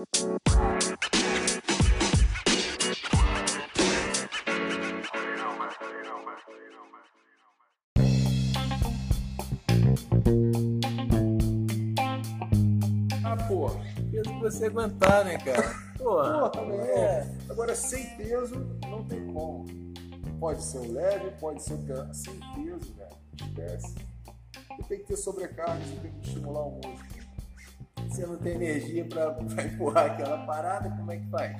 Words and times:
Ah, 0.00 0.06
pô, 13.46 13.68
peso 14.10 14.30
que 14.30 14.40
você 14.40 14.66
aguentar, 14.66 15.26
né, 15.26 15.36
cara? 15.36 15.74
Porra, 15.98 16.48
também 16.50 16.80
é. 16.80 16.94
é. 16.94 17.36
Agora, 17.50 17.74
sem 17.74 18.16
peso, 18.16 18.54
não 18.88 19.04
tem 19.04 19.26
como. 19.26 19.66
Pode 20.38 20.64
ser 20.64 20.78
o 20.78 20.92
leve, 20.92 21.30
pode 21.38 21.62
ser 21.62 21.74
o 21.74 21.78
pesado. 21.78 22.14
Sem 22.14 22.40
peso, 22.54 22.94
velho. 22.94 23.16
Esquece. 23.36 23.94
Você 24.78 24.88
tem 24.88 24.98
que 25.00 25.04
ter 25.04 25.16
sobrecarga, 25.18 25.84
você 25.84 25.96
tem 25.96 26.12
que 26.12 26.26
estimular 26.26 26.62
o 26.62 26.70
músculo. 26.76 27.19
Você 28.10 28.26
não 28.26 28.36
tem 28.36 28.54
energia 28.54 29.04
pra, 29.04 29.30
pra 29.32 29.64
empurrar 29.64 30.06
aquela 30.06 30.38
parada, 30.38 30.90
como 30.90 31.12
é 31.12 31.16
que 31.16 31.26
faz? 31.28 31.56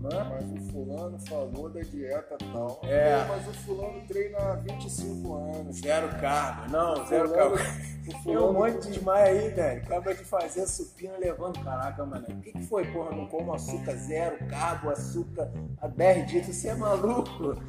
Mas 0.00 0.52
o 0.52 0.70
fulano 0.70 1.18
falou 1.18 1.68
da 1.68 1.80
dieta 1.80 2.36
tal. 2.52 2.80
É. 2.84 3.24
Pô, 3.24 3.34
Mas 3.34 3.48
o 3.48 3.52
fulano 3.64 4.00
treina 4.06 4.38
há 4.38 4.54
25 4.54 5.34
anos. 5.34 5.76
Zero 5.76 6.08
carbo. 6.20 6.70
Não, 6.70 7.06
zero 7.06 7.30
carbo. 7.32 7.56
Tem 8.24 8.38
um 8.38 8.52
monte 8.52 8.86
de 8.86 8.92
desmaio 8.92 9.26
aí, 9.26 9.48
velho. 9.50 9.82
Acaba 9.82 10.14
de 10.14 10.24
fazer 10.24 10.66
supino 10.66 11.14
levando. 11.18 11.62
Caraca, 11.62 12.06
mano. 12.06 12.24
O 12.28 12.40
que, 12.40 12.52
que 12.52 12.62
foi, 12.66 12.86
porra? 12.92 13.10
Não 13.14 13.26
como 13.26 13.52
açúcar 13.52 13.96
zero, 13.96 14.38
carbo, 14.46 14.90
açúcar 14.90 15.50
há 15.80 15.88
10 15.88 16.26
dias. 16.26 16.46
Você 16.46 16.68
é 16.68 16.74
maluco? 16.74 17.60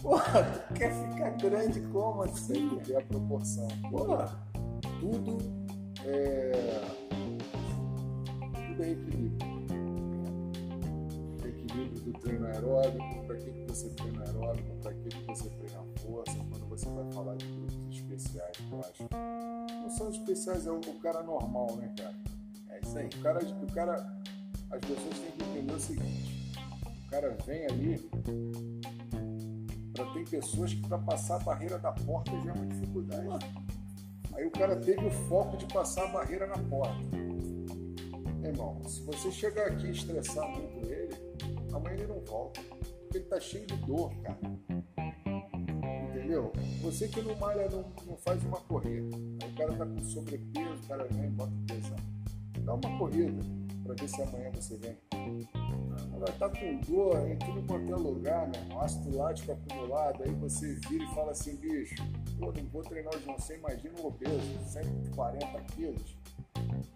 Porra, 0.00 0.42
tu 0.42 0.74
quer 0.74 0.90
ficar 0.90 1.30
grande 1.36 1.80
como 1.92 2.22
Tem 2.24 2.32
assim? 2.32 2.68
que 2.70 2.76
ter 2.84 2.96
a 2.96 3.02
proporção. 3.02 3.68
Porra. 3.90 4.42
Tudo 5.00 5.38
é. 6.04 7.03
Tudo 8.74 8.82
é 8.82 8.90
equilíbrio. 8.90 9.48
Equilíbrio 11.46 12.00
do 12.00 12.12
treino 12.18 12.46
aeróbico, 12.46 13.24
para 13.24 13.36
que 13.36 13.52
que 13.52 13.64
você 13.66 13.88
treina 13.90 14.24
aeróbico, 14.24 14.76
para 14.82 14.94
que 14.94 15.08
que 15.10 15.26
você 15.26 15.48
treina 15.48 15.84
força, 16.02 16.36
quando 16.50 16.68
você 16.68 16.88
vai 16.88 17.12
falar 17.12 17.36
de 17.36 17.46
grupos 17.46 17.96
especiais, 17.96 18.56
eu 18.72 18.80
acho. 18.80 19.08
Não 19.80 19.90
são 19.90 20.10
especiais, 20.10 20.66
é 20.66 20.72
o, 20.72 20.80
cara 21.00 21.22
normal, 21.22 21.76
né, 21.76 21.94
cara? 21.96 22.14
É 22.70 22.80
isso 22.82 22.98
aí. 22.98 23.06
O 23.06 23.22
cara, 23.22 23.44
o 23.44 23.72
cara, 23.72 24.20
as 24.72 24.80
pessoas 24.80 25.18
têm 25.20 25.30
que 25.30 25.44
entender 25.44 25.72
o 25.72 25.80
seguinte: 25.80 26.58
o 27.06 27.10
cara 27.10 27.36
vem 27.46 27.66
ali 27.66 28.10
para 29.92 30.06
tem 30.14 30.24
pessoas 30.24 30.74
que 30.74 30.80
para 30.88 30.98
passar 30.98 31.36
a 31.36 31.44
barreira 31.44 31.78
da 31.78 31.92
porta 31.92 32.32
já 32.40 32.50
é 32.50 32.54
uma 32.54 32.66
dificuldade. 32.66 33.54
Aí 34.34 34.44
o 34.44 34.50
cara 34.50 34.74
teve 34.74 35.06
o 35.06 35.10
foco 35.28 35.56
de 35.56 35.66
passar 35.66 36.06
a 36.06 36.08
barreira 36.08 36.48
na 36.48 36.58
porta. 36.58 37.23
Irmão, 38.48 38.82
se 38.86 39.00
você 39.02 39.32
chegar 39.32 39.68
aqui 39.68 39.86
e 39.86 39.90
estressar 39.92 40.48
muito 40.50 40.86
ele, 40.86 41.14
amanhã 41.72 41.94
ele 41.94 42.06
não 42.06 42.20
volta. 42.20 42.60
Porque 42.60 43.18
ele 43.18 43.24
tá 43.24 43.40
cheio 43.40 43.66
de 43.66 43.76
dor, 43.76 44.12
cara. 44.22 44.38
Entendeu? 46.10 46.52
Você 46.82 47.08
que 47.08 47.22
não 47.22 47.34
malha, 47.36 47.68
não, 47.70 47.84
não 48.06 48.16
faz 48.18 48.42
uma 48.44 48.60
corrida. 48.60 49.16
Aí 49.42 49.50
o 49.50 49.54
cara 49.56 49.72
tá 49.74 49.86
com 49.86 49.98
sobrepeso, 50.04 50.74
o 50.74 50.88
cara 50.88 51.04
vem 51.04 51.24
e 51.24 51.30
bota 51.30 51.52
pesão. 51.66 51.96
Dá 52.60 52.74
uma 52.74 52.98
corrida 52.98 53.42
para 53.82 53.94
ver 53.94 54.08
se 54.08 54.22
amanhã 54.22 54.50
você 54.52 54.76
vem. 54.76 54.96
Agora 56.24 56.32
tá 56.38 56.48
com 56.48 56.76
dor 56.80 57.28
em 57.28 57.36
tudo 57.36 57.62
quanto 57.66 57.92
é 57.92 57.96
lugar, 57.96 58.48
meu 58.48 58.58
irmão, 58.62 58.80
ácido 58.80 59.14
lático 59.14 59.52
acumulado, 59.52 60.22
aí 60.22 60.32
você 60.36 60.74
vira 60.88 61.04
e 61.04 61.14
fala 61.14 61.32
assim, 61.32 61.54
bicho, 61.56 61.96
pô, 62.38 62.50
não 62.50 62.66
vou 62.70 62.82
treinar 62.82 63.14
hoje 63.14 63.26
não, 63.26 63.38
você 63.38 63.56
imagina 63.56 63.94
um 64.00 64.06
obeso, 64.06 64.58
140 64.66 65.60
quilos, 65.74 66.16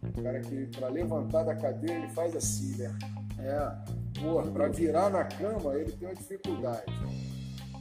o 0.02 0.22
cara 0.22 0.40
que 0.40 0.66
para 0.68 0.88
levantar 0.88 1.42
da 1.42 1.54
cadeira 1.54 1.96
ele 1.96 2.08
faz 2.08 2.34
assim, 2.34 2.74
né? 2.78 2.98
É, 3.38 4.18
pô, 4.18 4.42
para 4.50 4.68
virar 4.68 5.10
na 5.10 5.24
cama 5.24 5.74
ele 5.74 5.92
tem 5.92 6.08
uma 6.08 6.14
dificuldade. 6.14 6.90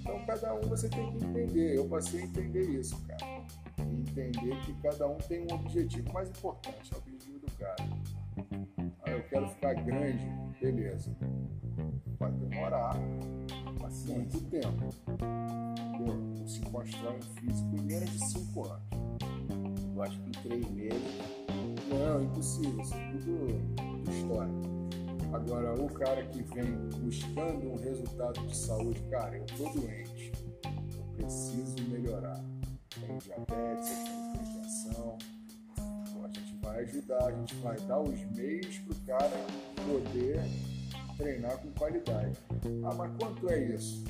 Então 0.02 0.26
cada 0.26 0.54
um 0.54 0.62
você 0.62 0.90
tem 0.90 1.10
que 1.14 1.24
entender, 1.24 1.78
eu 1.78 1.88
passei 1.88 2.24
a 2.24 2.24
entender 2.26 2.70
isso, 2.72 3.02
cara. 3.08 3.46
Entender 3.80 4.60
que 4.66 4.74
cada 4.82 5.08
um 5.08 5.18
tem 5.18 5.48
um 5.50 5.56
objetivo, 5.56 6.12
mais 6.12 6.30
importante 6.30 6.92
é 6.92 6.96
o 6.96 7.00
objetivo 7.00 7.40
do 7.40 7.52
cara. 7.54 8.87
Quero 9.30 9.50
ficar 9.50 9.74
grande, 9.76 10.26
beleza. 10.62 11.16
Vai 12.20 12.32
demorar 12.32 12.96
muito 14.08 14.42
tempo. 14.50 14.90
Entendeu? 15.96 16.48
Se 16.48 16.62
constrói 16.62 17.18
um 17.18 17.22
físico 17.22 17.76
em 17.76 17.82
menos 17.82 18.10
de 18.10 18.26
5 18.26 18.68
anos. 18.68 18.88
Eu 19.96 20.04
acho 20.04 20.20
que 20.20 20.30
em 20.30 20.32
três 20.32 20.70
meses. 20.72 21.02
Não, 21.90 22.24
impossível, 22.24 22.82
isso 22.82 22.94
é 22.94 23.12
tudo 23.12 24.12
história. 24.12 24.54
Agora, 25.34 25.74
o 25.82 25.90
cara 25.90 26.24
que 26.26 26.42
vem 26.44 26.76
buscando 27.02 27.72
um 27.72 27.76
resultado 27.76 28.40
de 28.48 28.56
saúde, 28.56 29.02
cara, 29.10 29.38
eu 29.38 29.46
tô 29.46 29.70
doente, 29.80 30.32
eu 30.64 31.04
preciso 31.16 31.76
melhorar. 31.90 32.42
Tenho 32.90 33.18
diabetes, 33.20 33.90
eu 33.90 34.04
tenho 34.06 34.27
vai 36.68 36.84
ajudar, 36.84 37.26
a 37.26 37.32
gente 37.32 37.56
vai 37.56 37.80
dar 37.82 38.00
os 38.02 38.20
meios 38.36 38.78
pro 38.80 38.96
cara 39.06 39.38
poder 39.86 40.42
treinar 41.18 41.58
com 41.58 41.72
qualidade. 41.72 42.38
Ah, 42.84 42.94
mas 42.94 43.12
quanto 43.18 43.50
é 43.50 43.64
isso? 43.64 44.04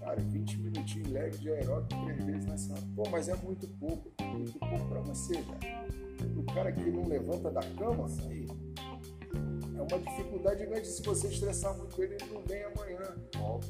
Cara, 0.00 0.20
20 0.20 0.58
minutinhos 0.58 1.10
leve 1.10 1.38
de 1.38 1.50
aeróbico 1.50 2.04
três 2.04 2.24
vezes 2.24 2.46
na 2.46 2.58
semana. 2.58 2.86
Pô, 2.94 3.08
mas 3.10 3.28
é 3.28 3.36
muito 3.36 3.66
pouco. 3.78 4.12
Muito 4.22 4.58
pouco 4.58 4.88
pra 4.88 5.00
você, 5.00 5.34
cara. 5.34 5.88
O 6.36 6.42
cara 6.52 6.72
que 6.72 6.90
não 6.90 7.06
levanta 7.06 7.50
da 7.50 7.60
cama, 7.60 8.06
aí, 8.28 8.46
é 9.76 9.80
uma 9.80 9.98
dificuldade 9.98 10.66
grande. 10.66 10.86
Se 10.86 11.02
você 11.02 11.28
estressar 11.28 11.76
muito 11.78 12.02
ele, 12.02 12.14
ele 12.14 12.34
não 12.34 12.42
vem 12.42 12.64
amanhã. 12.64 13.16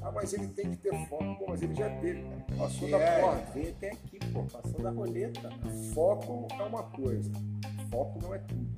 Ah, 0.02 0.10
mas 0.12 0.32
ele 0.32 0.48
tem 0.48 0.70
que 0.70 0.76
ter 0.78 1.08
foco. 1.08 1.38
Pô, 1.38 1.46
mas 1.48 1.62
ele 1.62 1.74
já 1.74 1.90
teve, 2.00 2.22
cara. 2.22 2.46
Passou 2.58 2.90
da 2.90 2.98
é, 2.98 3.20
porta. 3.20 3.52
veio 3.52 3.70
até 3.70 3.90
aqui, 3.90 4.18
pô. 4.32 4.44
Passou 4.44 4.80
da 4.80 4.90
roleta. 4.90 5.50
Foco 5.94 6.48
é 6.58 6.62
uma 6.62 6.82
coisa. 6.84 7.30
Foco 7.94 8.18
não 8.20 8.34
é 8.34 8.38
tudo. 8.38 8.74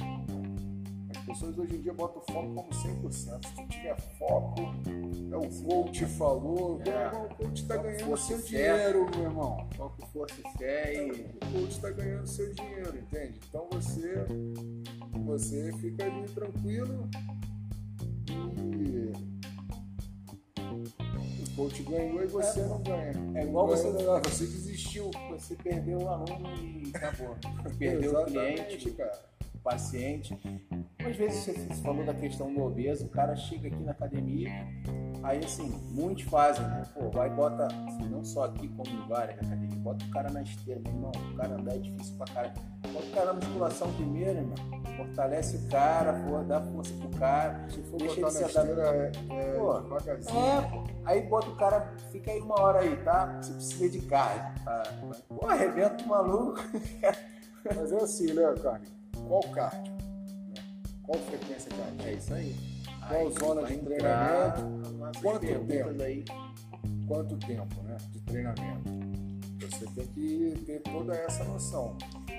As 1.10 1.24
pessoas 1.24 1.56
hoje 1.58 1.76
em 1.76 1.80
dia 1.80 1.94
botam 1.94 2.22
foco 2.30 2.54
como 2.54 2.68
100%. 2.68 3.10
Se 3.46 3.54
tu 3.54 3.66
tiver 3.68 3.96
foco, 4.18 4.60
é 5.32 5.36
o 5.36 5.64
coach 5.64 6.04
falou. 6.04 6.78
Meu 6.84 6.92
É. 6.92 7.06
irmão, 7.06 7.24
o 7.24 7.34
coach 7.34 7.62
está 7.62 7.76
ganhando 7.78 8.16
seu 8.18 8.38
fé. 8.38 8.44
dinheiro, 8.46 9.10
meu 9.16 9.22
irmão. 9.24 9.68
Foco, 9.74 10.06
força 10.12 10.34
e 10.38 10.58
fé 10.58 10.94
e. 10.94 11.10
O 11.46 11.52
coach 11.52 11.70
está 11.70 11.90
ganhando 11.92 12.26
seu 12.26 12.52
dinheiro, 12.52 12.98
entende? 12.98 13.40
Então 13.48 13.66
você, 13.72 14.26
você 15.24 15.72
fica 15.78 16.04
ali 16.04 16.28
tranquilo 16.28 17.08
coach 21.56 21.82
ganhou 21.82 22.22
e 22.22 22.26
você 22.26 22.60
não 22.62 22.78
ganha. 22.82 23.12
É 23.34 23.42
igual 23.44 23.66
você- 23.66 23.90
Ganha, 23.90 24.20
você 24.20 24.44
desistiu. 24.46 25.10
Você 25.30 25.54
perdeu 25.56 25.98
o 25.98 26.08
aluno 26.08 26.48
e 26.62 26.92
acabou. 26.94 27.34
Perdeu 27.78 28.12
o 28.12 28.24
cliente, 28.26 28.90
cara. 28.92 29.18
Paciente. 29.66 30.38
Às 31.04 31.16
vezes 31.16 31.44
você 31.44 31.82
falou 31.82 32.04
da 32.04 32.14
questão 32.14 32.52
do 32.54 32.62
obeso, 32.62 33.06
o 33.06 33.08
cara 33.08 33.34
chega 33.34 33.66
aqui 33.66 33.82
na 33.82 33.90
academia, 33.90 34.50
aí 35.22 35.44
assim, 35.44 35.68
muitos 35.90 36.24
fazem, 36.24 36.64
né? 36.66 36.82
Pô, 36.94 37.10
vai 37.10 37.28
e 37.28 37.34
bota, 37.34 37.66
assim, 37.66 38.08
não 38.08 38.24
só 38.24 38.44
aqui 38.44 38.68
como 38.68 38.88
em 38.88 39.08
várias 39.08 39.38
academias, 39.38 39.74
bota 39.74 40.04
o 40.04 40.10
cara 40.10 40.30
na 40.30 40.42
esteira, 40.42 40.80
meu 40.80 40.92
irmão, 40.92 41.12
o 41.32 41.36
cara 41.36 41.54
andar 41.54 41.74
é 41.74 41.78
difícil 41.78 42.16
pra 42.16 42.26
caralho. 42.32 42.54
Bota 42.92 43.06
o 43.06 43.10
cara 43.10 43.26
na 43.26 43.32
musculação 43.34 43.92
primeiro, 43.94 44.38
irmão. 44.38 44.56
Fortalece 44.96 45.56
o 45.56 45.68
cara, 45.68 46.12
pô, 46.12 46.42
dá 46.44 46.60
força 46.60 46.94
pro 46.94 47.10
cara. 47.18 47.68
Se 47.68 47.82
for 47.82 47.98
Deixa 47.98 48.14
botar 48.20 48.40
ele 48.40 48.48
se 48.48 48.58
adaptar. 48.58 48.94
é, 48.94 49.12
é 49.30 49.52
Pô. 49.58 49.78
É, 49.78 50.62
pô. 50.62 50.84
Aí 51.04 51.22
bota 51.22 51.50
o 51.50 51.56
cara, 51.56 51.94
fica 52.10 52.30
aí 52.30 52.40
uma 52.40 52.58
hora 52.60 52.80
aí, 52.80 52.96
tá? 53.04 53.38
Você 53.42 53.52
precisa 53.52 53.90
de 53.90 54.00
carne. 54.06 54.58
Tá? 54.64 54.82
Pô, 55.28 55.46
arrebenta 55.46 56.02
o 56.02 56.08
maluco. 56.08 56.60
Mas 57.76 57.92
é 57.92 57.96
assim, 57.96 58.32
né, 58.32 58.54
Carne? 58.62 58.95
Qual 59.26 59.42
cardio? 59.42 59.92
Né? 59.92 60.62
Qual 61.02 61.18
frequência 61.18 61.70
cardíaca? 61.70 62.08
É 62.08 62.14
isso 62.14 62.34
aí. 62.34 62.56
Qual 63.08 63.20
Aí 63.20 63.32
zona 63.32 63.66
de 63.66 63.78
treinamento? 63.78 65.20
Quanto 65.20 65.40
tempo? 65.40 66.02
Aí. 66.02 66.24
Quanto 67.06 67.36
tempo 67.38 67.82
né, 67.82 67.96
de 68.12 68.20
treinamento? 68.20 68.90
Você 69.60 69.86
tem 69.86 70.06
que 70.06 70.62
ter 70.64 70.80
toda 70.82 71.14
essa 71.14 71.44
noção. 71.44 71.96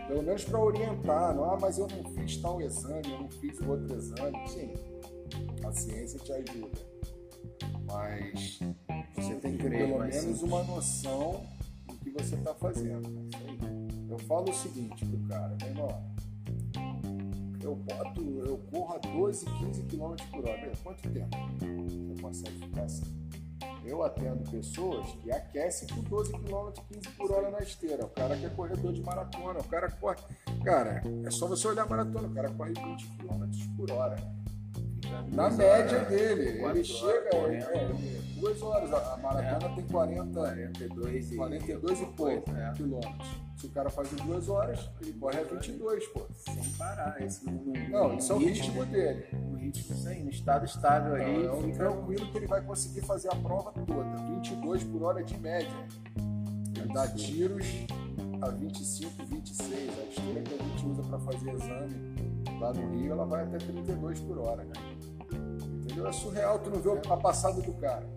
Pelo 0.07 0.23
menos 0.23 0.43
para 0.45 0.59
orientar. 0.59 1.35
Não, 1.35 1.43
ah, 1.43 1.57
mas 1.59 1.77
eu 1.77 1.87
não 1.87 2.11
fiz 2.13 2.37
tal 2.37 2.61
exame, 2.61 3.11
eu 3.11 3.19
não 3.21 3.29
fiz 3.29 3.59
outro 3.61 3.95
exame. 3.95 4.47
Sim, 4.47 4.73
a 5.65 5.71
ciência 5.71 6.19
te 6.19 6.31
ajuda. 6.31 6.79
Mas 7.85 8.59
você 9.15 9.35
tem 9.35 9.57
que 9.57 9.63
ter 9.63 9.69
pelo 9.69 9.99
menos 9.99 10.39
sim. 10.39 10.45
uma 10.45 10.63
noção 10.63 11.43
do 11.85 11.95
que 11.97 12.09
você 12.11 12.35
está 12.35 12.53
fazendo. 12.53 13.07
É 13.07 13.23
isso 13.23 13.37
aí. 13.47 13.87
Eu 14.09 14.19
falo 14.19 14.49
o 14.49 14.53
seguinte 14.53 15.05
pro 15.05 15.19
cara, 15.27 15.55
meu 15.61 15.69
irmão, 15.69 16.15
eu 17.67 17.75
boto, 17.75 18.21
eu 18.45 18.57
corro 18.71 18.95
a 18.95 18.97
12, 18.97 19.45
15 19.45 19.83
km 19.83 20.15
por 20.31 20.47
hora. 20.47 20.71
Quanto 20.83 21.09
tempo 21.09 21.37
você 21.59 22.21
consegue 22.21 22.59
ficar 22.59 22.83
assim? 22.83 23.27
Eu 23.83 24.03
atendo 24.03 24.49
pessoas 24.49 25.07
que 25.21 25.31
aquecem 25.31 25.87
com 25.89 26.01
12 26.01 26.31
km, 26.31 26.71
15 26.93 27.09
por 27.17 27.31
hora 27.31 27.49
na 27.51 27.59
esteira. 27.59 28.05
O 28.05 28.09
cara 28.09 28.37
que 28.37 28.45
é 28.45 28.49
corredor 28.49 28.93
de 28.93 29.01
maratona, 29.01 29.59
o 29.59 29.63
cara 29.63 29.89
corre. 29.91 30.17
Cara, 30.63 31.01
é 31.25 31.31
só 31.31 31.47
você 31.47 31.67
olhar 31.67 31.83
a 31.83 31.89
maratona, 31.89 32.27
o 32.27 32.33
cara 32.33 32.49
corre 32.51 32.73
20 32.73 33.07
km 33.17 33.75
por 33.75 33.91
hora. 33.91 34.15
Na 35.31 35.49
média 35.49 35.99
dele, 36.05 36.59
quatro 36.59 36.77
ele 36.77 36.83
chega. 36.83 37.35
horas 37.35 37.63
É, 37.67 37.77
é, 37.77 37.91
duas 38.39 38.61
horas. 38.61 38.93
A 38.93 39.17
maratona 39.17 39.75
tem 39.75 39.85
40, 39.87 40.31
42 40.33 41.31
e, 41.31 41.35
42 41.35 42.01
e 42.01 42.05
pouco 42.07 42.51
É. 42.55 42.71
quilômetros. 42.73 43.27
Se 43.57 43.65
o 43.65 43.69
cara 43.69 43.89
faz 43.89 44.11
em 44.13 44.15
duas 44.17 44.47
horas, 44.49 44.79
ele 45.01 45.13
corre 45.13 45.39
a 45.39 45.43
22, 45.43 46.05
pô. 46.07 46.21
Sem 46.33 46.63
parar. 46.77 47.19
Esse 47.21 47.45
Não, 47.89 48.15
isso 48.17 48.31
é 48.31 48.35
o 48.35 48.39
ritmo 48.39 48.85
dele. 48.85 49.25
No 49.33 49.57
ritmo, 49.57 49.95
isso 49.95 50.07
aí, 50.07 50.23
no 50.23 50.29
estado 50.29 50.65
estável 50.65 51.15
ali. 51.15 51.45
É 51.45 51.51
um 51.51 51.61
fica- 51.63 51.77
tranquilo 51.77 52.31
que 52.31 52.37
ele 52.37 52.47
vai 52.47 52.61
conseguir 52.61 53.01
fazer 53.01 53.29
a 53.31 53.35
prova 53.35 53.71
toda. 53.71 54.15
22 54.29 54.83
por 54.83 55.03
hora 55.03 55.23
de 55.23 55.37
média. 55.39 55.71
Ele 56.75 56.93
dá 56.93 57.07
tiros 57.07 57.65
a 58.41 58.49
25, 58.49 59.25
26. 59.25 59.73
A 59.73 60.03
esteira 60.03 60.41
que 60.41 60.53
a 60.53 60.57
gente 60.63 60.85
usa 60.85 61.01
para 61.03 61.19
fazer 61.19 61.49
exame 61.51 62.15
lá 62.59 62.73
no 62.73 62.89
Rio, 62.95 63.11
ela 63.13 63.25
vai 63.25 63.43
até 63.43 63.57
32 63.57 64.19
por 64.21 64.37
hora, 64.39 64.63
né? 64.63 64.73
Entendeu? 65.83 66.07
É 66.07 66.11
surreal, 66.11 66.59
tu 66.59 66.69
não 66.69 66.79
vê 66.79 66.89
a 67.09 67.17
passada 67.17 67.61
do 67.61 67.73
cara. 67.73 68.07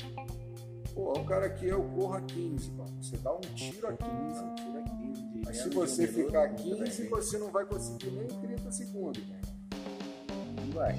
Pô, 0.95 1.13
o 1.19 1.25
cara 1.25 1.47
aqui 1.47 1.67
eu 1.67 1.83
corro 1.91 2.15
a 2.15 2.21
15, 2.21 2.71
pô. 2.73 2.85
Você 3.01 3.17
dá 3.19 3.33
um 3.33 3.41
tiro 3.41 3.87
a 3.87 3.93
15. 3.93 4.11
Não, 4.13 4.55
tira 4.55 4.83
15 4.83 5.23
de 5.23 5.39
Mas 5.45 5.57
menos 5.57 5.59
se 5.59 5.69
você 5.71 6.05
um 6.05 6.09
ficar 6.27 6.49
não 6.49 6.57
15, 6.57 7.09
vai. 7.09 7.21
você 7.23 7.39
não 7.39 7.51
vai 7.51 7.65
conseguir 7.67 8.11
nem 8.11 8.27
30 8.27 8.73
segundos. 8.73 9.23
cara. 9.23 9.41
Não 10.67 10.73
vai. 10.73 10.99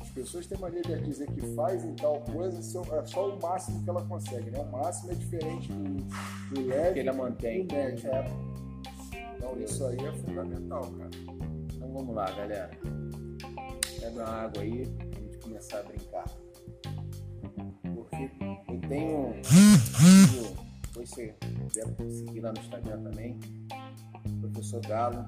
As 0.00 0.10
pessoas 0.10 0.46
têm 0.46 0.58
mania 0.58 0.82
de 0.82 1.00
dizer 1.02 1.26
que 1.30 1.40
fazem 1.54 1.94
tal 1.94 2.20
coisa, 2.20 2.58
é 2.58 3.04
só 3.06 3.28
o 3.28 3.40
máximo 3.40 3.82
que 3.82 3.90
ela 3.90 4.02
consegue, 4.04 4.50
né? 4.50 4.60
O 4.60 4.70
máximo 4.72 5.12
é 5.12 5.14
diferente 5.14 5.70
do, 5.72 5.84
do 5.84 6.54
Que 6.54 6.60
leve 6.62 7.00
ele 7.00 7.10
e 7.10 7.12
mantém. 7.12 7.66
do 7.66 7.74
médio. 7.74 8.08
É. 8.10 8.24
Então 9.36 9.58
isso 9.58 9.84
aí 9.86 9.98
é 9.98 10.12
fundamental, 10.12 10.82
cara. 10.82 11.10
Então 11.86 11.98
vamos 11.98 12.16
lá, 12.16 12.28
galera. 12.32 12.70
Pega 14.00 14.10
uma 14.10 14.24
água 14.24 14.62
aí 14.62 14.86
pra 14.86 15.20
gente 15.20 15.38
começar 15.38 15.78
a 15.78 15.82
brincar. 15.84 16.24
Porque 17.94 18.30
eu 18.68 18.80
tenho. 18.88 19.34
Depois 20.82 21.10
você 21.10 21.36
deve 21.72 22.10
seguir 22.10 22.40
lá 22.40 22.52
no 22.52 22.58
Instagram 22.58 23.02
também. 23.04 23.38
Professor 24.40 24.80
Galo, 24.84 25.24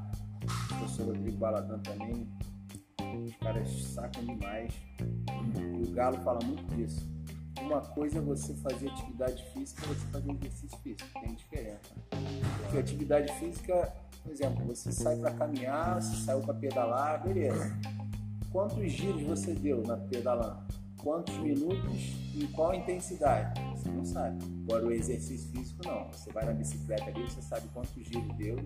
professor 0.69 1.07
Rodrigo 1.07 1.39
Baladan 1.39 1.79
também. 1.79 2.29
Os 3.25 3.37
caras 3.37 3.71
sacam 3.85 4.25
demais. 4.27 4.75
E 5.55 5.89
o 5.89 5.93
Galo 5.93 6.19
fala 6.23 6.41
muito 6.45 6.65
disso. 6.75 7.09
Uma 7.63 7.81
coisa 7.81 8.19
é 8.19 8.21
você 8.21 8.55
fazer 8.55 8.89
atividade 8.89 9.45
física 9.53 9.83
e 9.85 9.89
você 9.89 10.07
fazer 10.07 10.31
exercício 10.33 10.79
físico. 10.79 11.21
Tem 11.21 11.35
diferença. 11.35 11.95
Porque 12.63 12.79
atividade 12.79 13.33
física, 13.39 13.93
por 14.23 14.33
exemplo, 14.33 14.65
você 14.67 14.93
sai 14.93 15.17
para 15.17 15.33
caminhar, 15.33 16.01
você 16.01 16.17
saiu 16.25 16.41
para 16.41 16.55
pedalar, 16.55 17.23
beleza. 17.23 17.77
Quantos 18.51 18.91
giros 18.91 19.23
você 19.23 19.53
deu 19.53 19.83
na 19.83 19.97
pedalando? 19.97 20.67
Quantos 21.03 21.37
minutos 21.39 22.17
e 22.35 22.47
qual 22.55 22.75
intensidade? 22.75 23.61
Você 23.77 23.89
não 23.89 24.05
sabe. 24.05 24.45
Agora 24.65 24.87
o 24.87 24.93
exercício 24.93 25.51
físico 25.51 25.81
não. 25.85 26.09
Você 26.11 26.33
vai 26.33 26.45
na 26.45 26.53
bicicleta 26.53 27.05
ali, 27.05 27.23
você 27.23 27.41
sabe 27.43 27.69
quantos 27.73 28.05
giros 28.05 28.37
deu, 28.37 28.57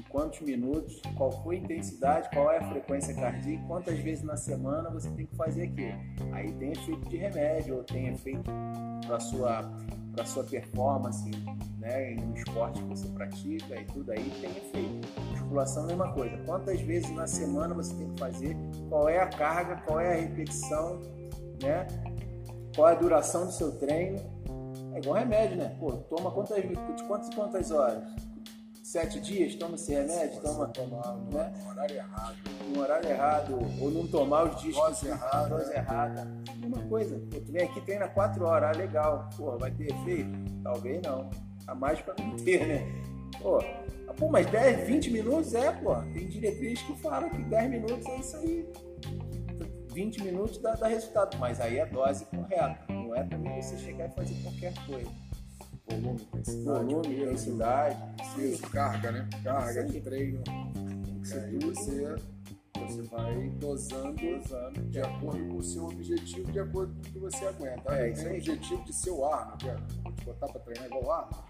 em 0.00 0.02
quantos 0.08 0.40
minutos, 0.40 1.00
qual 1.16 1.30
foi 1.42 1.56
a 1.56 1.58
intensidade, 1.58 2.30
qual 2.30 2.50
é 2.50 2.58
a 2.58 2.68
frequência 2.68 3.14
cardíaca, 3.14 3.62
quantas 3.66 3.98
vezes 3.98 4.24
na 4.24 4.36
semana 4.36 4.88
você 4.90 5.10
tem 5.10 5.26
que 5.26 5.36
fazer 5.36 5.64
aquilo. 5.64 6.32
Aí 6.32 6.50
tem 6.52 6.72
efeito 6.72 7.08
de 7.08 7.16
remédio 7.16 7.76
ou 7.76 7.84
tem 7.84 8.08
efeito 8.08 8.50
para 9.06 9.20
sua 9.20 9.70
para 10.12 10.24
sua 10.26 10.42
performance, 10.42 11.30
né, 11.78 12.16
no 12.16 12.36
esporte 12.36 12.82
que 12.82 12.88
você 12.88 13.06
pratica 13.10 13.80
e 13.80 13.84
tudo 13.84 14.10
aí 14.10 14.30
tem 14.40 14.50
efeito. 14.50 15.08
Musculação 15.30 15.86
mesma 15.86 16.12
coisa. 16.12 16.36
Quantas 16.38 16.80
vezes 16.80 17.08
na 17.12 17.28
semana 17.28 17.72
você 17.74 17.94
tem 17.94 18.12
que 18.12 18.18
fazer? 18.18 18.56
Qual 18.88 19.08
é 19.08 19.20
a 19.20 19.28
carga? 19.28 19.76
Qual 19.86 20.00
é 20.00 20.12
a 20.12 20.20
repetição? 20.20 20.98
Né? 21.62 21.86
Qual 22.74 22.88
é 22.88 22.92
a 22.92 22.94
duração 22.96 23.46
do 23.46 23.52
seu 23.52 23.78
treino? 23.78 24.18
É 24.92 24.98
igual 24.98 25.14
remédio, 25.14 25.56
né? 25.56 25.76
Pô, 25.78 25.92
toma 25.92 26.32
quantas 26.32 26.60
quantas 27.06 27.32
quantas 27.32 27.70
horas? 27.70 28.29
Sete 28.90 29.20
dias, 29.20 29.54
toma 29.54 29.76
esse 29.76 29.92
remédio, 29.92 30.42
toma 30.42 30.66
tomar 30.66 31.14
no 31.14 31.30
né? 31.30 31.52
horário 31.64 31.94
errado. 31.94 32.36
no 32.74 32.80
horário 32.80 33.08
errado, 33.08 33.58
ou 33.80 33.88
não 33.88 34.04
tomar 34.04 34.52
os 34.52 34.60
dias 34.60 34.74
Dose 34.74 35.06
errada. 35.06 35.48
dose 35.48 35.72
errada. 35.72 36.24
Mesma 36.56 36.82
coisa. 36.88 37.22
Tu 37.30 37.52
vem 37.52 37.62
aqui, 37.62 37.80
treina 37.82 38.08
4 38.08 38.44
horas, 38.44 38.76
ah, 38.76 38.76
legal. 38.76 39.28
Pô, 39.36 39.56
vai 39.56 39.70
ter 39.70 39.92
efeito? 39.92 40.30
Talvez 40.64 41.00
não. 41.02 41.30
A 41.68 41.74
mais 41.76 42.00
pra 42.00 42.16
não 42.18 42.34
ter, 42.34 42.66
né? 42.66 42.80
Pô, 43.40 43.58
ah, 43.58 44.14
pô, 44.18 44.28
mas 44.28 44.44
10, 44.46 44.88
20 44.88 45.10
minutos 45.12 45.54
é, 45.54 45.70
pô. 45.70 45.94
Tem 46.12 46.26
diretriz 46.26 46.82
que 46.82 46.96
fala 46.96 47.30
que 47.30 47.44
10 47.44 47.70
minutos 47.70 48.06
é 48.06 48.16
isso 48.16 48.36
aí. 48.38 48.68
20 49.92 50.24
minutos 50.24 50.58
dá, 50.58 50.72
dá 50.72 50.88
resultado. 50.88 51.38
Mas 51.38 51.60
aí 51.60 51.78
é 51.78 51.82
a 51.82 51.86
dose 51.86 52.24
correta. 52.24 52.76
Não 52.88 53.14
é 53.14 53.22
também 53.22 53.62
você 53.62 53.78
chegar 53.78 54.08
e 54.08 54.10
fazer 54.16 54.34
qualquer 54.42 54.74
coisa. 54.84 55.29
Volume, 55.90 56.20
intensidade. 56.22 56.84
Volume, 56.84 57.08
peso, 57.08 57.22
intensidade, 57.24 57.96
peso, 58.36 58.62
carga, 58.70 59.12
né? 59.12 59.28
Carga 59.42 59.84
de 59.84 60.00
treino. 60.00 60.42
que 60.44 61.30
E 61.30 61.38
aí 61.38 61.58
você, 61.58 62.16
você 62.78 63.02
vai 63.02 63.48
dosando, 63.58 64.14
Dosando. 64.14 64.80
de 64.88 65.00
acordo 65.00 65.48
com 65.48 65.56
o 65.56 65.62
seu 65.62 65.84
objetivo, 65.86 66.50
de 66.52 66.60
acordo 66.60 66.94
com 66.94 67.00
o 67.00 67.12
que 67.12 67.18
você 67.18 67.44
aguenta. 67.46 67.94
É, 67.94 68.10
isso 68.10 68.22
tem 68.24 68.32
o 68.32 68.36
objetivo 68.36 68.84
de 68.84 68.92
ser 68.92 69.10
o 69.10 69.24
Arnold, 69.24 69.64
te 70.16 70.24
botar 70.24 70.48
pra 70.48 70.60
treinar 70.60 70.86
igual 70.86 71.04
o 71.04 71.12
Arnold. 71.12 71.49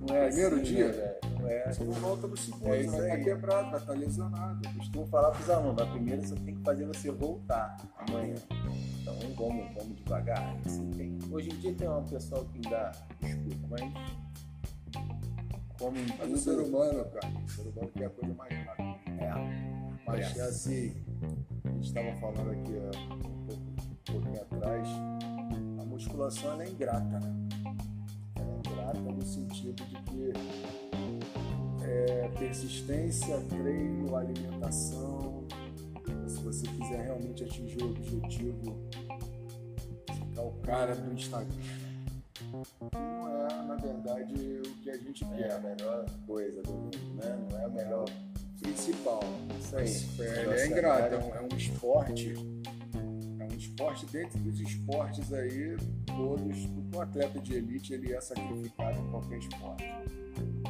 Não 0.00 0.14
é 0.16 0.26
Primeiro 0.28 0.56
assim, 0.56 0.64
dia? 0.64 0.88
né? 0.92 1.14
Não 1.40 1.48
é. 1.48 1.72
Você 1.72 1.84
não 1.84 1.92
volta 1.94 2.26
no 2.26 2.36
segundo, 2.36 2.66
É 2.66 2.68
vai 2.70 2.80
estar 2.84 3.02
aí. 3.14 3.24
quebrado, 3.24 3.70
vai 3.70 3.80
estar 3.80 3.92
lesionado. 3.94 4.60
Eu 4.68 4.72
costumo 4.74 5.06
falar 5.06 5.30
para 5.30 5.40
os 5.40 5.50
alunos, 5.50 5.82
a 5.82 5.86
primeira 5.86 6.22
você 6.22 6.34
tem 6.36 6.54
que 6.56 6.62
fazer 6.62 6.84
você 6.86 7.10
voltar 7.10 7.76
amanhã. 7.96 8.34
Então 9.00 9.14
vamos, 9.36 9.74
vamos 9.74 9.96
devagar. 9.96 10.56
Assim, 10.64 10.90
tem- 10.90 11.18
hoje 11.30 11.50
em 11.50 11.56
dia 11.58 11.74
tem 11.74 11.88
um 11.88 12.04
pessoal 12.04 12.44
que 12.44 12.56
ainda 12.56 12.92
escuta, 13.22 13.66
mas 13.70 13.80
como 15.78 15.96
em 15.98 16.06
Mas 16.18 16.32
o 16.32 16.36
ser 16.38 16.58
humano, 16.58 17.04
cara, 17.06 17.28
o 17.44 17.48
ser 17.50 17.62
humano 17.68 17.88
quer 17.94 18.04
a 18.06 18.10
coisa 18.10 18.34
mais 18.34 18.66
rápida. 18.66 18.88
é, 19.24 19.30
Mas 20.06 20.36
é 20.36 20.42
assim, 20.42 20.94
a 21.64 21.68
gente 21.70 21.86
estava 21.86 22.12
falando 22.20 22.50
aqui 22.50 22.72
um, 22.72 23.46
pouco, 23.46 23.62
um 23.62 24.12
pouquinho 24.12 24.42
atrás, 24.42 24.88
a 25.80 25.84
musculação 25.84 26.60
é 26.60 26.68
ingrata, 26.68 27.20
né? 27.20 27.43
Sentido 29.64 29.84
de 29.86 29.96
que 30.02 30.32
é, 31.84 32.28
persistência, 32.38 33.40
treino, 33.48 34.14
alimentação, 34.14 35.46
se 36.26 36.42
você 36.42 36.66
quiser 36.66 37.04
realmente 37.04 37.44
atingir 37.44 37.82
o 37.82 37.90
objetivo, 37.90 38.76
ficar 40.12 40.42
o 40.42 40.52
cara 40.62 40.94
do 40.94 41.12
Instagram. 41.14 41.48
Não 42.92 43.46
é, 43.46 43.62
na 43.62 43.76
verdade, 43.76 44.34
o 44.34 44.82
que 44.82 44.90
a 44.90 44.96
gente 44.96 45.24
é 45.24 45.36
quer. 45.36 45.52
a 45.52 45.58
melhor 45.60 46.04
coisa 46.26 46.62
do 46.62 46.72
mundo, 46.72 46.98
né? 47.14 47.46
Não 47.50 47.58
é 47.58 47.64
a 47.64 47.68
melhor. 47.68 48.04
principal. 48.60 49.20
Isso 49.58 49.76
aí. 49.76 50.26
É, 50.26 50.44
Nossa, 50.44 50.58
é 50.58 50.66
ingrato, 50.66 51.14
é 51.14 51.18
um, 51.18 51.34
é 51.34 51.40
um 51.42 51.56
esporte. 51.56 52.34
É 53.38 53.44
um 53.44 53.56
esporte 53.56 54.06
dentro 54.06 54.38
dos 54.40 54.60
esportes 54.60 55.32
aí, 55.32 55.76
todos, 56.16 56.66
todo 56.66 57.00
atleta 57.00 57.40
de 57.40 57.54
elite 57.54 57.94
ele 57.94 58.12
é 58.12 58.20
sacrificado 58.20 59.00
em 59.00 59.10
qualquer 59.10 59.38
esporte. 59.38 59.84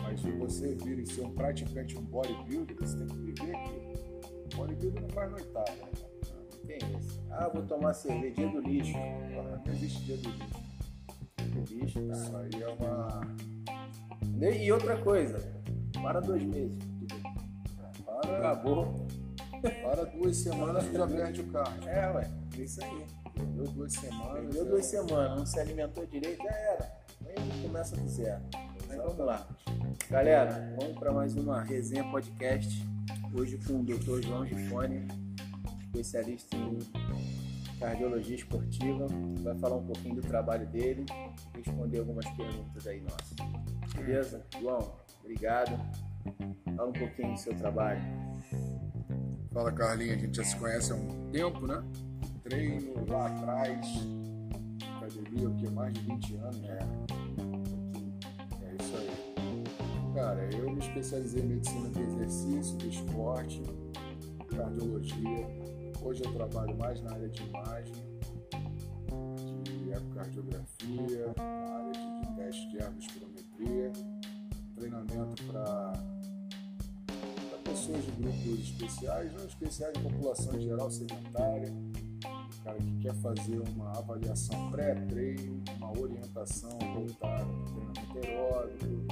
Mas 0.03 0.21
se 0.21 0.31
você 0.33 0.75
vir 0.75 0.99
e 0.99 1.07
ser 1.07 1.23
um 1.23 1.33
praticante, 1.33 1.97
um 1.97 2.03
bodybuilder, 2.03 2.77
você 2.77 2.97
tem 2.97 3.07
que 3.07 3.17
viver 3.17 3.57
aquilo. 3.57 3.93
Bodybuilder 4.57 5.03
não 5.03 5.09
faz 5.11 5.31
noitada, 5.31 5.73
né? 5.73 5.89
Não 6.53 6.67
tem 6.67 6.79
isso. 6.99 7.21
Ah, 7.31 7.49
vou 7.49 7.63
tomar 7.63 7.95
cerveja, 7.95 8.35
dia 8.35 8.49
do 8.49 8.61
lixo. 8.61 8.97
Não 8.97 9.73
existe 9.73 10.05
dia 10.05 10.17
do 10.17 10.29
lixo. 10.29 10.75
Do 11.39 11.75
lixo, 11.75 12.01
Isso 12.01 12.33
tá? 12.33 12.41
aí 12.41 12.63
é 12.63 12.69
uma. 12.69 13.21
E 14.63 14.73
outra 14.73 14.97
coisa, 14.99 15.39
para 16.03 16.21
dois 16.21 16.43
meses. 16.45 16.77
Para, 18.05 18.39
Acabou. 18.39 19.07
para 19.63 20.05
duas 20.05 20.37
semanas 20.37 20.85
já 20.93 21.07
perde 21.07 21.41
o 21.41 21.47
carro. 21.49 21.89
É, 21.89 22.11
ué. 22.11 22.31
É 22.59 22.63
isso 22.63 22.83
aí. 22.85 23.24
Perdeu 23.35 23.65
duas 23.65 23.93
semanas. 23.93 24.33
Perdeu 24.33 24.63
é- 24.63 24.69
duas 24.69 24.87
semanas, 24.87 25.39
não 25.39 25.47
se 25.47 25.61
alimentou 25.61 26.07
direito, 26.07 26.43
já 26.43 26.51
era. 26.51 27.05
Aí 27.27 27.63
começa 27.63 27.97
do 27.97 28.09
zero. 28.09 28.43
Mas 28.89 28.97
vamos 28.97 29.19
lá. 29.19 29.47
Galera, 30.11 30.75
vamos 30.79 30.99
para 30.99 31.13
mais 31.13 31.35
uma 31.37 31.63
resenha 31.63 32.05
podcast. 32.11 32.85
Hoje 33.37 33.59
com 33.67 33.81
o 33.81 33.85
Dr. 33.85 34.23
João 34.23 34.47
Gifone, 34.47 35.07
especialista 35.87 36.57
em 36.57 36.79
cardiologia 37.79 38.37
esportiva. 38.37 39.07
Vai 39.43 39.59
falar 39.59 39.77
um 39.77 39.87
pouquinho 39.87 40.17
do 40.17 40.23
trabalho 40.23 40.67
dele 40.69 41.05
e 41.55 41.59
responder 41.59 41.99
algumas 41.99 42.29
perguntas 42.31 42.87
aí 42.87 43.01
nossas. 43.01 43.35
Beleza? 43.97 44.45
João, 44.61 44.93
obrigado. 45.21 45.73
Fala 46.77 46.89
um 46.89 46.93
pouquinho 46.93 47.33
do 47.33 47.39
seu 47.39 47.55
trabalho. 47.57 48.01
Fala 49.53 49.73
Carlinhos, 49.73 50.17
a 50.17 50.21
gente 50.21 50.37
já 50.37 50.45
se 50.45 50.57
conhece 50.57 50.93
há 50.93 50.97
um 50.97 51.31
tempo, 51.31 51.67
né? 51.67 51.83
Treino 52.45 53.07
lá 53.09 53.27
atrás, 53.27 53.87
academia, 54.99 55.49
o 55.49 55.55
que? 55.57 55.71
Mais 55.71 55.93
de 55.95 56.01
20 56.01 56.35
anos, 56.37 56.61
né? 56.61 56.79
É 58.63 58.83
isso 58.83 58.97
aí. 58.97 60.15
Cara, 60.15 60.55
eu 60.55 60.71
me 60.71 60.79
especializei 60.79 61.43
em 61.43 61.47
medicina 61.47 61.89
do 61.89 62.01
exercício, 62.01 62.77
do 62.77 62.89
esporte, 62.89 63.63
cardiologia, 64.49 65.49
Hoje 66.05 66.23
eu 66.23 66.33
trabalho 66.35 66.77
mais 66.77 67.01
na 67.01 67.13
área 67.13 67.29
de 67.31 67.43
imagem, 67.45 67.95
de 69.63 69.91
ecocardiografia, 69.91 71.35
na 71.35 71.77
área 71.77 71.93
de, 71.93 72.21
de 72.21 72.37
teste 72.37 72.69
de 72.69 72.77
ergospirometria, 72.77 73.93
treinamento 74.77 75.43
para 75.45 75.95
pessoas 77.65 78.05
de 78.05 78.11
grupos 78.21 78.61
especiais, 78.61 79.33
não 79.33 79.47
especiais 79.47 79.95
de 79.95 80.01
população 80.01 80.55
em 80.57 80.61
geral 80.61 80.91
sedentária, 80.91 81.73
cara 82.65 82.79
que 82.79 82.99
quer 83.01 83.15
fazer 83.17 83.61
uma 83.77 83.91
avaliação 83.91 84.71
pré-treino, 84.71 85.63
uma 85.77 85.99
orientação 85.99 86.71
voltada 86.95 87.45
para 87.45 87.65
treinamento 87.67 88.19
aeróbico, 88.27 89.07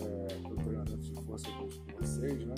é, 0.00 0.34
para 0.40 0.52
o 0.52 0.56
treinamento 0.56 0.98
de 0.98 1.22
força 1.24 1.48
com 1.50 1.68
vocês, 1.98 2.46
né? 2.46 2.54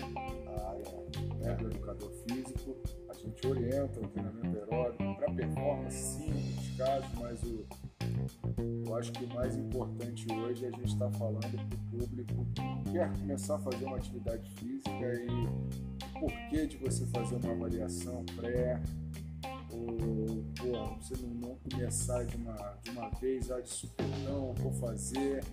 A 0.47 0.69
área 0.69 1.51
é 1.51 1.55
do 1.55 1.67
educador 1.67 2.13
físico, 2.29 2.77
a 3.09 3.15
gente 3.15 3.47
orienta 3.47 4.01
o 4.01 4.09
treinamento 4.09 4.59
aeróbico 4.59 5.17
para 5.17 5.33
performance, 5.33 5.97
sim, 5.97 6.29
em 6.29 6.35
muitos 6.35 6.77
casos, 6.77 7.11
mas 7.19 7.43
o, 7.45 7.67
eu 8.87 8.95
acho 8.95 9.13
que 9.13 9.25
o 9.25 9.35
mais 9.35 9.57
importante 9.57 10.27
hoje 10.31 10.67
é 10.67 10.69
a 10.69 10.73
gente 10.73 10.93
estar 10.93 11.09
tá 11.09 11.19
falando 11.19 11.41
para 11.41 11.79
o 11.79 12.07
público 12.07 12.47
que 12.55 12.93
quer 12.93 13.11
começar 13.19 13.55
a 13.55 13.59
fazer 13.61 13.85
uma 13.87 13.97
atividade 13.97 14.51
física 14.57 14.91
e 14.91 15.47
o 15.47 16.21
porquê 16.21 16.67
de 16.67 16.77
você 16.77 17.07
fazer 17.07 17.37
uma 17.37 17.53
avaliação 17.53 18.23
pré, 18.37 18.79
ou 19.73 20.45
pô, 20.59 20.97
você 21.01 21.15
não, 21.23 21.57
começar 21.71 22.25
de 22.25 22.37
uma, 22.37 22.79
de 22.83 22.91
uma 22.91 23.09
vez 23.21 23.51
ah, 23.51 23.61
de 23.61 23.71
supetão, 23.71 24.55
vou 24.59 24.73
fazer, 24.73 25.45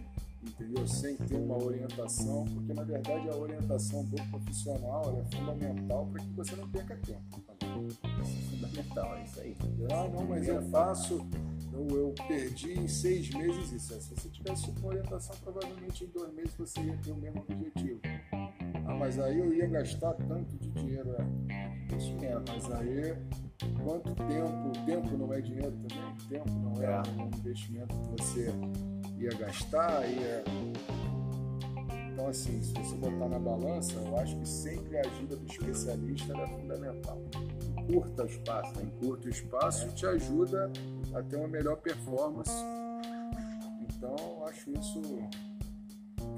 entendeu? 0.44 0.88
Sem 0.88 1.16
ter 1.16 1.36
uma 1.36 1.58
orientação, 1.58 2.46
porque 2.46 2.74
na 2.74 2.84
verdade 2.84 3.30
a 3.30 3.36
orientação 3.36 4.04
do 4.06 4.16
profissional 4.30 5.20
é 5.20 5.36
fundamental 5.36 6.06
para 6.08 6.24
que 6.24 6.32
você 6.34 6.56
não 6.56 6.70
perca 6.70 6.96
tempo. 6.98 7.42
Isso 7.88 8.00
é 8.02 8.58
fundamental, 8.58 9.16
é 9.16 9.24
isso 9.24 9.40
aí. 9.40 9.56
Ah, 9.92 10.08
não, 10.10 10.26
mas 10.26 10.48
eu 10.48 10.62
faço, 10.70 11.26
eu, 11.74 11.88
eu 11.90 12.16
perdi 12.28 12.74
em 12.74 12.88
seis 12.88 13.30
meses 13.30 13.72
isso. 13.72 14.02
Se 14.02 14.16
você 14.16 14.30
tivesse 14.30 14.70
uma 14.70 14.88
orientação, 14.88 15.36
provavelmente 15.44 16.04
em 16.04 16.08
dois 16.08 16.34
meses 16.34 16.54
você 16.58 16.82
ia 16.82 16.98
ter 16.98 17.12
o 17.12 17.16
mesmo 17.16 17.46
objetivo. 17.50 18.02
Ah, 18.90 18.96
mas 18.96 19.20
aí 19.20 19.38
eu 19.38 19.54
ia 19.54 19.68
gastar 19.68 20.14
tanto 20.16 20.58
de 20.58 20.72
dinheiro. 20.72 21.16
É, 21.48 21.70
investimento, 21.86 22.52
mas 22.52 22.72
aí 22.72 23.16
quanto 23.84 24.16
tempo, 24.16 24.86
tempo 24.86 25.18
não 25.18 25.32
é 25.32 25.42
dinheiro 25.42 25.72
também, 25.72 26.16
tempo 26.28 26.50
não 26.50 26.82
é, 26.82 26.86
é. 26.86 27.22
um 27.22 27.28
investimento 27.28 27.96
que 27.96 28.24
você 28.24 28.52
ia 29.20 29.30
gastar, 29.38 30.10
ia... 30.10 30.44
Então 32.12 32.28
assim, 32.28 32.62
se 32.64 32.74
você 32.74 32.96
botar 32.96 33.30
na 33.30 33.38
balança, 33.38 33.94
eu 33.94 34.18
acho 34.18 34.36
que 34.38 34.48
sempre 34.48 34.98
a 34.98 35.02
ajuda 35.02 35.36
do 35.36 35.46
especialista 35.46 36.34
é 36.36 36.48
fundamental. 36.48 37.22
Curta 37.92 38.24
o 38.24 38.26
espaço, 38.26 38.80
né? 38.80 38.92
Curta 39.00 39.28
o 39.28 39.30
espaço 39.30 39.86
é. 39.86 39.90
te 39.90 40.06
ajuda 40.08 40.72
a 41.14 41.22
ter 41.22 41.36
uma 41.36 41.48
melhor 41.48 41.78
performance. 41.78 42.52
Então, 43.82 44.16
eu 44.18 44.46
acho 44.48 44.72
isso 44.72 45.02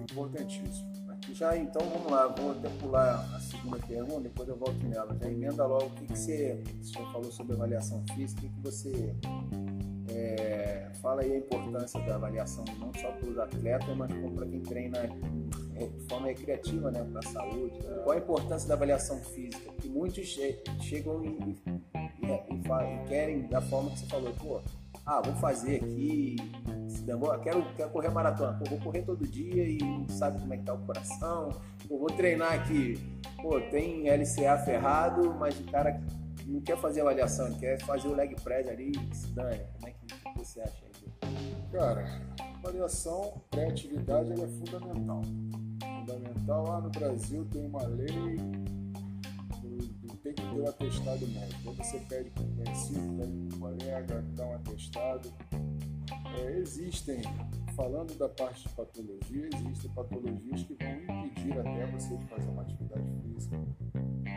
importantíssimo. 0.01 1.00
Já 1.41 1.57
então 1.57 1.81
vamos 1.89 2.11
lá, 2.11 2.27
vou 2.27 2.51
até 2.51 2.69
pular 2.69 3.27
a 3.35 3.39
segunda 3.39 3.79
pergunta, 3.87 4.21
depois 4.21 4.47
eu 4.47 4.55
volto 4.55 4.85
nela. 4.85 5.17
Já 5.19 5.27
emenda 5.27 5.65
logo 5.65 5.85
o 5.85 5.89
que, 5.89 6.05
que 6.05 6.15
você, 6.15 6.63
você 6.79 6.93
já 6.93 7.11
falou 7.11 7.31
sobre 7.31 7.53
avaliação 7.53 8.03
física, 8.13 8.45
o 8.45 8.49
que, 8.49 8.61
você 8.61 9.15
é, 10.09 10.91
fala 11.01 11.23
aí 11.23 11.33
a 11.33 11.37
importância 11.37 11.99
da 12.01 12.13
avaliação 12.13 12.63
não 12.77 12.93
só 12.93 13.11
para 13.13 13.27
os 13.27 13.39
atletas, 13.39 13.97
mas 13.97 14.13
para 14.35 14.45
quem 14.45 14.61
treina 14.61 14.99
é, 15.77 15.87
de 15.87 16.07
forma 16.07 16.27
recreativa, 16.27 16.91
né, 16.91 17.03
para 17.11 17.27
a 17.27 17.31
saúde. 17.31 17.79
Qual 18.03 18.11
a 18.11 18.17
importância 18.17 18.67
da 18.67 18.75
avaliação 18.75 19.17
física? 19.17 19.73
Que 19.81 19.89
muitos 19.89 20.27
che 20.27 20.61
chegam 20.79 21.25
e, 21.25 21.27
e, 21.27 21.73
e, 21.95 22.55
e, 22.55 23.07
querem 23.07 23.47
da 23.47 23.61
forma 23.61 23.89
que 23.89 23.97
você 23.97 24.05
falou, 24.05 24.31
pô, 24.33 24.61
ah, 25.11 25.21
vou 25.21 25.35
fazer 25.35 25.75
aqui, 25.75 26.37
quero, 27.43 27.65
quero 27.75 27.89
correr 27.89 28.09
maratona, 28.09 28.57
pô, 28.57 28.69
vou 28.69 28.79
correr 28.79 29.01
todo 29.01 29.27
dia 29.27 29.67
e 29.67 29.77
não 29.77 30.07
sabe 30.07 30.39
como 30.39 30.53
é 30.53 30.57
que 30.57 30.63
tá 30.63 30.73
o 30.73 30.85
coração, 30.85 31.49
pô, 31.85 31.97
vou 31.97 32.07
treinar 32.07 32.53
aqui, 32.53 32.97
pô, 33.41 33.59
tem 33.59 34.09
LCA 34.09 34.57
ferrado, 34.63 35.33
mas 35.33 35.59
o 35.59 35.63
cara 35.65 36.01
não 36.45 36.61
quer 36.61 36.77
fazer 36.77 37.01
avaliação, 37.01 37.47
ele 37.47 37.55
quer 37.57 37.79
fazer 37.81 38.07
o 38.07 38.15
leg 38.15 38.35
press 38.41 38.69
ali, 38.69 38.93
se 39.13 39.27
dane, 39.27 39.59
como 39.73 39.87
é 39.89 39.91
que 39.91 40.39
você 40.39 40.61
acha 40.61 40.85
aí? 40.85 41.65
Cara, 41.73 42.05
avaliação 42.63 43.33
pré-atividade 43.49 44.31
é 44.31 44.47
fundamental. 44.47 45.21
Fundamental, 45.99 46.63
lá 46.67 46.81
no 46.81 46.89
Brasil 46.89 47.45
tem 47.51 47.65
uma 47.65 47.83
lei 47.83 48.37
tem 50.23 50.33
que 50.33 50.41
ter 50.41 50.59
um 50.59 50.67
atestado 50.67 51.27
médico. 51.27 51.73
Você 51.73 51.99
pede 51.99 52.29
para 52.29 52.43
um 52.43 52.55
conhecido, 52.55 53.17
pede 53.17 53.31
para 53.31 53.55
um 53.55 53.59
colega, 53.59 54.25
dá 54.35 54.45
um 54.45 54.53
atestado. 54.53 55.33
É, 56.39 56.57
existem, 56.57 57.21
falando 57.75 58.17
da 58.17 58.29
parte 58.29 58.67
de 58.67 58.69
patologia, 58.75 59.49
existem 59.53 59.91
patologias 59.91 60.63
que 60.63 60.75
vão 60.75 61.25
impedir 61.25 61.59
até 61.59 61.85
você 61.87 62.15
de 62.15 62.25
fazer 62.25 62.49
uma 62.49 62.61
atividade 62.61 63.07
física. 63.23 63.59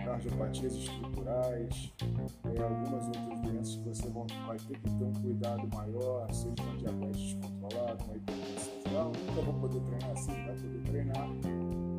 Cardiopatias 0.04 0.74
estruturais, 0.74 1.92
é, 2.02 2.62
algumas 2.62 3.06
outras 3.06 3.40
doenças 3.40 3.76
que 3.76 3.88
você 3.88 4.08
vai 4.08 4.56
ter 4.58 4.78
que 4.78 4.90
ter 4.90 5.04
um 5.04 5.12
cuidado 5.12 5.68
maior, 5.74 6.32
seja 6.32 6.54
uma 6.62 6.76
diabetes 6.76 7.34
descontrolada, 7.34 8.04
uma 8.04 8.16
hipertensão. 8.16 8.72
Eu 8.92 9.04
nunca 9.04 9.42
vou 9.42 9.54
poder 9.60 9.80
treinar 9.80 10.10
assim, 10.10 10.32
vai 10.44 10.54
poder 10.54 10.82
treinar, 10.82 11.28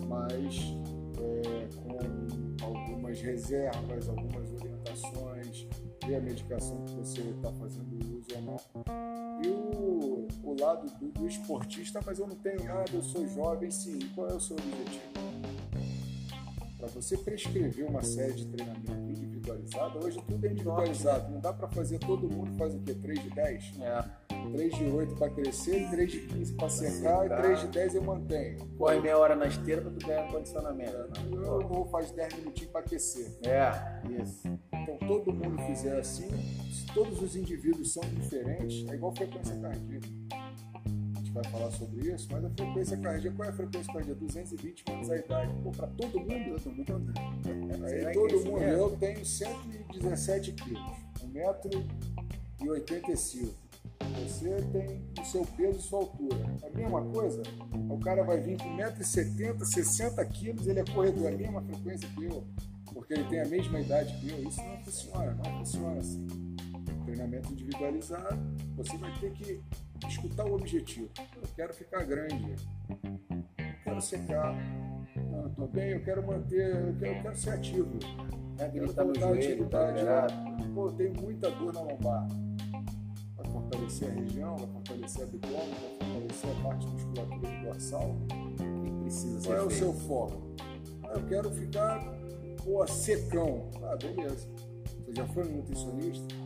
mas 0.07 0.75
é, 1.19 1.67
com 1.75 2.65
algumas 2.65 3.21
reservas, 3.21 4.09
algumas 4.09 4.51
orientações, 4.53 5.67
ver 6.05 6.15
a 6.15 6.21
medicação 6.21 6.83
que 6.85 6.93
você 6.93 7.21
está 7.21 7.51
fazendo 7.53 7.95
uso 8.17 8.27
ou 8.35 8.41
não. 8.41 8.57
E 9.43 9.47
o, 9.47 10.27
o 10.43 10.55
lado 10.59 10.89
do, 10.97 11.11
do, 11.11 11.27
esportista, 11.27 11.99
mas 12.05 12.19
eu 12.19 12.27
não 12.27 12.35
tenho 12.35 12.63
nada, 12.63 12.89
eu 12.93 13.03
sou 13.03 13.27
jovem, 13.27 13.69
sim. 13.69 13.99
Qual 14.13 14.27
é 14.29 14.33
o 14.33 14.39
seu 14.39 14.55
objetivo? 14.55 15.25
Para 16.77 16.87
você 16.87 17.17
prescrever 17.17 17.89
uma 17.89 18.03
série 18.03 18.33
de 18.33 18.45
treinamento 18.47 19.09
individualizado, 19.09 20.05
hoje 20.05 20.21
tudo 20.27 20.45
é 20.45 20.51
individualizado. 20.51 21.31
Não 21.31 21.39
dá 21.39 21.51
para 21.51 21.67
fazer 21.67 21.99
todo 21.99 22.29
mundo 22.29 22.55
faz 22.57 22.73
o 22.75 22.79
quê? 22.79 22.93
3 22.93 23.23
de 23.23 23.29
10? 23.31 23.79
É. 23.81 24.24
3 24.51 24.75
de 24.75 24.85
8 24.85 25.15
para 25.15 25.29
crescer, 25.29 25.89
3 25.89 26.11
de 26.11 26.19
15 26.19 26.53
para 26.53 26.69
secar 26.69 27.25
e 27.25 27.29
3 27.29 27.59
de 27.61 27.67
10 27.67 27.95
eu 27.95 28.03
mantenho. 28.03 28.67
Corre 28.77 28.99
meia 28.99 29.17
hora 29.17 29.35
na 29.35 29.47
esteira 29.47 29.81
para 29.81 29.91
tu 29.91 30.05
ganhar 30.05 30.27
condicionamento. 30.31 30.91
Né? 30.91 31.07
Eu 31.33 31.67
vou 31.67 31.85
fazer 31.87 32.13
10 32.13 32.35
minutinhos 32.35 32.71
para 32.71 32.81
aquecer. 32.81 33.31
É, 33.43 33.71
isso. 34.21 34.47
Então 34.73 34.97
todo 35.07 35.33
mundo 35.33 35.61
fizer 35.63 35.97
assim, 35.97 36.29
se 36.71 36.85
todos 36.93 37.21
os 37.21 37.35
indivíduos 37.35 37.93
são 37.93 38.03
diferentes, 38.03 38.87
é 38.89 38.95
igual 38.95 39.15
frequência 39.15 39.55
cardíaca. 39.55 40.07
A 40.83 41.19
gente 41.19 41.31
vai 41.31 41.43
falar 41.45 41.71
sobre 41.71 42.11
isso, 42.11 42.27
mas 42.31 42.45
a 42.45 42.49
frequência 42.49 42.97
cardíaca, 42.97 43.35
qual 43.35 43.47
é 43.47 43.51
a 43.51 43.55
frequência 43.55 43.93
cardíaca? 43.93 44.19
220 44.19 44.83
menos 44.89 45.09
a 45.09 45.17
idade. 45.17 45.53
Pô, 45.63 45.71
para 45.71 45.87
todo 45.87 46.19
mundo? 46.19 46.61
Todo 46.63 46.75
mundo. 46.75 47.13
Aí 47.85 48.13
todo 48.13 48.45
mundo, 48.45 48.63
eu 48.63 48.91
tenho 48.97 49.25
117 49.25 50.53
quilos, 50.53 50.81
1,85m 52.61 53.64
você 54.25 54.55
tem 54.71 55.01
o 55.19 55.25
seu 55.25 55.45
peso 55.45 55.79
e 55.79 55.81
sua 55.81 55.99
altura. 55.99 56.37
A 56.63 56.77
mesma 56.77 57.01
coisa, 57.05 57.41
o 57.89 57.99
cara 57.99 58.23
vai 58.23 58.39
vir 58.39 58.57
com 58.57 58.77
1,70m, 58.77 59.57
60kg, 59.59 60.67
ele 60.67 60.79
é 60.79 60.85
corredor, 60.85 61.27
a 61.27 61.31
mesma 61.31 61.61
frequência 61.61 62.09
que 62.09 62.25
eu, 62.25 62.43
porque 62.93 63.13
ele 63.13 63.23
tem 63.25 63.41
a 63.41 63.45
mesma 63.45 63.79
idade 63.79 64.15
que 64.19 64.29
eu. 64.29 64.47
Isso 64.47 64.61
não 64.61 64.77
funciona, 64.83 65.33
não 65.33 65.59
funciona 65.59 65.99
assim. 65.99 66.27
Treinamento 67.05 67.51
individualizado, 67.51 68.39
você 68.75 68.97
vai 68.97 69.13
ter 69.19 69.31
que 69.33 69.61
escutar 70.07 70.45
o 70.45 70.55
objetivo. 70.55 71.09
Eu 71.35 71.47
quero 71.55 71.73
ficar 71.73 72.03
grande, 72.03 72.55
eu 72.89 73.75
quero 73.83 74.01
secar, 74.01 74.55
não, 75.31 75.47
estou 75.47 75.67
bem, 75.67 75.91
eu 75.91 76.03
quero 76.03 76.25
manter, 76.25 76.75
eu 76.75 76.95
quero, 76.99 77.17
eu 77.17 77.21
quero 77.21 77.37
ser 77.37 77.49
ativo. 77.51 77.99
É, 78.57 78.69
quero 78.69 78.85
voltar 78.87 79.33
atividade. 79.33 80.05
Tá 80.05 80.27
Pô, 80.73 80.91
tem 80.91 81.11
muita 81.11 81.51
dor 81.51 81.73
na 81.73 81.81
lombar 81.81 82.27
fortalecer 83.43 84.09
a 84.09 84.13
região, 84.13 84.57
vai 84.57 84.67
fortalecer 84.67 85.21
a 85.21 85.25
abdômen, 85.25 85.69
vai 85.69 86.09
fortalecer 86.09 86.49
a 86.49 86.63
parte 86.63 86.87
musculatura 86.87 87.39
do 87.39 87.65
dorsal. 87.65 88.15
que 88.57 88.91
precisa 89.01 89.41
ser 89.41 89.47
Qual 89.47 89.57
é 89.57 89.63
o 89.63 89.71
seu 89.71 89.93
foco? 89.93 90.41
Ah, 91.03 91.13
eu 91.15 91.27
quero 91.27 91.51
ficar 91.51 92.15
pô, 92.63 92.85
secão. 92.87 93.69
Ah, 93.83 93.95
beleza. 93.95 94.47
Você 94.99 95.13
já 95.13 95.25
foi 95.27 95.43
no 95.43 95.57
nutricionista? 95.57 96.44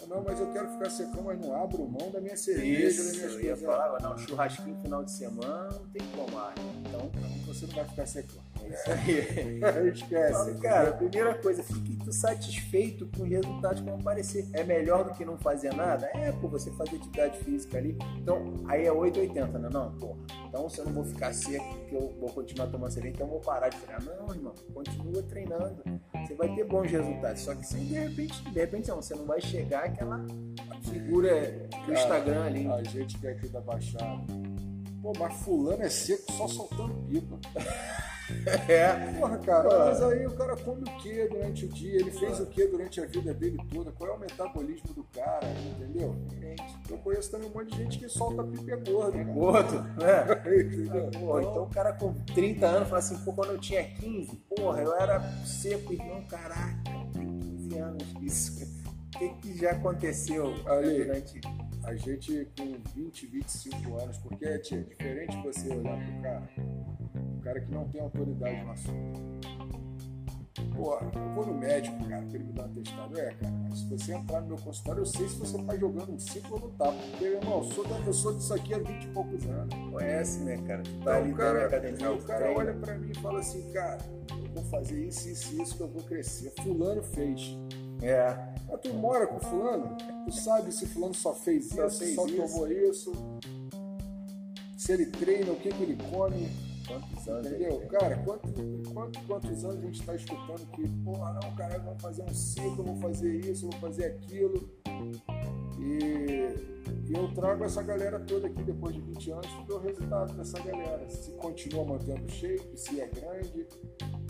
Ah, 0.00 0.06
não, 0.08 0.22
mas 0.22 0.38
eu 0.40 0.52
quero 0.52 0.68
ficar 0.68 0.90
secão, 0.90 1.22
mas 1.24 1.38
não 1.40 1.54
abro 1.54 1.86
mão 1.86 2.10
da 2.10 2.20
minha 2.20 2.36
cerveja, 2.36 2.88
Isso, 2.88 3.04
das 3.04 3.16
minhas 3.16 3.32
eu 3.34 3.40
ia 3.42 3.56
falar, 3.56 4.00
não, 4.00 4.16
churrasquinho 4.16 4.76
final 4.80 5.04
de 5.04 5.12
semana 5.12 5.68
não 5.70 5.86
tem 5.88 6.02
que 6.02 6.16
tomar. 6.16 6.54
Então, 6.80 7.10
você 7.46 7.66
não 7.66 7.74
vai 7.74 7.84
ficar 7.84 8.06
secando. 8.06 8.52
Isso 8.68 8.90
aí. 8.90 9.60
Esquece. 9.92 10.54
Cara, 10.60 10.90
a 10.90 10.92
primeira 10.92 11.34
coisa, 11.34 11.62
fique 11.62 11.92
satisfeito 12.12 13.08
com 13.16 13.24
os 13.24 13.28
resultados 13.28 13.80
que 13.80 13.86
vão 13.88 13.98
aparecer. 13.98 14.48
É 14.52 14.62
melhor 14.64 15.04
do 15.04 15.12
que 15.14 15.24
não 15.24 15.36
fazer 15.38 15.74
nada? 15.74 16.10
É, 16.14 16.32
pô, 16.32 16.48
você 16.48 16.70
fazer 16.72 16.96
atividade 16.96 17.38
física 17.38 17.78
ali. 17.78 17.96
Então, 18.18 18.54
aí 18.66 18.86
é 18.86 18.92
880, 18.92 19.58
né? 19.58 19.68
Não, 19.72 19.92
porra. 19.96 20.18
Então, 20.48 20.68
se 20.68 20.78
eu 20.78 20.84
não 20.84 20.92
vou 20.92 21.04
ficar 21.04 21.32
seco, 21.32 21.78
que 21.88 21.94
eu 21.94 22.14
vou 22.20 22.30
continuar 22.30 22.66
tomando 22.68 22.90
cerveja, 22.92 23.14
então 23.14 23.26
eu 23.26 23.32
vou 23.32 23.40
parar 23.40 23.68
de 23.68 23.78
treinar. 23.78 24.02
Não, 24.04 24.34
irmão, 24.34 24.54
continua 24.72 25.22
treinando. 25.22 25.82
Você 26.26 26.34
vai 26.34 26.54
ter 26.54 26.64
bons 26.64 26.90
resultados. 26.90 27.42
Só 27.42 27.54
que 27.54 27.66
sem 27.66 27.84
de 27.86 27.94
repente, 27.94 28.42
de 28.50 28.60
repente 28.60 28.88
não, 28.88 28.96
você 28.96 29.14
não 29.14 29.26
vai 29.26 29.40
chegar 29.40 29.84
àquela 29.84 30.24
figura 30.82 31.68
do 31.86 31.92
Instagram 31.92 32.44
ali. 32.44 32.66
A 32.66 32.82
gente 32.82 33.18
que 33.18 33.26
é 33.26 33.30
aqui 33.30 33.48
da 33.48 33.60
Baixada. 33.60 34.22
Pô, 35.02 35.12
mas 35.18 35.34
fulano 35.42 35.82
é 35.82 35.88
seco 35.88 36.30
só 36.32 36.46
soltando 36.46 36.94
pipa. 37.08 37.38
É. 38.68 39.12
Porra, 39.18 39.38
cara, 39.38 39.86
mas 39.86 40.02
aí 40.02 40.26
o 40.26 40.30
cara 40.32 40.56
come 40.56 40.82
o 40.82 40.96
que 40.98 41.28
durante 41.28 41.64
o 41.64 41.68
dia? 41.68 42.00
Ele 42.00 42.10
fez 42.10 42.40
o 42.40 42.46
que 42.46 42.66
durante 42.66 43.00
a 43.00 43.06
vida 43.06 43.32
dele 43.34 43.56
toda? 43.72 43.92
Qual 43.92 44.10
é 44.10 44.14
o 44.14 44.18
metabolismo 44.18 44.92
do 44.94 45.04
cara? 45.04 45.46
Entendeu? 45.46 46.14
Eu 46.90 46.98
conheço 46.98 47.30
também 47.30 47.48
um 47.48 47.52
monte 47.52 47.70
de 47.70 47.78
gente 47.78 47.98
que 47.98 48.08
solta 48.08 48.44
pipa 48.44 48.70
e 48.70 48.72
é 48.72 48.76
gordo. 48.76 49.24
Gordo, 49.32 49.82
né? 49.98 50.42
Entendeu? 50.60 51.10
Pô, 51.18 51.40
então 51.40 51.62
o 51.64 51.70
cara 51.70 51.92
com 51.92 52.12
30 52.34 52.66
anos 52.66 52.88
fala 52.88 52.98
assim, 52.98 53.16
pô, 53.24 53.32
quando 53.32 53.52
eu 53.52 53.58
tinha 53.58 53.82
15, 53.84 54.36
porra, 54.56 54.82
eu 54.82 54.94
era 54.94 55.20
seco, 55.44 55.92
irmão, 55.92 56.22
caraca, 56.28 56.82
tem 57.12 57.38
15 57.38 57.78
anos 57.78 58.14
isso. 58.20 58.82
O 59.14 59.18
que, 59.18 59.28
que 59.42 59.58
já 59.58 59.72
aconteceu 59.72 60.54
Aí. 60.66 61.04
durante. 61.04 61.40
A 61.84 61.94
gente 61.94 62.48
com 62.56 62.80
20, 62.94 63.26
25 63.26 64.00
anos, 64.00 64.16
porque 64.18 64.44
é 64.46 64.56
diferente 64.56 65.36
você 65.42 65.68
olhar 65.68 65.98
pro 65.98 66.22
cara, 66.22 66.48
cara 67.42 67.60
que 67.60 67.70
não 67.72 67.88
tem 67.88 68.00
autoridade 68.00 68.64
no 68.64 68.70
assunto. 68.72 69.20
Pô, 70.76 70.94
eu 70.98 71.34
vou 71.34 71.46
no 71.46 71.54
médico, 71.54 71.96
cara, 72.08 72.22
pra 72.26 72.34
ele 72.34 72.44
me 72.44 72.52
dar 72.52 72.62
um 72.62 72.66
atestado. 72.66 73.18
É, 73.20 73.34
cara, 73.34 73.52
mas 73.68 73.78
se 73.78 73.86
você 73.88 74.12
entrar 74.14 74.40
no 74.42 74.48
meu 74.48 74.56
consultório, 74.58 75.00
eu 75.00 75.06
sei 75.06 75.28
se 75.28 75.36
você 75.36 75.62
tá 75.62 75.76
jogando 75.76 76.12
um 76.12 76.18
ciclo 76.18 76.54
ou 76.54 76.60
não 76.60 76.70
tá. 76.76 76.92
Porque, 76.92 77.24
irmão, 77.24 77.58
eu 77.58 77.64
sou, 77.64 77.86
da- 77.86 77.98
eu 78.00 78.12
sou 78.12 78.34
disso 78.34 78.54
aqui 78.54 78.74
há 78.74 78.78
20 78.78 79.04
e 79.04 79.08
poucos 79.08 79.44
anos. 79.46 79.74
Conhece, 79.90 80.40
né, 80.40 80.56
cara? 80.66 80.82
Tu 80.82 80.90
Então, 80.90 81.04
tá 81.04 81.16
ali 81.16 81.28
o 81.32 81.36
tá 81.36 81.38
cara, 81.42 81.60
na 81.60 81.66
academia, 81.66 82.12
o 82.12 82.22
cara 82.22 82.40
treina. 82.40 82.58
olha 82.60 82.74
pra 82.74 82.98
mim 82.98 83.10
e 83.10 83.14
fala 83.20 83.40
assim, 83.40 83.72
cara, 83.72 83.98
eu 84.30 84.54
vou 84.54 84.64
fazer 84.64 85.06
isso, 85.06 85.28
isso 85.28 85.54
e 85.54 85.62
isso 85.62 85.76
que 85.76 85.82
eu 85.82 85.88
vou 85.88 86.02
crescer. 86.04 86.52
Fulano 86.62 87.02
fez. 87.02 87.40
É, 88.02 88.52
Mas 88.68 88.80
tu 88.80 88.92
mora 88.94 89.26
com 89.26 89.38
fulano, 89.40 89.96
tu 90.26 90.32
sabe 90.32 90.72
se 90.72 90.86
fulano 90.86 91.14
só 91.14 91.34
fez 91.34 91.68
Só 91.68 91.86
isso, 91.86 91.98
fez 91.98 92.14
só 92.14 92.26
isso. 92.26 92.36
tomou 92.36 92.68
isso, 92.72 93.12
se 94.76 94.92
ele 94.92 95.06
treina, 95.06 95.52
o 95.52 95.56
que, 95.56 95.68
que 95.70 95.82
ele 95.82 95.96
come, 96.10 96.48
quantos 96.86 97.28
anos 97.28 97.46
entendeu? 97.46 97.80
Cara, 97.88 98.16
quanto, 98.18 98.48
quanto, 98.92 99.20
quantos 99.26 99.64
anos 99.64 99.78
a 99.78 99.86
gente 99.86 100.02
tá 100.02 100.14
escutando 100.14 100.66
que, 100.72 100.88
porra, 101.04 101.32
não, 101.42 101.54
cara, 101.54 101.78
vamos 101.78 102.02
fazer 102.02 102.22
um 102.22 102.34
ciclo, 102.34 102.84
vou 102.84 102.96
fazer 102.96 103.34
isso, 103.40 103.68
vou 103.70 103.80
fazer 103.80 104.04
aquilo. 104.06 104.68
E, 105.78 107.10
e 107.10 107.12
eu 107.12 107.32
trago 107.34 107.64
essa 107.64 107.82
galera 107.82 108.20
toda 108.20 108.46
aqui 108.46 108.62
depois 108.62 108.94
de 108.94 109.00
20 109.00 109.30
anos 109.32 109.46
para 109.46 109.74
o 109.74 109.78
resultado 109.80 110.32
dessa 110.34 110.60
galera. 110.62 111.08
Se 111.08 111.32
continua 111.32 111.84
mantendo 111.84 112.30
shape, 112.30 112.76
se 112.76 113.00
é 113.00 113.06
grande, 113.06 113.66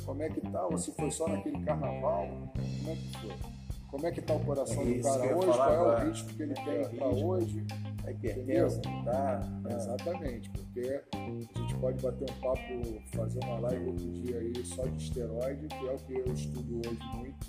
como 0.04 0.22
é 0.22 0.28
que 0.28 0.40
tá, 0.40 0.66
ou 0.66 0.78
se 0.78 0.92
foi 0.92 1.10
só 1.10 1.28
naquele 1.28 1.62
carnaval, 1.64 2.26
como 2.28 2.90
é 2.90 2.94
que 2.94 3.18
foi? 3.20 3.62
Como 3.90 4.06
é 4.06 4.10
que 4.10 4.22
tá 4.22 4.32
o 4.32 4.40
coração 4.40 4.82
É 4.82 4.86
do 4.86 5.02
cara 5.02 5.36
hoje, 5.36 5.46
falar 5.46 5.76
qual 5.76 5.92
é 5.92 6.02
o 6.02 6.06
ritmo 6.06 6.28
que 6.30 6.42
ele 6.42 6.52
É 6.52 6.64
tem 6.64 6.80
o 6.80 6.96
para 6.96 7.06
hoje. 7.08 7.66
Tá 8.02 8.10
hipertenso, 8.10 8.80
não 8.84 9.04
tá? 9.04 9.40
É. 9.70 9.74
Exatamente, 9.74 10.50
porque 10.50 11.02
a 11.14 11.58
gente 11.60 11.74
pode 11.76 12.02
bater 12.02 12.30
um 12.30 12.40
papo, 12.40 13.02
fazer 13.14 13.38
uma 13.44 13.58
live 13.60 13.86
outro 13.86 14.10
dia 14.10 14.38
aí 14.38 14.52
só 14.64 14.84
de 14.86 15.02
esteroide, 15.02 15.66
que 15.68 15.86
é 15.86 15.92
o 15.92 15.98
que 15.98 16.12
eu 16.14 16.32
estudo 16.34 16.78
hoje 16.78 16.98
muito, 17.16 17.46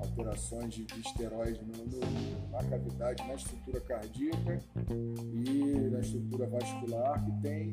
alterações 0.00 0.74
de, 0.74 0.84
de 0.84 1.00
esteroide 1.00 1.60
no- 1.64 1.84
no- 1.84 2.50
na 2.50 2.64
cavidade, 2.64 3.26
na 3.26 3.34
estrutura 3.34 3.80
cardíaca 3.82 4.60
e 4.90 5.90
na 5.90 6.00
estrutura 6.00 6.46
vascular, 6.48 7.24
que 7.24 7.32
tem 7.42 7.70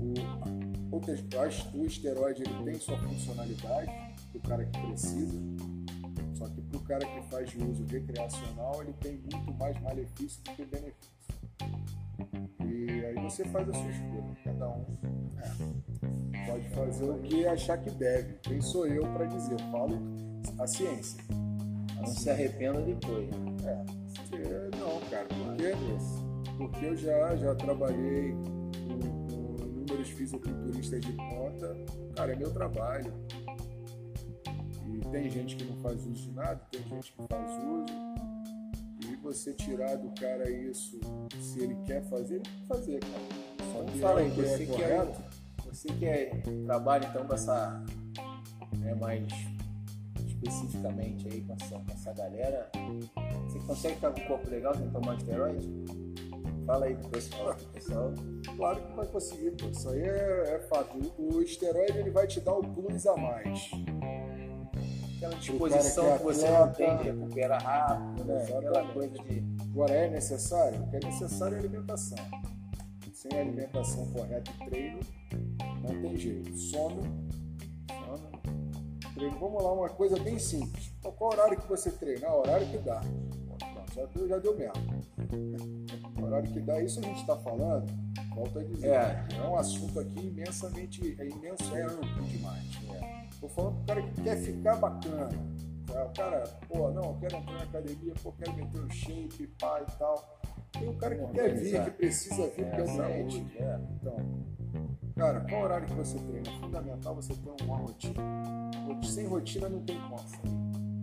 o, 0.00 0.96
o, 0.96 1.80
o 1.80 1.86
esteroide 1.86 2.42
ele 2.42 2.64
tem 2.64 2.80
sua 2.80 2.96
funcionalidade, 2.98 3.92
do 4.32 4.40
cara 4.40 4.64
que 4.64 4.78
precisa, 4.86 5.38
cara 6.86 7.04
que 7.06 7.22
faz 7.30 7.50
de 7.50 7.58
uso 7.62 7.84
recreacional, 7.86 8.82
ele 8.82 8.92
tem 8.94 9.18
muito 9.32 9.52
mais 9.54 9.80
malefício 9.82 10.42
do 10.44 10.50
que 10.52 10.64
benefício. 10.64 11.16
E 12.64 13.04
aí 13.04 13.14
você 13.22 13.44
faz 13.46 13.68
a 13.68 13.72
sua 13.72 13.90
escolha, 13.90 14.36
cada 14.44 14.68
um 14.68 14.84
é, 15.38 16.46
pode 16.50 16.68
fazer 16.70 17.10
o 17.10 17.18
que 17.20 17.46
achar 17.46 17.78
que 17.78 17.90
deve. 17.90 18.34
Quem 18.42 18.60
sou 18.60 18.86
eu 18.86 19.02
para 19.12 19.26
dizer? 19.26 19.52
Eu 19.54 19.70
falo 19.70 19.98
a 20.58 20.66
ciência. 20.66 21.22
Não 21.96 22.06
se 22.06 22.28
arrependa 22.30 22.80
depois. 22.82 23.28
É, 23.64 23.84
porque- 24.28 24.76
não, 24.78 25.00
cara, 25.10 25.26
porque, 25.28 26.56
porque 26.56 26.86
eu 26.86 26.96
já, 26.96 27.36
já 27.36 27.54
trabalhei 27.54 28.32
com, 28.32 29.26
com 29.26 29.64
inúmeros 29.64 30.08
fisiculturistas 30.10 31.00
de 31.00 31.12
ponta, 31.12 31.76
cara, 32.14 32.32
é 32.32 32.36
meu 32.36 32.52
trabalho. 32.52 33.12
E 34.96 35.00
tem 35.10 35.30
gente 35.30 35.56
que 35.56 35.64
não 35.64 35.76
faz 35.82 36.06
uso 36.06 36.22
de 36.22 36.32
nada, 36.32 36.58
tem 36.70 36.82
gente 36.84 37.12
que 37.12 37.22
faz 37.28 37.50
uso. 37.64 37.94
E 39.02 39.16
você 39.16 39.52
tirar 39.52 39.94
do 39.96 40.08
cara 40.18 40.50
isso, 40.50 40.98
se 41.38 41.60
ele 41.60 41.76
quer 41.84 42.02
fazer, 42.04 42.36
ele 42.36 42.44
tem 42.44 42.60
que 42.60 42.66
fazer, 42.66 43.00
cara. 43.00 43.72
Só 43.72 43.84
que 43.84 43.98
fala 43.98 44.22
é 44.22 44.24
aí, 44.24 44.30
que 44.30 44.40
é 44.40 44.44
você 44.44 44.66
que 44.66 44.82
é, 44.82 45.16
você 45.66 45.88
que 45.88 46.04
é, 46.06 46.42
trabalha 46.64 47.06
então 47.06 47.26
com 47.26 47.34
essa, 47.34 47.84
né, 48.78 48.94
mais 48.94 49.22
especificamente 50.26 51.28
aí 51.28 51.42
com 51.42 51.52
essa, 51.52 51.78
com 51.78 51.92
essa 51.92 52.12
galera, 52.14 52.70
você 53.44 53.58
consegue 53.66 53.94
ficar 53.96 54.12
com 54.12 54.20
o 54.20 54.26
corpo 54.26 54.50
legal 54.50 54.74
sem 54.74 54.88
tomar 54.90 55.16
esteroide? 55.16 55.68
Fala 56.64 56.86
aí 56.86 56.96
pro 56.96 57.08
pessoal, 57.10 57.54
pro 57.54 57.66
pessoal. 57.66 58.14
Claro 58.56 58.80
que 58.80 58.96
vai 58.96 59.06
conseguir, 59.06 59.50
pô. 59.52 59.68
Isso 59.68 59.88
aí 59.90 60.02
é, 60.02 60.54
é 60.54 60.58
fato. 60.68 60.96
O, 61.18 61.34
o 61.34 61.42
esteroide 61.42 61.98
ele 61.98 62.10
vai 62.10 62.26
te 62.26 62.40
dar 62.40 62.54
o 62.54 62.62
plus 62.62 63.06
a 63.06 63.16
mais. 63.16 63.70
Aquela 65.16 65.34
disposição 65.36 66.04
que 66.04 66.10
é 66.10 66.18
que 66.18 66.24
você 66.24 66.50
não 66.50 66.72
tem 66.72 66.96
de 66.98 67.02
recuperar 67.04 67.62
rápido, 67.62 68.24
né? 68.24 68.42
Aquela 68.44 68.92
coisa 68.92 69.18
de. 69.18 69.44
Agora 69.62 69.92
é 69.94 70.10
necessário? 70.10 70.82
O 70.82 70.90
que 70.90 70.96
é 70.96 71.00
necessário 71.00 71.56
é 71.56 71.58
alimentação. 71.60 72.18
Sem 73.12 73.38
alimentação 73.38 74.06
correta 74.12 74.50
e 74.50 74.66
treino, 74.66 75.00
não 75.82 76.02
tem 76.02 76.16
jeito. 76.16 76.54
Sono, 76.56 77.02
sono, 77.88 78.30
treino. 79.14 79.38
Vamos 79.40 79.62
lá, 79.62 79.72
uma 79.72 79.88
coisa 79.88 80.18
bem 80.20 80.38
simples. 80.38 80.92
Qual 81.02 81.32
horário 81.32 81.58
que 81.58 81.66
você 81.66 81.90
treina? 81.90 82.28
Ah, 82.28 82.36
horário 82.36 82.66
que 82.68 82.78
dá. 82.78 83.02
Já 83.94 84.04
deu, 84.14 84.28
já 84.28 84.38
deu 84.38 84.56
mesmo. 84.56 85.06
O 86.20 86.24
horário 86.24 86.50
que 86.50 86.60
dá, 86.60 86.80
isso 86.80 86.98
a 86.98 87.02
gente 87.02 87.20
está 87.20 87.36
falando, 87.36 87.86
volto 88.34 88.58
a 88.58 88.62
dizer, 88.64 88.88
É. 88.88 89.26
é 89.36 89.48
um 89.48 89.54
assunto 89.56 90.00
aqui 90.00 90.18
imensamente, 90.26 91.16
é 91.20 91.28
imenso, 91.28 91.76
é 91.76 91.82
amplo 91.82 92.24
demais. 92.24 92.64
Estou 93.36 93.50
falando 93.50 93.74
pro 93.76 93.84
cara 93.84 94.02
que 94.02 94.22
quer 94.22 94.36
ficar 94.38 94.76
bacana. 94.76 95.28
O 95.90 96.12
cara, 96.14 96.44
pô, 96.68 96.90
não, 96.90 97.02
eu 97.02 97.16
quero 97.20 97.36
entrar 97.36 97.52
na 97.52 97.62
academia, 97.62 98.14
pô, 98.22 98.32
quero 98.32 98.54
meter 98.54 98.80
um 98.80 98.90
shape, 98.90 99.46
pá 99.60 99.82
e 99.86 99.98
tal. 99.98 100.38
Tem 100.72 100.88
o 100.88 100.94
cara 100.94 101.14
que 101.14 101.32
quer 101.32 101.54
vir, 101.54 101.84
que 101.84 101.90
precisa 101.90 102.48
vir, 102.48 102.64
porque 102.64 102.80
é 102.80 102.86
saúde, 102.86 103.36
saúde. 103.36 103.56
é. 103.58 103.80
Então, 103.94 104.16
cara, 105.16 105.40
qual 105.48 105.62
horário 105.62 105.86
que 105.86 105.94
você 105.94 106.18
treina? 106.18 106.48
É 106.48 106.60
fundamental 106.60 107.14
você 107.14 107.34
ter 107.34 107.62
uma 107.64 107.76
rotina. 107.76 108.14
Sem 109.04 109.26
rotina 109.26 109.68
não 109.68 109.82
tem 109.82 109.98
como. 110.00 110.96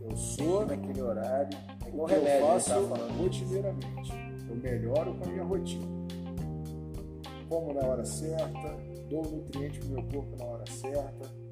Eu 0.00 0.16
sou 0.16 0.64
naquele 0.64 1.02
horário. 1.02 1.58
É 1.84 1.88
igual 1.88 2.04
o 2.04 2.08
que 2.08 2.14
eu 2.14 2.22
remédio, 2.24 2.46
faço 2.46 2.80
né, 2.80 2.98
tá 2.98 3.14
rotineiramente. 3.14 4.12
Eu 4.48 4.56
melhoro 4.56 5.14
com 5.16 5.24
a 5.24 5.28
minha 5.28 5.44
rotina. 5.44 5.86
Como 7.48 7.74
na 7.74 7.80
hora 7.86 8.04
certa, 8.04 8.76
dou 9.10 9.22
nutriente 9.22 9.80
pro 9.80 9.88
meu 9.88 10.02
corpo 10.04 10.36
na 10.38 10.44
hora 10.44 10.64
certa. 10.70 11.47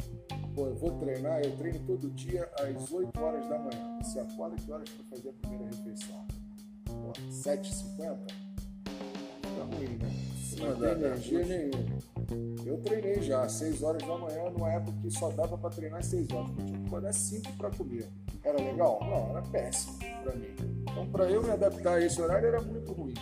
Pô, 0.56 0.68
eu 0.68 0.74
vou 0.74 0.90
treinar, 0.92 1.42
eu 1.42 1.54
treino 1.58 1.78
todo 1.80 2.08
dia 2.12 2.50
às 2.58 2.90
8 2.90 3.20
horas 3.20 3.46
da 3.46 3.58
manhã. 3.58 3.98
Você 4.02 4.18
acorda 4.18 4.56
que 4.56 4.72
horas 4.72 4.88
para 4.88 5.04
fazer 5.14 5.28
a 5.28 5.32
primeira 5.34 5.66
refeição? 5.66 6.26
Pô, 6.86 7.12
7h50? 7.30 8.16
Fica 9.42 9.64
ruim, 9.64 9.98
né? 9.98 10.10
Você 10.34 10.64
não 10.64 10.80
tem 10.80 10.90
energia 10.92 11.44
nenhuma. 11.44 12.64
Eu 12.64 12.78
treinei 12.78 13.20
já 13.20 13.42
às 13.42 13.52
6 13.52 13.82
horas 13.82 14.02
da 14.02 14.16
manhã, 14.16 14.48
numa 14.48 14.72
época 14.72 14.96
que 15.02 15.10
só 15.10 15.28
dava 15.28 15.58
para 15.58 15.68
treinar 15.68 16.00
às 16.00 16.06
6 16.06 16.30
horas. 16.30 16.48
Eu 16.48 16.64
tinha 16.64 16.78
que 16.78 16.86
acordar 16.86 17.10
às 17.10 17.16
5 17.16 17.52
para 17.52 17.70
comer. 17.72 18.08
Era 18.42 18.56
legal? 18.56 18.98
Não, 19.02 19.30
era 19.36 19.42
péssimo 19.42 19.98
para 19.98 20.34
mim. 20.36 20.56
Então, 20.90 21.06
para 21.10 21.30
eu 21.30 21.42
me 21.42 21.50
adaptar 21.50 21.96
a 21.96 22.02
esse 22.02 22.18
horário 22.18 22.48
era 22.48 22.62
muito 22.62 22.94
ruim. 22.94 23.12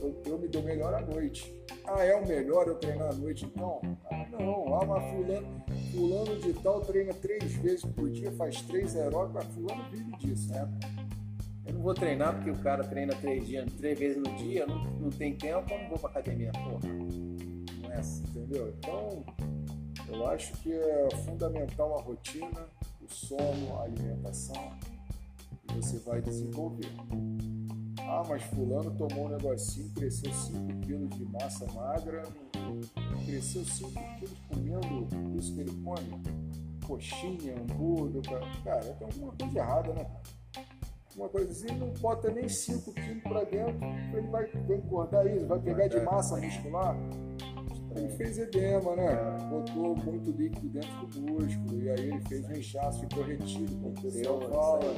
Eu, 0.00 0.22
eu 0.26 0.38
me 0.38 0.48
dou 0.48 0.62
melhor 0.62 0.94
à 0.94 1.00
noite. 1.00 1.54
Ah, 1.84 2.04
é 2.04 2.14
o 2.14 2.26
melhor 2.26 2.66
eu 2.66 2.74
treinar 2.76 3.10
à 3.10 3.14
noite, 3.14 3.44
então? 3.44 3.80
Ah, 4.10 4.26
não. 4.30 4.74
Ah, 4.74 4.84
mas 4.84 5.10
fulano, 5.10 5.64
fulano 5.92 6.40
de 6.40 6.52
tal 6.54 6.80
treina 6.80 7.14
três 7.14 7.52
vezes 7.56 7.84
por 7.84 8.10
dia, 8.10 8.32
faz 8.32 8.60
três 8.62 8.96
aeróbicos, 8.96 9.44
mas 9.44 9.54
fulano 9.54 9.90
vive 9.90 10.16
disso, 10.16 10.50
né? 10.50 10.68
Eu 11.64 11.74
não 11.74 11.82
vou 11.82 11.94
treinar 11.94 12.34
porque 12.34 12.50
o 12.50 12.58
cara 12.62 12.84
treina 12.84 13.14
três, 13.16 13.46
dias, 13.46 13.72
três 13.78 13.98
vezes 13.98 14.16
no 14.16 14.34
dia, 14.36 14.66
não, 14.66 14.84
não 14.84 15.10
tem 15.10 15.34
tempo, 15.36 15.72
eu 15.72 15.78
não 15.78 15.88
vou 15.88 15.98
pra 15.98 16.10
academia, 16.10 16.52
porra. 16.52 16.80
Não 16.82 17.56
nessa. 17.96 18.22
Entendeu? 18.28 18.74
Então, 18.78 19.24
eu 20.08 20.26
acho 20.28 20.52
que 20.58 20.72
é 20.72 21.08
fundamental 21.24 21.98
a 21.98 22.02
rotina, 22.02 22.66
o 23.00 23.12
sono, 23.12 23.78
a 23.78 23.84
alimentação, 23.84 24.72
e 25.70 25.74
você 25.74 25.98
vai 25.98 26.20
desenvolver. 26.20 26.90
Ah, 28.08 28.22
mas 28.28 28.42
fulano 28.44 28.90
tomou 28.92 29.26
um 29.26 29.28
negocinho, 29.28 29.90
cresceu 29.94 30.32
5 30.32 30.80
quilos 30.80 31.10
de 31.10 31.24
massa 31.24 31.66
magra, 31.72 32.22
cresceu 33.24 33.64
5 33.64 33.90
quilos 34.18 34.38
comendo 34.48 35.36
isso 35.36 35.54
que 35.54 35.60
ele 35.60 35.72
come, 35.82 36.22
coxinha, 36.86 37.54
hambúrguer, 37.54 38.22
cara, 38.62 38.80
tem 38.94 39.06
alguma 39.08 39.32
coisa 39.32 39.58
errada, 39.58 39.92
né? 39.92 40.06
Uma 41.16 41.28
coisa 41.28 41.50
assim, 41.50 41.66
ele 41.66 41.78
não 41.78 41.88
bota 41.94 42.30
nem 42.30 42.48
5 42.48 42.92
quilos 42.92 43.22
para 43.22 43.44
dentro, 43.44 43.84
ele 44.14 44.28
vai, 44.28 44.46
vai 44.46 44.76
engordar 44.76 45.26
isso, 45.26 45.46
vai 45.46 45.58
pegar 45.58 45.88
de 45.88 46.00
massa 46.00 46.36
muscular. 46.36 46.96
Ele 47.96 48.08
fez 48.10 48.38
edema, 48.38 48.94
né? 48.94 49.38
Botou 49.48 49.96
muito 49.96 50.30
líquido 50.30 50.68
dentro 50.68 51.06
do 51.06 51.20
músculo, 51.22 51.82
e 51.82 51.90
aí 51.90 52.10
ele 52.10 52.20
fez 52.28 52.44
um 52.44 52.52
inchaço, 52.52 53.00
ficou 53.00 53.24
retido, 53.24 53.74
como 53.76 53.88
o 53.88 54.02
pessoal 54.02 54.40
fala. 54.42 54.94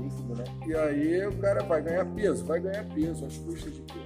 Líquido, 0.00 0.34
né? 0.36 0.44
E 0.66 0.74
aí 0.74 1.26
o 1.26 1.38
cara 1.38 1.62
vai 1.62 1.82
ganhar 1.82 2.04
peso, 2.14 2.44
vai 2.44 2.60
ganhar 2.60 2.84
peso, 2.94 3.24
às 3.24 3.38
custas 3.38 3.74
de 3.74 3.82
quê? 3.82 4.00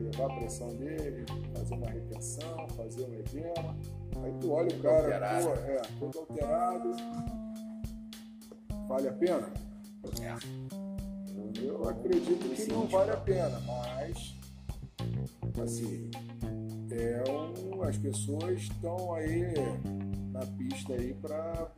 Levar 0.00 0.26
a 0.26 0.36
pressão 0.36 0.68
dele, 0.74 1.24
fazer 1.54 1.74
uma 1.74 1.88
retenção, 1.88 2.68
fazer 2.76 3.04
um 3.04 3.14
edema. 3.14 3.76
Aí 4.22 4.32
tu 4.40 4.50
olha 4.50 4.74
o 4.74 4.82
cara, 4.82 5.04
alterado. 5.04 5.44
pô, 5.44 5.52
é, 5.70 5.82
todo 6.00 6.18
alterado. 6.18 6.90
Vale 8.88 9.08
a 9.08 9.12
pena? 9.12 9.52
É. 10.20 10.68
Eu 11.62 11.88
acredito 11.88 12.48
que 12.54 12.72
não 12.72 12.86
vale 12.86 13.10
a 13.10 13.16
pena, 13.16 13.60
mas 13.66 14.34
assim, 15.62 16.10
é 16.92 17.22
um, 17.30 17.82
as 17.82 17.96
pessoas 17.96 18.58
estão 18.60 19.14
aí 19.14 19.52
na 20.32 20.40
pista 20.56 20.92
aí 20.92 21.14
para 21.14 21.68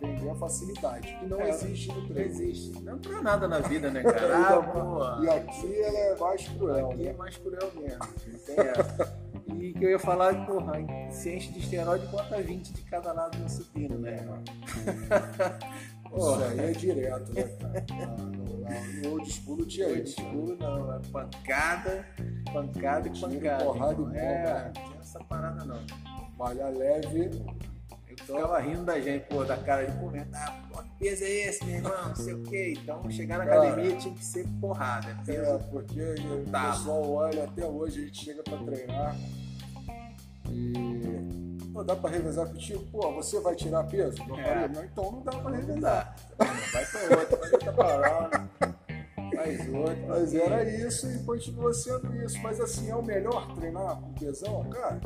vender 0.00 0.30
a 0.30 0.34
facilidade, 0.34 1.16
que 1.18 1.26
não 1.26 1.40
É, 1.40 1.48
existe 1.50 1.88
no 1.88 2.00
Não 2.00 2.06
treino. 2.08 2.30
existe. 2.30 2.82
Não 2.82 2.98
pra 2.98 3.22
nada 3.22 3.48
na 3.48 3.60
vida, 3.60 3.90
né, 3.90 4.02
cara? 4.02 4.34
Ah, 4.36 5.20
E 5.22 5.28
aqui 5.28 5.80
ela 5.80 5.98
é 5.98 6.16
mais 6.18 6.48
cruel, 6.48 6.90
aqui 6.90 7.02
é 7.02 7.12
né? 7.12 7.18
mais 7.18 7.36
cruel 7.36 7.72
mesmo. 7.76 7.98
Não. 7.98 9.24
E 9.56 9.72
que 9.72 9.84
eu 9.84 9.90
ia 9.90 9.98
falar, 9.98 10.46
porra, 10.46 10.74
se 11.10 11.30
enche 11.36 11.52
de 11.52 11.60
esteroide, 11.60 12.06
bota 12.08 12.40
20 12.42 12.72
de 12.72 12.82
cada 12.82 13.12
lado 13.12 13.38
no 13.38 13.48
supino, 13.48 13.98
né? 13.98 14.16
Isso 16.16 16.34
aí 16.44 16.58
é 16.60 16.72
direto, 16.72 17.32
né, 17.32 17.42
cara? 17.42 17.84
No 19.02 19.10
old 19.12 19.32
school 19.32 19.66
tinha 19.66 19.88
Old 19.88 20.02
isso. 20.02 20.22
né? 20.22 20.30
school 20.30 20.56
não, 20.58 20.94
é 20.94 20.98
pancada, 21.12 22.06
pancada 22.52 23.08
e 23.08 23.20
pancada. 23.20 23.64
porrada 23.64 23.92
e 23.92 23.96
bomba, 23.96 24.16
É, 24.18 24.44
né? 24.44 24.64
não 24.64 24.72
tinha 24.84 25.00
essa 25.00 25.18
parada 25.24 25.64
não. 25.64 25.80
Malhar 26.38 26.72
leve, 26.72 27.30
Eu 28.08 28.16
ficava 28.26 28.60
rindo 28.60 28.84
da 28.84 29.00
gente, 29.00 29.24
pô, 29.26 29.44
da 29.44 29.56
cara 29.56 29.86
de 29.86 29.98
comendo, 29.98 30.30
ah, 30.34 30.62
pô, 30.72 30.82
que 30.82 30.88
peso 31.00 31.24
é 31.24 31.30
esse, 31.30 31.64
meu 31.64 31.76
irmão? 31.76 32.08
Não 32.08 32.14
sei 32.16 32.34
o 32.34 32.42
quê. 32.44 32.74
Então, 32.80 33.10
chegar 33.10 33.38
na 33.38 33.44
Cara. 33.46 33.62
academia 33.68 33.96
tinha 33.96 34.14
que 34.14 34.24
ser 34.24 34.46
porrada. 34.60 35.08
É 35.08 35.32
é, 35.32 35.42
peso. 35.42 35.58
porque 35.70 36.00
o 36.00 36.44
Tá. 36.50 36.70
pessoal 36.70 37.10
olha 37.12 37.44
até 37.44 37.66
hoje, 37.66 38.02
a 38.02 38.06
gente 38.06 38.24
chega 38.24 38.42
para 38.44 38.58
treinar 38.58 39.16
e 40.50 41.58
pô, 41.72 41.82
dá 41.82 41.96
para 41.96 42.10
revezar 42.10 42.46
contigo? 42.46 42.84
Pô, 42.92 43.12
você 43.14 43.40
vai 43.40 43.54
tirar 43.56 43.82
peso? 43.84 44.16
Eu 44.28 44.38
É. 44.38 44.44
falei, 44.44 44.68
não, 44.68 44.84
então 44.84 45.12
não 45.12 45.22
dá 45.22 45.32
Não 45.32 45.50
revezar. 45.50 46.16
Vai 46.72 46.86
pra 46.86 47.00
outra, 47.18 47.36
vai 47.36 47.50
outra 47.52 47.72
parada. 47.74 48.50
Faz 49.44 49.68
outra. 49.74 49.96
Mas 50.08 50.34
era 50.34 50.64
isso 50.88 51.10
e 51.10 51.18
continua 51.24 51.72
sendo 51.74 52.14
isso. 52.24 52.38
Mas 52.42 52.60
assim, 52.60 52.90
é 52.90 52.96
o 52.96 53.02
melhor 53.04 53.54
treinar 53.54 54.00
com 54.00 54.12
tesão, 54.14 54.64
cara. 54.70 55.00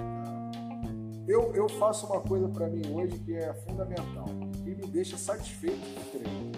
Eu, 1.27 1.55
eu 1.55 1.69
faço 1.69 2.07
uma 2.07 2.21
coisa 2.21 2.49
pra 2.49 2.69
mim 2.69 2.83
hoje 2.95 3.19
que 3.19 3.35
é 3.35 3.53
fundamental, 3.53 4.25
que 4.65 4.71
me 4.75 4.87
deixa 4.87 5.19
satisfeito 5.19 5.77
com 5.95 6.01
o 6.01 6.21
treino. 6.23 6.53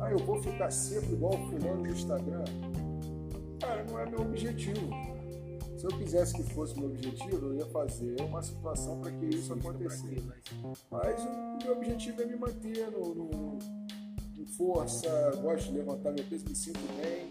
Ah, 0.00 0.10
eu 0.12 0.18
vou 0.18 0.40
ficar 0.40 0.70
seco 0.70 1.06
igual 1.12 1.34
o 1.34 1.46
fulano 1.48 1.82
no 1.82 1.88
Instagram. 1.88 2.44
Cara, 3.60 3.84
não 3.84 3.98
é 3.98 4.06
meu 4.06 4.20
objetivo. 4.20 4.90
Se 5.76 5.84
eu 5.84 5.90
quisesse 5.98 6.34
que 6.34 6.42
fosse 6.54 6.78
meu 6.78 6.88
objetivo, 6.88 7.46
eu 7.46 7.54
ia 7.56 7.66
fazer 7.66 8.14
uma 8.22 8.42
situação 8.42 9.00
para 9.00 9.10
que 9.10 9.26
isso 9.26 9.52
acontecesse. 9.52 10.22
Mas 10.90 11.20
o 11.24 11.58
meu 11.64 11.72
objetivo 11.76 12.22
é 12.22 12.26
me 12.26 12.36
manter 12.36 12.90
no, 12.92 13.14
no- 13.14 13.58
força, 14.46 15.08
gosto 15.42 15.70
de 15.70 15.78
levantar 15.78 16.12
meu 16.12 16.24
peso, 16.24 16.44
me 16.48 16.54
sinto 16.54 16.80
bem. 17.00 17.28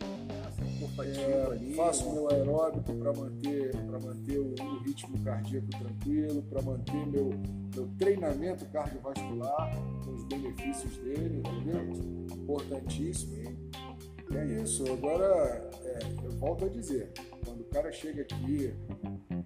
É, 0.98 1.76
faço 1.76 2.10
meu 2.12 2.30
aeróbico 2.30 2.94
para 2.96 3.14
manter, 3.14 3.72
pra 3.72 4.00
manter 4.00 4.40
o, 4.40 4.54
o 4.54 4.80
ritmo 4.84 5.18
cardíaco 5.24 5.68
tranquilo, 5.70 6.42
para 6.44 6.62
manter 6.62 7.08
meu, 7.08 7.32
meu 7.76 7.90
treinamento 7.98 8.66
cardiovascular, 8.66 9.76
com 10.04 10.12
os 10.12 10.24
benefícios 10.26 10.98
dele, 10.98 11.40
entendeu? 11.40 12.38
Importantíssimo. 12.38 13.36
E 14.32 14.38
é 14.38 14.62
isso. 14.62 14.84
Agora, 14.92 15.70
é, 15.84 16.00
eu 16.24 16.32
volto 16.32 16.66
a 16.66 16.70
dizer, 16.70 17.12
quando 17.44 17.62
o 17.62 17.66
cara 17.66 17.92
chega 17.92 18.22
aqui 18.22 18.74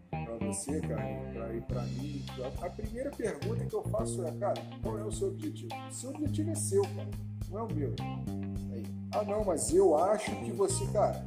para 0.10 0.47
você, 0.47 0.79
cara, 0.82 1.32
para 1.34 1.53
ir 1.53 1.62
para 1.63 1.82
mim, 1.84 2.23
a, 2.43 2.65
a 2.65 2.69
primeira 2.69 3.10
pergunta 3.12 3.65
que 3.65 3.75
eu 3.75 3.84
faço 3.84 4.25
é, 4.25 4.32
cara, 4.34 4.62
qual 4.82 4.97
é 4.97 5.03
o 5.03 5.12
seu 5.12 5.29
objetivo? 5.29 5.69
O 5.89 5.93
seu 5.93 6.10
objetivo 6.12 6.49
é 6.51 6.55
seu, 6.55 6.82
cara, 6.82 7.10
não 7.49 7.59
é 7.59 7.63
o 7.63 7.73
meu. 7.73 7.95
Aí, 8.71 8.85
ah, 9.13 9.23
não, 9.23 9.43
mas 9.43 9.73
eu 9.73 9.97
acho 9.97 10.35
que 10.43 10.51
você, 10.51 10.85
cara, 10.88 11.25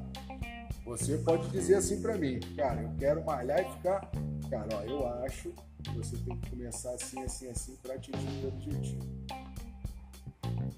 você 0.85 1.19
pode 1.19 1.49
dizer 1.51 1.77
assim 1.77 2.01
para 2.01 2.17
mim, 2.17 2.41
cara, 2.57 2.83
eu 2.83 2.91
quero 2.99 3.25
malhar 3.25 3.61
e 3.61 3.73
ficar, 3.73 4.11
cara, 4.51 4.69
ó, 4.73 4.83
eu 4.83 5.07
acho 5.25 5.53
que 5.83 5.91
você 5.91 6.17
tem 6.19 6.37
que 6.39 6.51
começar 6.51 6.95
assim, 6.95 7.23
assim, 7.23 7.49
assim 7.49 7.77
para 7.77 7.95
atingir 7.95 8.27
o 8.27 8.41
seu 8.41 8.49
objetivo. 8.49 9.07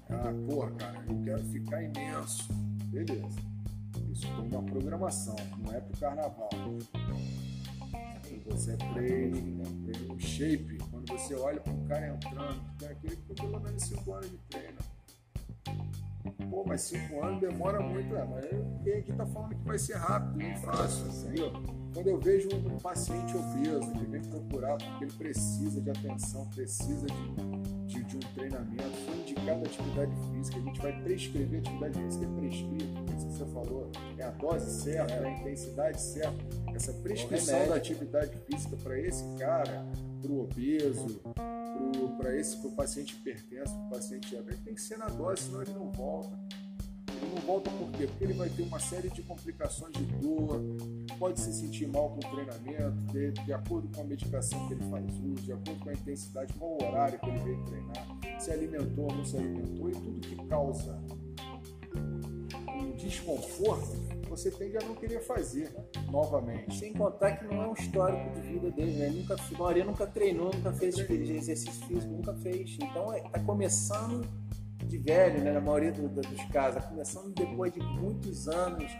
Ah, 0.09 0.33
porra, 0.47 0.71
cara, 0.71 1.03
eu 1.07 1.23
quero 1.23 1.43
ficar 1.43 1.83
imenso. 1.83 2.47
Beleza. 2.85 3.55
Isso 4.11 4.27
tem 4.27 4.57
uma 4.57 4.63
programação, 4.63 5.35
não 5.57 5.73
é 5.73 5.81
pro 5.81 5.99
carnaval. 5.99 6.49
Você 8.45 8.77
treino, 8.77 9.41
né? 9.57 9.63
treino 9.91 10.13
o 10.13 10.19
shape, 10.19 10.77
quando 10.91 11.11
você 11.11 11.33
olha 11.35 11.61
um 11.67 11.85
cara 11.87 12.07
entrando, 12.09 12.77
tem 12.77 12.89
aquele 12.89 13.15
que 13.15 13.33
tem 13.33 13.35
pelo 13.35 13.59
menos 13.59 13.83
5 13.83 14.13
anos 14.13 14.29
de 14.29 14.37
treino. 14.49 14.77
Pô, 16.49 16.63
mas 16.65 16.81
5 16.81 17.23
anos 17.23 17.41
demora 17.41 17.79
muito, 17.81 18.15
é, 18.15 18.25
mas 18.25 18.45
quem 18.83 18.93
aqui 18.93 19.13
tá 19.13 19.25
falando 19.25 19.55
que 19.55 19.67
vai 19.67 19.77
ser 19.77 19.95
rápido, 19.95 20.59
fácil, 20.61 21.07
entendeu? 21.07 21.51
Quando 21.93 22.07
eu 22.07 22.19
vejo 22.19 22.49
um 22.53 22.77
paciente 22.77 23.37
obeso 23.37 23.91
que 23.93 24.05
vem 24.05 24.21
procurar 24.21 24.77
porque 24.77 25.05
ele 25.05 25.13
precisa 25.13 25.79
de 25.79 25.89
atenção, 25.89 26.45
precisa 26.49 27.07
de, 27.07 27.93
de, 27.93 28.03
de 28.03 28.17
um 28.17 28.33
treinamento, 28.33 28.91
foi 29.05 29.17
indicado 29.17 29.65
atividade 29.65 30.11
física, 30.31 30.57
a 30.57 30.61
gente 30.61 30.81
vai 30.81 31.01
prescrever 31.03 31.59
atividade 31.59 32.03
física 32.03 32.25
é 32.25 32.39
prescrito, 32.39 33.05
como 33.05 33.31
você 33.31 33.45
falou, 33.45 33.91
é 34.17 34.23
a 34.23 34.31
dose 34.31 34.83
certa, 34.83 35.13
é 35.13 35.25
a 35.25 35.31
intensidade 35.31 36.01
certa. 36.01 36.37
Essa 36.73 36.91
prescrição 36.93 37.53
remédio. 37.53 37.71
da 37.71 37.77
atividade 37.77 38.37
física 38.49 38.77
para 38.83 38.99
esse 38.99 39.23
cara, 39.37 39.85
para 40.21 40.31
o 40.31 40.41
obeso, 40.41 41.21
para 42.17 42.35
esse 42.35 42.57
pro 42.57 42.71
paciente 42.71 43.15
hipertenso, 43.15 43.73
para 43.73 43.85
o 43.85 43.89
paciente 43.89 44.29
diabético, 44.29 44.63
tem 44.63 44.75
que 44.75 44.81
ser 44.81 44.97
na 44.97 45.07
dose, 45.07 45.43
senão 45.43 45.61
ele 45.61 45.73
não 45.73 45.91
volta. 45.91 46.37
Ele 47.21 47.35
não 47.35 47.41
volta 47.43 47.69
por 47.71 47.91
quê? 47.91 48.07
Porque 48.07 48.23
ele 48.23 48.33
vai 48.33 48.49
ter 48.49 48.63
uma 48.63 48.79
série 48.79 49.09
de 49.09 49.21
complicações 49.21 49.93
de 49.93 50.03
dor, 50.17 50.61
pode 51.17 51.39
se 51.39 51.53
sentir 51.53 51.87
mal 51.87 52.09
com 52.09 52.27
o 52.27 52.31
treinamento, 52.31 53.13
de, 53.13 53.31
de 53.31 53.53
acordo 53.53 53.87
com 53.95 54.01
a 54.01 54.03
medicação 54.03 54.67
que 54.67 54.73
ele 54.73 54.89
faz 54.89 55.05
uso, 55.19 55.41
de 55.43 55.53
acordo 55.53 55.79
com 55.79 55.89
a 55.89 55.93
intensidade, 55.93 56.53
qual 56.53 56.71
o 56.71 56.83
horário 56.83 57.19
que 57.19 57.29
ele 57.29 57.39
veio 57.39 57.65
treinar, 57.65 58.07
se 58.39 58.51
alimentou 58.51 59.05
ou 59.05 59.15
não 59.15 59.25
se 59.25 59.37
alimentou, 59.37 59.89
e 59.89 59.93
tudo 59.93 60.19
que 60.19 60.35
causa 60.47 61.01
um 62.75 62.91
desconforto, 62.97 64.04
você 64.35 64.51
tende 64.51 64.77
a 64.77 64.81
não 64.81 64.95
querer 64.95 65.21
fazer 65.21 65.73
novamente. 66.11 66.75
Sem 66.77 66.93
contar 66.93 67.37
que 67.37 67.45
não 67.45 67.61
é 67.63 67.67
um 67.67 67.73
histórico 67.73 68.29
de 68.35 68.41
vida 68.41 68.71
dele, 68.71 68.91
né? 68.97 69.09
Nunca, 69.09 69.35
a 69.35 69.57
maioria 69.57 69.85
nunca 69.85 70.05
treinou, 70.07 70.51
nunca 70.53 70.73
fez 70.73 70.97
exercício 70.97 71.85
físico, 71.87 72.11
nunca 72.13 72.33
fez. 72.35 72.77
Então 72.81 73.13
é, 73.13 73.21
tá 73.21 73.39
começando 73.39 74.27
de 74.85 74.97
velho, 74.97 75.43
né? 75.43 75.51
Na 75.51 75.61
maioria 75.61 75.91
do- 75.91 76.07
do- 76.09 76.21
dos 76.21 76.45
casos, 76.45 76.81
tá 76.83 76.89
começando 76.89 77.33
depois 77.33 77.71
de 77.73 77.79
muitos 77.79 78.47
anos. 78.47 78.91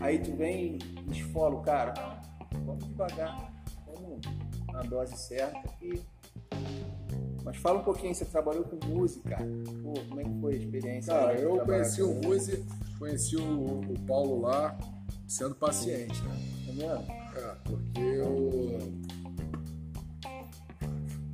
Aí 0.00 0.18
tu 0.18 0.34
vem 0.36 0.78
e 1.08 1.12
esfola 1.12 1.54
o 1.56 1.62
cara, 1.62 1.94
vamos 2.64 2.84
devagar, 2.86 3.52
vamos 3.86 4.20
na 4.72 4.80
dose 4.82 5.16
certa 5.16 5.62
e. 5.82 6.00
Mas 7.46 7.58
fala 7.58 7.78
um 7.78 7.84
pouquinho, 7.84 8.12
você 8.12 8.24
trabalhou 8.24 8.64
com 8.64 8.84
música, 8.86 9.38
pô, 9.80 9.94
como 10.08 10.20
é 10.20 10.24
que 10.24 10.40
foi 10.40 10.52
a 10.52 10.56
experiência? 10.56 11.14
Cara, 11.14 11.38
eu 11.38 11.60
conheci 11.60 12.02
o 12.02 12.12
Muzi, 12.14 12.66
conheci 12.98 13.36
o, 13.36 13.80
o 13.88 14.00
Paulo 14.04 14.40
lá, 14.40 14.76
sendo 15.28 15.54
paciente, 15.54 16.20
né? 16.24 16.34
Tá 16.66 16.72
vendo? 16.72 17.12
É, 17.38 17.56
porque 17.64 18.20
o 18.20 18.78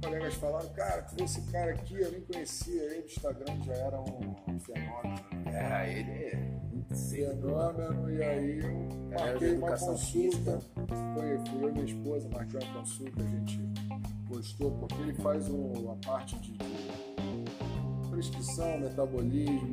colega 0.02 0.26
pessoas 0.26 0.34
falaram, 0.34 0.68
cara, 0.74 1.02
tu 1.02 1.24
esse 1.24 1.40
cara 1.50 1.72
aqui, 1.72 1.94
eu 1.98 2.12
nem 2.12 2.20
conhecia, 2.20 2.82
ele 2.82 3.00
do 3.00 3.06
Instagram 3.06 3.62
já 3.64 3.72
era 3.72 3.98
um 3.98 4.60
fenômeno. 4.60 5.14
É, 5.46 5.98
ele 5.98 6.10
é 6.10 6.60
fenômeno, 6.94 8.10
e 8.10 8.22
aí 8.22 8.58
eu 8.58 9.18
marquei 9.18 9.54
uma 9.54 9.78
consulta. 9.78 10.58
Foi, 11.14 11.38
fui 11.48 11.64
eu 11.64 11.68
e 11.70 11.72
minha 11.72 11.84
esposa, 11.86 12.28
marquei 12.28 12.60
uma 12.60 12.80
consulta, 12.80 13.22
a 13.22 13.26
gente 13.26 13.71
postou, 14.32 14.70
porque 14.72 14.94
ele 15.02 15.14
faz 15.14 15.48
uma 15.48 15.96
parte 15.96 16.38
de, 16.40 16.52
de 16.52 18.08
prescrição, 18.10 18.80
metabolismo 18.80 19.72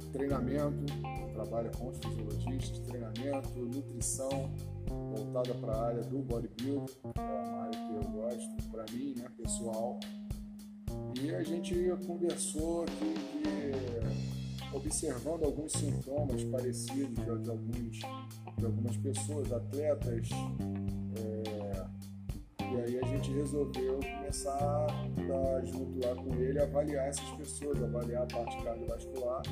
e 0.00 0.06
treinamento, 0.12 0.84
trabalha 1.32 1.70
com 1.70 1.88
os 1.88 1.98
fisiologistas, 1.98 2.78
treinamento, 2.80 3.58
nutrição, 3.58 4.50
voltada 4.88 5.54
para 5.54 5.72
a 5.72 5.86
área 5.88 6.02
do 6.02 6.18
bodybuilding, 6.18 6.86
que 6.86 7.20
é 7.20 7.22
uma 7.22 7.62
área 7.62 7.70
que 7.70 7.94
eu 7.94 8.02
gosto, 8.12 8.68
para 8.70 8.84
mim, 8.92 9.14
né, 9.16 9.28
pessoal. 9.36 9.98
E 11.20 11.34
a 11.34 11.42
gente 11.42 11.74
conversou 12.06 12.84
que, 12.84 13.14
que 13.14 14.76
observando 14.76 15.44
alguns 15.44 15.72
sintomas 15.72 16.44
parecidos 16.44 17.08
de, 17.08 17.42
de, 17.42 17.50
alguns, 17.50 17.98
de 18.56 18.64
algumas 18.64 18.96
pessoas, 18.98 19.52
atletas, 19.52 20.28
aí 22.96 23.00
a 23.02 23.06
gente 23.06 23.30
resolveu 23.32 24.00
começar 24.00 24.86
a, 24.86 25.64
junto 25.64 26.06
lá 26.06 26.14
com 26.14 26.34
ele, 26.34 26.60
avaliar 26.60 27.08
essas 27.08 27.28
pessoas, 27.30 27.82
avaliar 27.82 28.22
a 28.22 28.26
parte 28.26 28.62
cardiovascular. 28.62 29.42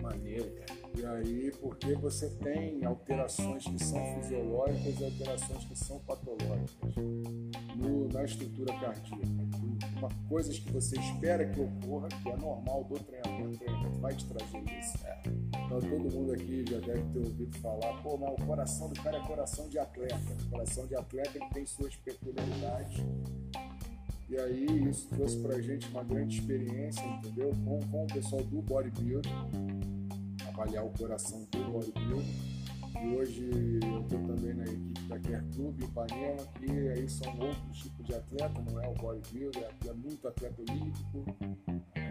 Maneiro, 0.00 0.50
cara 0.66 0.77
e 0.96 1.06
aí, 1.06 1.52
porque 1.60 1.94
você 1.94 2.28
tem 2.42 2.84
alterações 2.84 3.64
que 3.64 3.82
são 3.82 4.00
fisiológicas 4.14 5.00
e 5.00 5.04
alterações 5.04 5.64
que 5.64 5.76
são 5.76 5.98
patológicas 6.00 6.94
no, 7.76 8.08
na 8.08 8.24
estrutura 8.24 8.72
cardíaca. 8.74 9.48
Uma, 9.96 10.08
coisas 10.28 10.58
que 10.58 10.72
você 10.72 10.98
espera 10.98 11.46
que 11.46 11.60
ocorra, 11.60 12.08
que 12.08 12.28
é 12.28 12.36
normal 12.36 12.84
do 12.84 12.98
treinamento, 12.98 13.64
vai 14.00 14.14
te 14.14 14.24
trazer 14.26 14.62
isso. 14.78 15.06
É. 15.06 15.22
Então, 15.66 15.80
todo 15.80 16.12
mundo 16.12 16.32
aqui 16.32 16.64
já 16.68 16.78
deve 16.80 17.02
ter 17.12 17.18
ouvido 17.18 17.58
falar, 17.58 18.02
pô, 18.02 18.16
mas 18.16 18.32
o 18.32 18.46
coração 18.46 18.88
do 18.88 19.00
cara 19.00 19.18
é 19.18 19.26
coração 19.26 19.68
de 19.68 19.78
atleta. 19.78 20.16
O 20.46 20.50
coração 20.50 20.86
de 20.86 20.96
atleta 20.96 21.38
tem 21.52 21.66
suas 21.66 21.94
peculiaridades. 21.96 23.04
E 24.28 24.36
aí, 24.36 24.88
isso 24.88 25.08
trouxe 25.08 25.38
pra 25.38 25.60
gente 25.60 25.88
uma 25.88 26.04
grande 26.04 26.38
experiência, 26.38 27.02
entendeu? 27.06 27.50
Com, 27.64 27.80
com 27.90 28.04
o 28.04 28.06
pessoal 28.06 28.42
do 28.42 28.60
bodybuilding 28.60 29.77
avaliar 30.58 30.84
o 30.84 30.90
coração 30.90 31.46
do 31.52 31.64
bodybuilding. 31.70 32.58
E 33.00 33.14
hoje 33.14 33.48
eu 33.84 34.00
estou 34.00 34.18
também 34.26 34.54
na 34.54 34.64
equipe 34.64 35.02
da 35.08 35.18
Care 35.20 35.44
Club 35.54 35.80
Ipanema, 35.80 36.42
que 36.58 36.88
aí 36.88 37.08
são 37.08 37.32
outros 37.38 37.78
tipos 37.78 38.06
de 38.06 38.14
atleta, 38.14 38.60
não 38.68 38.82
é 38.82 38.88
o 38.88 38.94
bodybuilder, 38.94 39.70
é 39.86 39.92
muito 39.92 40.26
atleta 40.26 40.60
olímpico, 40.60 41.24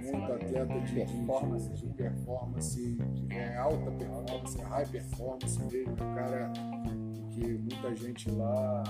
muito 0.02 0.34
atleta 0.34 0.80
de, 0.80 0.94
performance, 0.94 1.70
de, 1.74 1.88
performance, 1.88 2.98
é, 3.32 3.58
alta 3.58 3.92
performance, 3.92 4.58
high 4.62 4.86
performance 4.86 5.60
mesmo, 5.66 5.96
cara 5.98 6.54
que 7.32 7.46
muita 7.46 7.96
gente 7.96 8.32
lá 8.32 8.84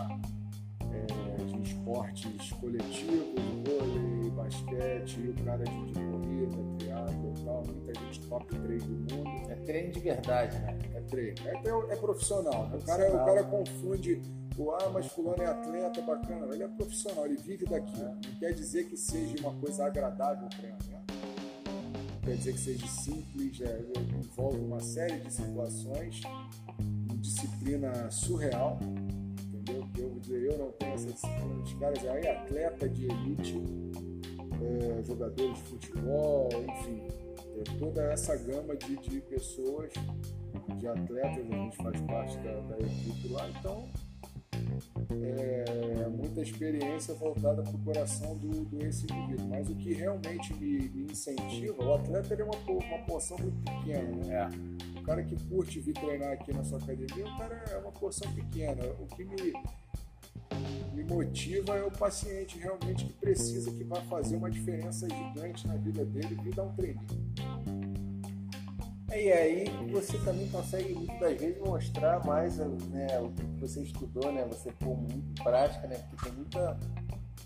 é, 0.98 1.44
de 1.44 1.62
esportes 1.62 2.52
coletivos, 2.54 3.42
vôlei, 3.66 4.30
basquete, 4.32 5.20
e 5.20 5.30
o 5.30 5.46
cara 5.46 5.64
de, 5.64 5.92
de 5.92 6.00
corrida, 6.00 6.58
triatlo 6.78 7.34
e 7.36 7.44
tal, 7.44 7.64
muita 7.66 8.00
gente 8.00 8.28
top 8.28 8.56
3 8.56 8.84
do 8.84 9.16
mundo. 9.16 9.52
É 9.52 9.56
treino 9.56 9.92
de 9.92 10.00
verdade, 10.00 10.58
né? 10.60 10.78
É 10.96 11.02
treino. 11.02 11.38
É, 11.46 11.52
é, 11.52 11.94
é 11.94 11.96
profissional. 11.96 12.68
Né? 12.70 12.78
O, 12.78 12.86
cara, 12.86 13.08
o 13.10 13.26
cara 13.26 13.44
confunde 13.44 14.22
o 14.58 14.72
ah, 14.72 14.90
mas 14.92 15.06
fulano 15.08 15.42
é 15.44 15.46
atleta, 15.46 16.02
bacana. 16.02 16.54
Ele 16.54 16.64
é 16.64 16.68
profissional, 16.68 17.26
ele 17.26 17.38
vive 17.38 17.66
daqui. 17.66 18.00
Não 18.00 18.40
quer 18.40 18.54
dizer 18.54 18.86
que 18.86 18.98
seja 18.98 19.36
uma 19.40 19.54
coisa 19.60 19.86
agradável 19.86 20.48
o 20.48 20.50
treinamento. 20.50 20.90
Né? 20.90 21.04
Não 22.14 22.22
quer 22.22 22.36
dizer 22.38 22.54
que 22.54 22.60
seja 22.60 22.88
simples, 22.88 23.62
é, 23.62 23.86
envolve 24.20 24.60
uma 24.60 24.80
série 24.80 25.20
de 25.20 25.32
situações, 25.32 26.22
disciplina 27.22 28.10
surreal 28.10 28.80
eu 30.02 30.10
vou 30.10 30.20
dizer, 30.20 30.52
eu 30.52 30.58
não 30.58 30.72
tenho 30.72 30.94
essa 30.94 31.12
disciplina. 31.12 31.80
Caras 31.80 32.06
aí, 32.06 32.28
atleta 32.28 32.90
de 32.90 33.06
elite, 33.06 33.64
é, 34.62 35.04
jogadores 35.04 35.56
de 35.56 35.64
futebol, 35.64 36.50
enfim, 36.52 37.02
é, 37.58 37.64
toda 37.80 38.02
essa 38.12 38.36
gama 38.36 38.76
de, 38.76 38.96
de 38.98 39.22
pessoas, 39.22 39.92
de 40.78 40.88
atletas, 40.88 41.46
a 41.52 41.56
gente 41.56 41.78
faz 41.78 42.02
parte 42.02 42.38
da, 42.40 42.60
da 42.62 42.78
equipe 42.80 43.28
lá, 43.30 43.50
então 43.50 43.88
é, 45.10 46.08
muita 46.10 46.42
experiência 46.42 47.14
voltada 47.14 47.62
para 47.62 47.76
o 47.76 47.80
coração 47.80 48.36
do, 48.38 48.66
do 48.66 48.86
esse 48.86 49.06
indivíduo. 49.06 49.48
Mas 49.48 49.70
o 49.70 49.76
que 49.76 49.94
realmente 49.94 50.54
me, 50.56 50.90
me 50.90 51.12
incentiva, 51.12 51.84
o 51.84 51.94
atleta 51.94 52.34
é 52.34 52.44
uma, 52.44 52.56
uma 52.56 53.06
porção 53.06 53.38
muito 53.38 53.58
pequena. 53.64 54.26
Né? 54.26 54.36
É. 54.36 55.00
O 55.00 55.04
cara 55.04 55.24
que 55.24 55.36
curte 55.48 55.80
vir 55.80 55.94
treinar 55.94 56.34
aqui 56.34 56.54
na 56.54 56.64
sua 56.64 56.80
academia, 56.80 57.26
o 57.26 57.38
cara 57.38 57.64
é 57.72 57.78
uma 57.78 57.92
porção 57.92 58.32
pequena. 58.34 58.84
O 59.00 59.08
que 59.08 59.24
me, 59.24 59.54
me 60.98 61.04
motiva 61.04 61.76
é 61.76 61.84
o 61.84 61.92
paciente 61.92 62.58
realmente 62.58 63.06
que 63.06 63.14
precisa, 63.14 63.72
que 63.72 63.84
vai 63.84 64.02
fazer 64.08 64.36
uma 64.36 64.50
diferença 64.50 65.08
gigante 65.08 65.68
na 65.68 65.76
vida 65.76 66.04
dele 66.04 66.40
e 66.44 66.50
dar 66.50 66.64
um 66.64 66.74
treino. 66.74 67.02
E 69.12 69.32
aí 69.32 69.66
você 69.92 70.18
também 70.20 70.48
consegue 70.50 70.94
muitas 70.96 71.40
vezes 71.40 71.62
mostrar 71.62 72.26
mais 72.26 72.58
né, 72.58 73.20
o 73.20 73.30
que 73.30 73.44
você 73.62 73.84
estudou, 73.84 74.32
né? 74.32 74.46
Você 74.46 74.72
pôr 74.72 74.98
muito 74.98 75.18
em 75.40 75.44
prática, 75.44 75.88
né? 75.88 76.04
Porque 76.10 76.30
tem 76.30 76.34
muita 76.34 76.78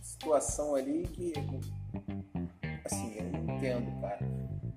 situação 0.01 0.73
ali 0.75 1.03
que 1.11 1.33
assim, 2.85 3.15
eu 3.17 3.55
entendo, 3.55 4.01
cara. 4.01 4.19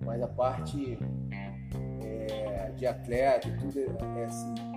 Mas 0.04 0.20
a 0.20 0.28
parte 0.28 0.98
é, 2.02 2.72
de 2.72 2.86
atleta 2.86 3.48
e 3.48 3.56
tudo 3.56 3.78
é, 3.78 4.20
é 4.20 4.24
assim 4.24 4.73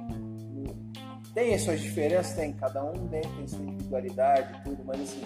tem 1.38 1.54
as 1.54 1.62
suas 1.62 1.80
diferenças, 1.80 2.34
tem, 2.34 2.52
cada 2.52 2.84
um 2.84 3.08
tem, 3.10 3.22
tem 3.22 3.48
sua 3.48 3.64
individualidade 3.64 4.58
e 4.58 4.64
tudo, 4.64 4.84
mas 4.84 5.02
assim, 5.02 5.22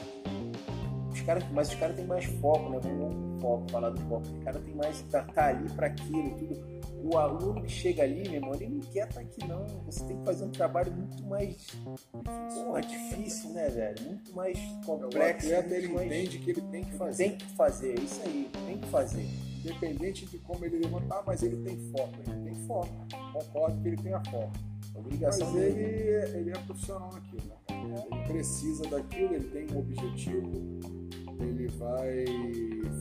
os 1.09 1.21
caras, 1.21 1.45
mas 1.53 1.69
os 1.69 1.75
caras 1.75 1.95
têm 1.95 2.05
mais 2.05 2.25
foco, 2.25 2.69
né? 2.69 2.79
Vamos 2.83 3.41
foco, 3.41 3.71
falar 3.71 3.91
do 3.91 4.01
foco. 4.09 4.27
O 4.27 4.43
cara 4.43 4.59
tem 4.59 4.75
mais, 4.75 5.01
tá, 5.03 5.23
tá 5.23 5.47
ali 5.47 5.69
para 5.69 5.87
aquilo 5.87 6.27
e 6.27 6.31
tudo. 6.31 6.81
O 7.01 7.17
aluno 7.17 7.63
que 7.63 7.71
chega 7.71 8.03
ali, 8.03 8.23
meu 8.23 8.33
irmão, 8.33 8.53
ele 8.55 8.67
não 8.67 8.81
quer 8.81 9.07
estar 9.07 9.21
tá 9.21 9.21
aqui 9.21 9.47
não. 9.47 9.65
Você 9.85 10.03
tem 10.03 10.17
que 10.17 10.25
fazer 10.25 10.43
um 10.43 10.51
trabalho 10.51 10.91
muito 10.91 11.23
mais 11.23 11.65
porra, 12.11 12.81
difícil, 12.81 13.51
né, 13.51 13.69
velho? 13.69 14.01
Muito 14.03 14.35
mais 14.35 14.59
complexo. 14.85 15.47
O 15.47 15.55
atleta, 15.55 15.75
ele 15.75 15.87
mais... 15.93 16.07
entende 16.07 16.39
que 16.39 16.51
ele 16.51 16.61
tem 16.63 16.83
que 16.83 16.91
fazer. 16.91 17.23
Tem 17.23 17.37
que 17.37 17.55
fazer, 17.55 17.97
isso 17.97 18.21
aí, 18.25 18.51
tem 18.67 18.77
que 18.77 18.87
fazer. 18.89 19.25
Independente 19.63 20.25
de 20.25 20.37
como 20.39 20.65
ele 20.65 20.77
levantar, 20.79 21.23
mas 21.25 21.41
ele 21.41 21.55
tem 21.63 21.77
foco, 21.89 22.15
ele 22.27 22.43
tem 22.43 22.67
foco. 22.67 23.07
Concordo 23.31 23.81
que 23.81 23.87
ele 23.87 23.97
tenha 23.97 24.21
foco 24.29 24.70
obrigação 24.93 25.51
Mas 25.51 25.61
dele, 25.61 25.79
ele, 25.81 26.37
ele 26.37 26.49
é 26.51 26.59
profissional 26.59 27.11
naquilo, 27.13 27.43
né? 27.47 27.55
Ele 28.11 28.27
precisa 28.27 28.83
daquilo, 28.89 29.33
ele 29.33 29.49
tem 29.49 29.75
um 29.75 29.79
objetivo, 29.79 30.51
ele 31.39 31.67
vai 31.67 32.25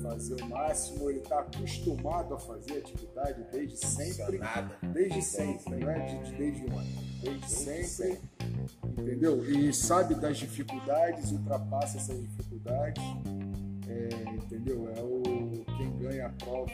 fazer 0.03 0.42
o 0.42 0.48
máximo, 0.48 1.11
ele 1.11 1.20
está 1.20 1.40
acostumado 1.40 2.35
a 2.35 2.38
fazer 2.38 2.79
atividade 2.79 3.44
desde 3.53 3.76
sempre. 3.76 4.40
Desde 4.92 5.22
sempre, 5.22 5.76
não 5.76 5.90
é 5.90 5.98
de, 6.07 6.33
desde 6.37 6.62
ontem. 6.64 7.11
Desde 7.22 7.50
sempre, 7.50 8.20
entendeu? 8.98 9.44
E 9.44 9.72
sabe 9.74 10.14
das 10.14 10.38
dificuldades, 10.38 11.33
ultrapassa 11.33 11.98
essas 11.98 12.20
dificuldades. 12.20 13.03
É, 13.88 14.35
entendeu? 14.35 14.88
É 14.96 15.03
o 15.03 15.39
ganha 16.11 16.27
a 16.27 16.31
prova, 16.31 16.73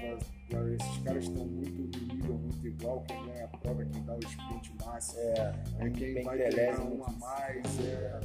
esses 0.74 1.02
caras 1.04 1.24
estão 1.24 1.44
muito 1.46 1.98
no 1.98 2.14
nível 2.14 2.38
muito 2.38 2.66
igual, 2.66 3.02
quem 3.02 3.26
ganha 3.26 3.44
a 3.44 3.48
prova 3.48 3.82
é 3.82 3.86
quem 3.86 4.04
dá 4.04 4.14
o 4.14 4.18
sprint 4.20 4.72
máximo, 4.84 5.20
é, 5.20 5.54
é 5.78 5.90
quem 5.90 6.22
vai 6.22 6.38
ganhar 6.38 6.80
um 6.80 7.04
a 7.04 7.10
mais, 7.12 7.80
é, 7.80 8.20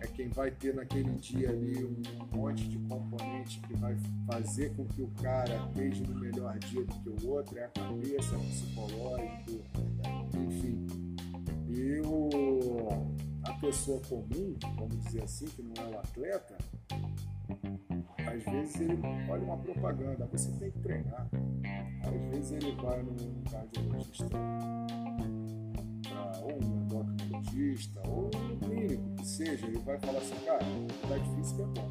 é 0.00 0.06
quem 0.06 0.28
vai 0.28 0.50
ter 0.50 0.74
naquele 0.74 1.12
dia 1.16 1.50
ali 1.50 1.84
um 1.84 2.36
monte 2.36 2.66
de 2.66 2.78
componente 2.78 3.60
que 3.60 3.74
vai 3.74 3.96
fazer 4.26 4.74
com 4.74 4.86
que 4.86 5.02
o 5.02 5.08
cara 5.22 5.68
esteja 5.68 6.02
no 6.04 6.18
melhor 6.18 6.58
dia 6.58 6.84
do 6.84 6.94
que 6.94 7.26
o 7.26 7.30
outro, 7.30 7.58
é 7.58 7.64
a 7.64 7.68
cabeça, 7.68 8.34
é 8.34 8.38
o 8.38 8.40
psicológico, 8.40 9.64
enfim. 10.34 10.86
E 11.68 12.00
o, 12.00 12.88
a 13.44 13.52
pessoa 13.54 14.00
comum, 14.08 14.56
vamos 14.76 14.98
dizer 15.04 15.24
assim, 15.24 15.46
que 15.46 15.62
não 15.62 15.74
é 15.84 15.96
o 15.96 15.98
atleta, 15.98 16.56
às 18.32 18.42
vezes 18.44 18.80
ele 18.80 18.98
olha 19.28 19.42
uma 19.42 19.58
propaganda, 19.58 20.26
você 20.32 20.50
tem 20.52 20.70
que 20.70 20.78
treinar. 20.78 21.28
Às 22.02 22.30
vezes 22.30 22.52
ele 22.52 22.74
vai 22.76 23.02
num 23.02 23.42
cardiologista 23.50 24.26
pra, 26.08 26.32
ou 26.42 26.52
um 26.52 26.80
endocrinologista 26.80 28.00
ou 28.08 28.30
um 28.34 28.58
clínico 28.58 29.14
que 29.16 29.26
seja, 29.26 29.66
ele 29.66 29.78
vai 29.80 29.98
falar 29.98 30.18
assim, 30.18 30.34
cara, 30.46 30.64
tá 31.08 31.18
difícil 31.18 31.56
que 31.56 31.62
é 31.62 31.66
bom. 31.66 31.88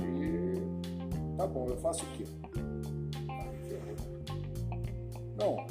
E 0.00 1.36
tá 1.36 1.46
bom, 1.46 1.66
eu 1.68 1.76
faço 1.76 2.04
o 2.04 2.08
quê? 2.12 2.24
Não, 5.36 5.66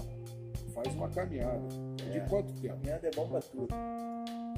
faz 0.73 0.93
uma 0.95 1.09
caminhada. 1.09 1.67
De 2.11 2.17
é, 2.17 2.25
quanto 2.27 2.53
tempo? 2.53 2.75
Caminhada 2.75 3.07
é 3.07 3.11
bom 3.15 3.27
pra 3.27 3.41
tudo. 3.41 3.67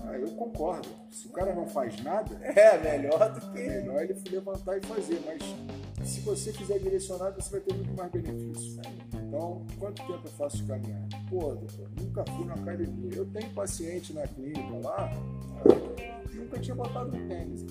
Ah, 0.05 0.17
eu 0.17 0.27
concordo. 0.31 0.87
Se 1.09 1.27
o 1.27 1.31
cara 1.31 1.53
não 1.55 1.65
faz 1.67 2.01
nada, 2.03 2.35
É, 2.43 2.77
melhor 2.77 3.33
do 3.33 3.41
que. 3.51 3.59
é 3.59 3.81
melhor 3.81 4.03
ele 4.03 4.15
levantar 4.29 4.77
e 4.77 4.85
fazer. 4.85 5.21
Mas 5.25 6.07
se 6.07 6.19
você 6.21 6.51
fizer 6.51 6.79
direcionado, 6.79 7.41
você 7.41 7.51
vai 7.51 7.61
ter 7.61 7.73
muito 7.73 7.93
mais 7.95 8.11
benefício. 8.11 8.81
Então, 9.13 9.65
quanto 9.79 10.01
tempo 10.05 10.21
eu 10.25 10.31
faço 10.31 10.57
de 10.57 10.63
caminhada? 10.65 11.07
Pô, 11.29 11.39
doutor, 11.55 11.89
nunca 11.99 12.23
fui 12.31 12.45
na 12.45 12.53
academia. 12.53 13.11
Eu 13.15 13.25
tenho 13.25 13.49
paciente 13.51 14.13
na 14.13 14.27
clínica 14.27 14.77
lá, 14.83 15.09
nunca 16.33 16.59
tinha 16.59 16.75
botado 16.75 17.15
um 17.15 17.27
tênis. 17.27 17.63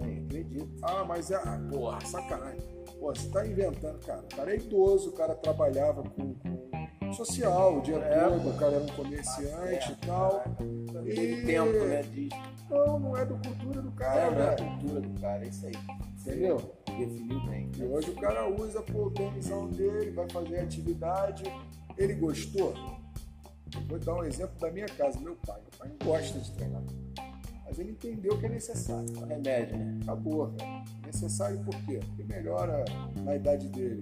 Nem 0.00 0.18
acredito. 0.24 0.68
Ah, 0.82 1.04
mas 1.04 1.30
é. 1.30 1.36
ah, 1.36 1.60
Porra, 1.70 2.00
sacanagem. 2.04 2.60
Pô, 3.00 3.14
você 3.14 3.28
tá 3.30 3.46
inventando, 3.46 3.98
cara. 4.04 4.20
O 4.20 4.36
cara 4.36 4.52
é 4.52 4.56
idoso, 4.56 5.10
o 5.10 5.12
cara 5.12 5.34
trabalhava 5.34 6.02
com 6.02 6.34
social 7.14 7.78
o 7.78 7.82
dia 7.82 7.96
É, 7.96 8.28
todo, 8.28 8.48
o 8.50 8.56
cara 8.58 8.74
era 8.76 8.84
um 8.84 8.88
comerciante 8.88 9.92
e 9.92 10.06
tal. 10.06 10.42
E- 11.06 11.42
tempo, 11.44 11.84
né? 11.86 12.02
De... 12.02 12.28
Não, 12.70 12.98
não 12.98 13.16
é 13.16 13.24
do 13.24 13.34
cultura 13.38 13.80
do 13.82 13.88
É, 13.88 13.92
cara, 13.92 14.30
não 14.30 14.40
é 14.40 14.46
a 14.46 14.54
velho. 14.54 14.70
cultura 14.70 15.00
do 15.00 15.20
cara, 15.20 15.44
é 15.44 15.48
isso 15.48 15.66
aí. 15.66 15.72
Entendeu? 16.20 16.74
Definiu 16.86 17.40
bem. 17.46 17.70
E 17.78 17.82
hoje 17.84 18.10
o 18.10 18.14
cara 18.14 18.48
usa 18.48 18.82
pô, 18.82 19.04
o 19.06 19.10
tênisão 19.10 19.68
dele, 19.68 20.10
vai 20.10 20.28
fazer 20.28 20.58
atividade. 20.60 21.44
Ele 21.96 22.14
gostou? 22.14 22.74
Vou 23.88 23.98
dar 23.98 24.14
um 24.14 24.24
exemplo 24.24 24.58
da 24.60 24.70
minha 24.70 24.86
casa, 24.86 25.18
meu 25.20 25.36
pai. 25.46 25.60
Meu 25.60 25.70
pai 25.78 25.88
não 25.88 26.06
gosta 26.06 26.38
de 26.38 26.52
treinar. 26.52 26.82
Mas 27.64 27.78
ele 27.78 27.90
entendeu 27.92 28.38
que 28.38 28.46
é 28.46 28.48
necessário. 28.48 29.06
É 29.16 29.24
um 29.24 29.26
remédio, 29.26 29.76
né? 29.76 29.98
Acabou, 30.02 30.46
velho. 30.48 30.84
Necessário 31.04 31.58
por 31.60 31.74
quê? 31.84 32.00
Porque 32.06 32.24
melhora 32.24 32.84
na 33.24 33.36
idade 33.36 33.68
dele. 33.68 34.00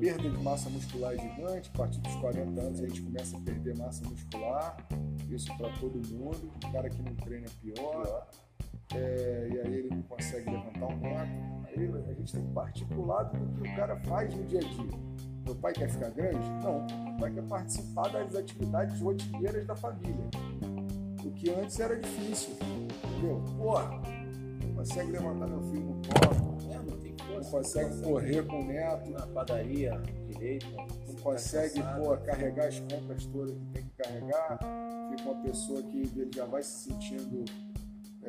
Perda 0.00 0.30
de 0.30 0.38
massa 0.42 0.70
muscular 0.70 1.14
é 1.14 1.18
gigante, 1.18 1.70
a 1.74 1.78
partir 1.78 2.00
dos 2.00 2.14
40 2.16 2.60
anos 2.60 2.80
a 2.80 2.86
gente 2.86 3.02
começa 3.02 3.36
a 3.36 3.40
perder 3.40 3.76
massa 3.76 4.04
muscular, 4.08 4.76
isso 5.28 5.56
para 5.56 5.70
todo 5.78 5.94
mundo. 6.14 6.50
O 6.64 6.72
cara 6.72 6.88
que 6.88 7.02
não 7.02 7.14
treina 7.16 7.46
é 7.46 7.50
pior, 7.60 8.28
É, 8.94 9.48
e 9.52 9.58
aí 9.60 9.74
ele 9.74 9.90
não 9.90 10.02
consegue 10.02 10.48
levantar 10.50 10.86
um 10.86 10.96
metro. 10.96 11.98
Aí 11.98 12.10
a 12.10 12.14
gente 12.14 12.32
tem 12.32 12.42
que 12.42 12.52
partir 12.52 12.84
pro 12.86 13.04
lado 13.04 13.38
do 13.38 13.60
que 13.60 13.68
o 13.68 13.76
cara 13.76 13.96
faz 14.04 14.34
no 14.34 14.44
dia 14.44 14.60
a 14.60 14.62
dia. 14.62 14.98
Meu 15.44 15.54
pai 15.56 15.72
quer 15.74 15.90
ficar 15.90 16.10
grande? 16.10 16.48
Não. 16.62 16.86
Meu 17.04 17.18
pai 17.18 17.30
quer 17.32 17.42
participar 17.42 18.08
das 18.08 18.34
atividades 18.34 18.98
rotineiras 19.00 19.66
da 19.66 19.76
família. 19.76 20.24
O 21.22 21.30
que 21.32 21.50
antes 21.50 21.78
era 21.78 21.98
difícil. 22.00 22.54
Entendeu? 22.62 23.44
Porra, 23.58 24.00
não 24.64 24.74
consegue 24.74 25.12
levantar 25.12 25.46
meu 25.48 25.62
filho 25.64 25.84
no 25.84 25.94
colo, 25.94 26.57
não 27.38 27.50
consegue 27.50 28.02
correr 28.02 28.46
com 28.46 28.60
o 28.60 28.64
neto, 28.64 29.10
na 29.10 29.26
padaria 29.26 30.00
direito. 30.26 30.66
não 31.06 31.14
consegue 31.22 31.82
pô, 31.96 32.16
carregar 32.18 32.66
as 32.66 32.80
compras 32.80 33.26
todas 33.26 33.56
que 33.56 33.66
tem 33.72 33.82
que 33.84 34.02
carregar. 34.02 34.58
Fica 35.10 35.30
uma 35.30 35.42
pessoa 35.42 35.82
que 35.82 35.98
ele 35.98 36.30
já 36.34 36.44
vai 36.44 36.62
se 36.62 36.90
sentindo 36.90 37.44
né? 38.22 38.28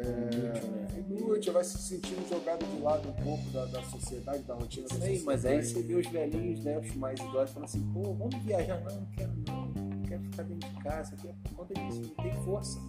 é, 0.95 0.99
inútil, 0.99 1.53
vai 1.53 1.63
se 1.63 1.77
sentindo 1.77 2.27
jogado 2.29 2.65
de 2.65 2.81
lado 2.81 3.09
um 3.09 3.23
pouco 3.23 3.43
da, 3.51 3.65
da 3.65 3.81
sociedade, 3.83 4.43
da 4.43 4.53
rotina 4.53 4.87
da 4.87 4.95
sociedade. 4.95 5.23
mas 5.25 5.45
aí 5.45 5.63
você 5.63 5.81
vê 5.81 5.95
os 5.95 6.07
velhinhos, 6.07 6.63
né, 6.63 6.77
os 6.77 6.95
mais 6.95 7.19
idosos, 7.19 7.51
falando 7.51 7.69
assim, 7.69 7.91
pô, 7.93 8.13
vamos 8.13 8.35
viajar, 8.43 8.79
não, 8.81 8.95
não 8.95 9.05
quero 9.07 9.31
não, 9.47 9.65
não 9.65 10.03
quero 10.03 10.23
ficar 10.23 10.43
dentro 10.43 10.69
de 10.69 10.83
casa, 10.83 11.15
aqui 11.15 11.27
é 11.27 11.33
por 11.43 11.53
conta 11.55 11.73
disso, 11.73 12.01
não 12.01 12.23
tem 12.23 12.33
força. 12.43 12.79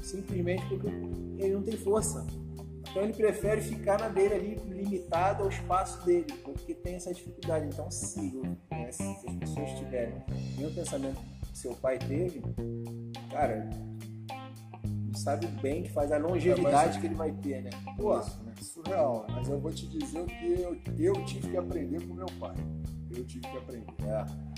Simplesmente 0.00 0.66
porque 0.66 0.88
ele 0.88 1.54
não 1.54 1.62
tem 1.62 1.76
força. 1.76 2.26
Então 2.92 3.04
ele 3.04 3.14
prefere 3.14 3.62
ficar 3.62 3.98
na 3.98 4.08
dele 4.08 4.34
ali, 4.34 4.54
limitado 4.68 5.44
ao 5.44 5.48
espaço 5.48 6.04
dele, 6.04 6.26
porque 6.44 6.74
tem 6.74 6.96
essa 6.96 7.12
dificuldade. 7.12 7.66
Então, 7.66 7.90
se, 7.90 8.20
né, 8.70 8.92
se 8.92 9.02
as 9.02 9.34
pessoas 9.36 9.70
tiverem 9.78 10.14
mesmo 10.58 10.74
pensamento 10.74 11.18
que 11.50 11.56
seu 11.58 11.74
pai 11.74 11.98
teve, 11.98 12.42
cara, 13.30 13.70
não 14.84 15.14
sabe 15.14 15.46
bem 15.62 15.84
que 15.84 15.90
faz 15.90 16.12
a 16.12 16.18
longevidade 16.18 16.98
É, 16.98 17.00
que 17.00 17.06
ele 17.06 17.14
vai 17.14 17.32
ter, 17.32 17.62
né? 17.62 17.70
Pô, 17.96 18.20
Isso, 18.20 18.42
né? 18.44 18.52
surreal. 18.60 19.26
Mas 19.30 19.48
eu 19.48 19.58
vou 19.58 19.72
te 19.72 19.86
dizer 19.86 20.20
o 20.20 20.26
que 20.26 20.60
eu, 20.60 20.76
eu 20.98 21.24
tive 21.24 21.48
que 21.48 21.56
aprender 21.56 22.06
com 22.06 22.12
meu 22.12 22.26
pai. 22.38 22.54
Eu 23.10 23.24
tive 23.24 23.40
que 23.40 23.56
aprender. 23.56 23.86
É. 24.04 24.52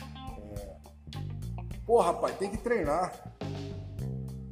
Pô, 1.86 2.00
rapaz, 2.00 2.36
tem 2.36 2.50
que 2.50 2.58
treinar. 2.58 3.12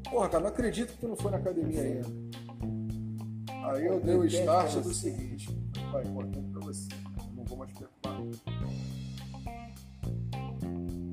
Porra, 0.09 0.29
cara, 0.29 0.45
não 0.45 0.51
acredito 0.51 0.93
que 0.93 0.99
tu 0.99 1.09
não 1.09 1.17
foi 1.17 1.33
na 1.33 1.39
academia 1.39 1.81
ainda. 1.83 2.32
Aí 3.65 3.87
eu 3.87 4.01
dei 4.01 4.15
o 4.17 4.25
start 4.25 4.75
do 4.77 4.93
seguinte, 4.93 5.49
vai, 5.93 6.05
importante 6.05 6.51
pra 6.51 6.61
você. 6.63 6.89
Eu 6.93 7.37
não 7.37 7.45
vou 7.45 7.59
mais 7.59 7.73
preocupar. 7.73 8.19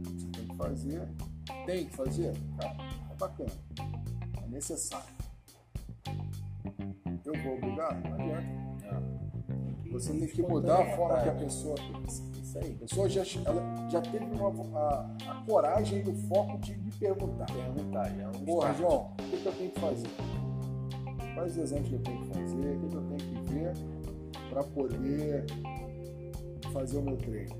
Você 0.08 0.28
tem 0.32 0.48
que 0.48 0.56
fazer. 0.56 1.08
Tem 1.66 1.86
que 1.86 1.96
fazer? 1.96 2.34
Cara, 2.60 2.76
é 3.12 3.16
bacana. 3.16 3.52
É 4.44 4.48
necessário. 4.50 5.06
Eu 7.26 7.34
vou 7.44 7.56
obrigar? 7.58 8.02
Não 8.02 8.14
adianta. 8.14 8.70
Você 9.92 10.14
tem 10.14 10.28
que 10.28 10.42
mudar 10.42 10.82
a 10.82 10.96
forma 10.96 11.22
que 11.22 11.30
a 11.30 11.34
pessoa 11.34 11.76
Isso 12.08 12.58
aí. 12.60 12.76
a 12.76 12.80
pessoa 12.80 13.10
já, 13.10 13.24
ela 13.46 13.90
já 13.90 14.02
teve 14.02 14.26
uma, 14.26 14.80
a, 14.80 15.16
a 15.32 15.44
coragem 15.48 16.04
e 16.06 16.10
o 16.10 16.16
foco 16.28 16.58
de 16.60 16.78
me 16.78 16.92
perguntar. 16.92 17.46
Perguntar, 17.46 18.10
já 18.16 18.24
é 18.24 18.28
um 18.28 18.46
Porra. 18.46 18.74
João, 18.76 19.14
o 19.20 19.24
que 19.24 19.46
eu 19.46 19.52
tenho 19.52 19.72
que 19.72 19.80
fazer? 19.80 20.08
Quais 21.40 21.56
exames 21.56 21.88
que 21.88 21.96
eu 21.96 22.00
tenho 22.00 22.20
que 22.20 22.28
fazer? 22.34 22.76
O 22.76 22.80
que, 22.82 22.90
que 22.90 22.96
eu 22.98 23.02
tenho 23.02 23.18
que 23.18 23.54
ver 23.54 23.74
para 24.50 24.62
poder 24.62 25.46
fazer 26.74 26.98
o 26.98 27.02
meu 27.02 27.16
treino? 27.16 27.56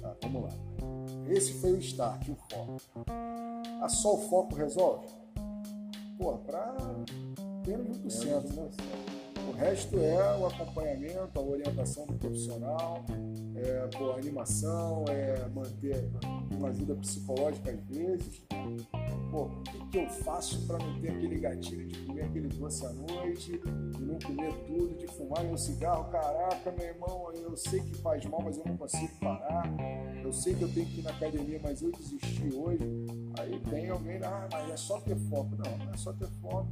Tá, 0.00 0.14
vamos 0.22 0.42
lá. 0.42 0.50
Esse 1.28 1.54
foi 1.54 1.72
o 1.72 1.78
start, 1.78 2.28
o 2.28 2.36
foco. 2.48 2.80
Ah, 3.82 3.88
só 3.88 4.14
o 4.14 4.18
foco 4.18 4.54
resolve? 4.54 5.04
Pô, 6.16 6.38
para 6.38 6.76
menos 7.66 7.98
de 7.98 8.08
1%. 8.08 8.54
Né? 8.54 9.19
O 9.50 9.52
resto 9.52 9.98
é 9.98 10.38
o 10.38 10.46
acompanhamento, 10.46 11.36
a 11.36 11.42
orientação 11.42 12.06
do 12.06 12.14
profissional, 12.14 13.04
é, 13.56 13.88
pô, 13.98 14.12
animação, 14.12 15.04
é 15.08 15.48
manter 15.48 16.08
uma 16.56 16.68
ajuda 16.68 16.94
psicológica 16.94 17.72
às 17.72 17.96
vezes. 17.96 18.42
Pô, 19.32 19.46
o 19.46 19.62
que, 19.62 19.86
que 19.88 19.98
eu 19.98 20.08
faço 20.08 20.64
para 20.68 20.78
não 20.78 21.00
ter 21.00 21.10
aquele 21.10 21.40
gatilho 21.40 21.88
de 21.88 21.98
comer 21.98 22.22
aquele 22.26 22.46
doce 22.46 22.86
à 22.86 22.92
noite, 22.92 23.58
de 23.58 24.04
não 24.04 24.20
comer 24.20 24.54
tudo, 24.66 24.96
de 24.96 25.08
fumar 25.08 25.42
meu 25.42 25.58
cigarro? 25.58 26.04
Caraca, 26.12 26.70
meu 26.70 26.86
irmão, 26.86 27.32
eu 27.34 27.56
sei 27.56 27.80
que 27.80 27.96
faz 27.96 28.24
mal, 28.26 28.42
mas 28.42 28.56
eu 28.56 28.64
não 28.64 28.76
consigo 28.76 29.12
parar. 29.20 29.64
Eu 30.22 30.32
sei 30.32 30.54
que 30.54 30.62
eu 30.62 30.72
tenho 30.72 30.86
que 30.86 31.00
ir 31.00 31.02
na 31.02 31.10
academia, 31.10 31.60
mas 31.60 31.82
eu 31.82 31.90
desisti 31.90 32.54
hoje. 32.54 32.84
Aí 33.36 33.60
vem 33.68 33.90
alguém, 33.90 34.20
ah, 34.22 34.48
mas 34.52 34.70
é 34.70 34.76
só 34.76 35.00
ter 35.00 35.16
foco. 35.16 35.56
Não, 35.56 35.76
não 35.76 35.92
é 35.92 35.96
só 35.96 36.12
ter 36.12 36.28
foco. 36.40 36.68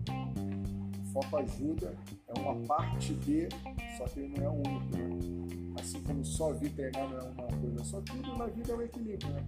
Foco 1.12 1.36
ajuda, 1.36 1.94
é 2.28 2.40
uma 2.40 2.54
parte 2.66 3.14
de, 3.14 3.48
só 3.96 4.04
que 4.04 4.20
ele 4.20 4.38
não 4.38 4.44
é 4.44 4.48
o 4.48 4.52
único. 4.52 4.96
Né? 4.96 5.74
Assim 5.80 6.02
como 6.02 6.24
só 6.24 6.52
vir 6.52 6.70
treinar 6.70 7.08
não 7.08 7.18
é 7.18 7.22
uma 7.22 7.46
coisa 7.46 7.84
só, 7.84 8.00
tudo 8.00 8.36
na 8.36 8.46
vida 8.46 8.72
é 8.72 8.76
um 8.76 8.82
equilíbrio, 8.82 9.32
né? 9.32 9.46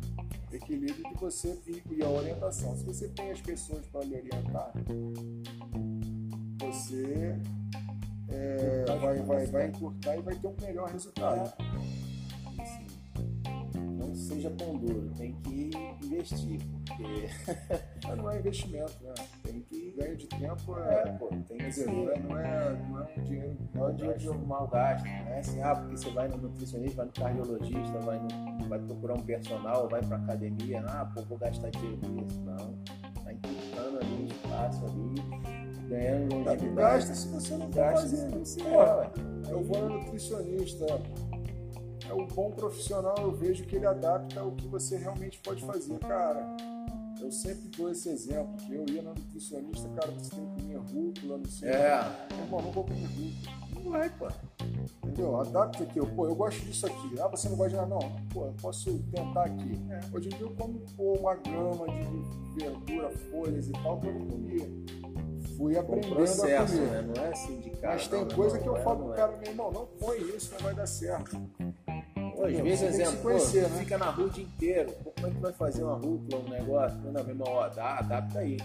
Equilíbrio 0.53 1.05
de 1.05 1.15
você 1.15 1.59
e, 1.67 1.83
e 1.95 2.03
a 2.03 2.09
orientação. 2.09 2.77
Se 2.77 2.85
você 2.85 3.09
tem 3.09 3.31
as 3.31 3.41
pessoas 3.41 3.87
para 3.87 4.05
lhe 4.05 4.17
orientar, 4.17 4.73
você 6.61 7.37
é, 8.29 8.85
vai, 9.01 9.19
vai, 9.23 9.47
vai 9.47 9.69
encurtar 9.69 10.17
e 10.17 10.23
vai 10.23 10.35
ter 10.35 10.47
um 10.47 10.57
melhor 10.61 10.89
resultado. 10.89 11.53
Assim, 14.31 14.43
seja 14.43 14.51
pão 14.51 14.77
duro, 14.77 15.11
tem 15.17 15.33
que 15.43 15.71
investir, 16.05 16.61
porque 16.87 17.29
Mas 18.07 18.17
não 18.19 18.31
é 18.31 18.39
investimento, 18.39 18.93
né? 19.03 19.15
tem 19.43 19.61
que. 19.63 19.91
Ganho 19.99 20.17
de 20.17 20.27
tempo 20.29 20.79
É, 20.79 21.03
é. 21.09 21.13
pô, 21.13 21.27
tem 21.49 21.59
que 21.59 21.73
ser. 21.73 21.87
não 21.87 22.11
é, 22.11 22.19
não 22.21 22.39
é, 22.39 22.71
não 22.89 23.01
é 23.01 23.09
um 23.17 23.23
dinheiro. 23.25 23.57
Não 23.75 23.89
é 23.89 23.93
dinheiro 23.93 24.19
de 24.19 24.29
mau 24.47 24.69
gasto, 24.69 25.05
não 25.05 25.11
é 25.11 25.39
assim, 25.41 25.63
ah, 25.63 25.75
porque 25.75 25.97
você 25.97 26.11
vai 26.11 26.29
no 26.29 26.37
nutricionista, 26.37 26.97
vai 26.97 27.07
no 27.07 27.13
cardiologista, 27.13 27.99
vai, 28.01 28.19
no, 28.21 28.69
vai 28.69 28.79
procurar 28.79 29.15
um 29.15 29.23
personal, 29.23 29.89
vai 29.89 30.01
pra 30.03 30.17
academia, 30.17 30.85
ah, 30.87 31.11
pô, 31.15 31.23
vou 31.23 31.39
gastar 31.39 31.71
dinheiro 31.71 31.99
com 31.99 32.25
isso. 32.27 32.41
Não. 32.41 32.75
Tá 33.25 33.33
encurtando 33.33 33.99
ali 33.99 34.27
espaço 34.29 34.85
ali, 34.87 35.89
ganhando 35.89 36.31
Não 36.31 36.39
longevidade. 36.39 36.75
gasta 36.75 37.15
se 37.15 37.29
você 37.29 37.57
não 37.57 37.71
Gasta 37.71 38.09
fazer. 38.31 38.63
Pô, 38.65 38.83
é. 38.83 39.11
Eu 39.53 39.63
vou 39.65 39.89
no 39.89 39.99
nutricionista. 39.99 40.87
É 42.11 42.13
o 42.13 42.27
bom 42.27 42.51
profissional, 42.51 43.15
eu 43.19 43.31
vejo 43.31 43.65
que 43.65 43.77
ele 43.77 43.87
adapta 43.87 44.43
o 44.43 44.51
que 44.57 44.67
você 44.67 44.97
realmente 44.97 45.39
pode 45.39 45.65
fazer. 45.65 45.97
Cara, 46.01 46.57
eu 47.21 47.31
sempre 47.31 47.69
dou 47.69 47.89
esse 47.89 48.09
exemplo, 48.09 48.57
que 48.57 48.75
eu 48.75 48.85
ia 48.89 49.01
no 49.01 49.11
nutricionista, 49.11 49.89
cara, 49.91 50.11
você 50.11 50.35
tem 50.35 50.45
que 50.45 50.63
comer 50.63 50.77
rúcula, 50.79 51.39
não 51.39 51.45
sei. 51.45 51.69
É. 51.69 52.01
Irmão, 52.43 52.63
não 52.63 52.73
vou 52.73 52.83
comer 52.83 53.07
rúcula. 53.07 53.61
Não 53.85 53.91
vai, 53.93 54.11
pô. 54.11 54.27
Entendeu? 55.07 55.41
Adapta 55.41 55.85
aqui. 55.85 55.99
Eu, 56.01 56.07
Pô, 56.07 56.27
eu 56.27 56.35
gosto 56.35 56.61
disso 56.65 56.85
aqui. 56.85 57.21
Ah, 57.21 57.29
você 57.29 57.49
não 57.49 57.57
gosta 57.57 57.71
de 57.71 57.77
nada? 57.77 57.89
Não. 57.89 58.27
Pô, 58.31 58.47
eu 58.47 58.55
posso 58.61 58.99
tentar 59.13 59.45
aqui. 59.45 59.81
É. 59.91 60.01
Hoje 60.13 60.27
em 60.27 60.31
dia 60.31 60.41
eu 60.41 60.55
como 60.57 60.81
pô, 60.97 61.15
uma 61.15 61.37
grama 61.37 61.87
de, 61.87 62.55
de 62.55 62.65
verdura, 62.65 63.11
folhas 63.31 63.69
e 63.69 63.73
tal, 63.73 64.01
que 64.01 64.09
eu 64.09 64.15
não 64.15 64.27
comia. 64.27 64.69
Fui 65.61 65.77
aprendendo 65.77 66.15
processo, 66.15 66.75
a 66.75 66.79
comer. 66.79 66.91
né? 66.91 67.13
Não 67.15 67.23
é 67.23 67.29
assim 67.29 67.61
de 67.61 67.71
cara. 67.73 67.93
Mas 67.93 68.09
tem 68.09 68.19
não, 68.19 68.29
coisa 68.29 68.57
não, 68.57 68.63
que 68.63 68.69
eu 68.71 68.77
é, 68.79 68.81
falo 68.81 68.99
não 68.99 69.05
pro 69.05 69.13
é. 69.13 69.17
cara, 69.19 69.37
meu 69.37 69.51
irmão, 69.51 69.71
não 69.71 69.87
põe 69.87 70.19
isso, 70.35 70.55
não 70.55 70.61
vai 70.61 70.75
dar 70.75 70.87
certo. 70.87 71.37
Pô, 72.35 72.45
às 72.47 72.57
vezes, 72.57 72.83
exemplo, 72.83 73.17
conhecer, 73.19 73.65
pô, 73.65 73.69
né? 73.69 73.79
fica 73.81 73.99
na 73.99 74.07
rua 74.07 74.27
o 74.27 74.31
dia 74.31 74.45
inteiro. 74.45 74.91
Pô, 75.05 75.11
como 75.11 75.27
é 75.27 75.31
que 75.31 75.39
vai 75.39 75.53
fazer 75.53 75.85
uma 75.85 75.97
rúcula, 75.97 76.41
um 76.41 76.49
negócio? 76.49 76.99
Meu 77.01 77.29
irmão, 77.29 77.47
ó, 77.47 77.69
dá, 77.69 77.99
adapta 77.99 78.39
aí. 78.39 78.57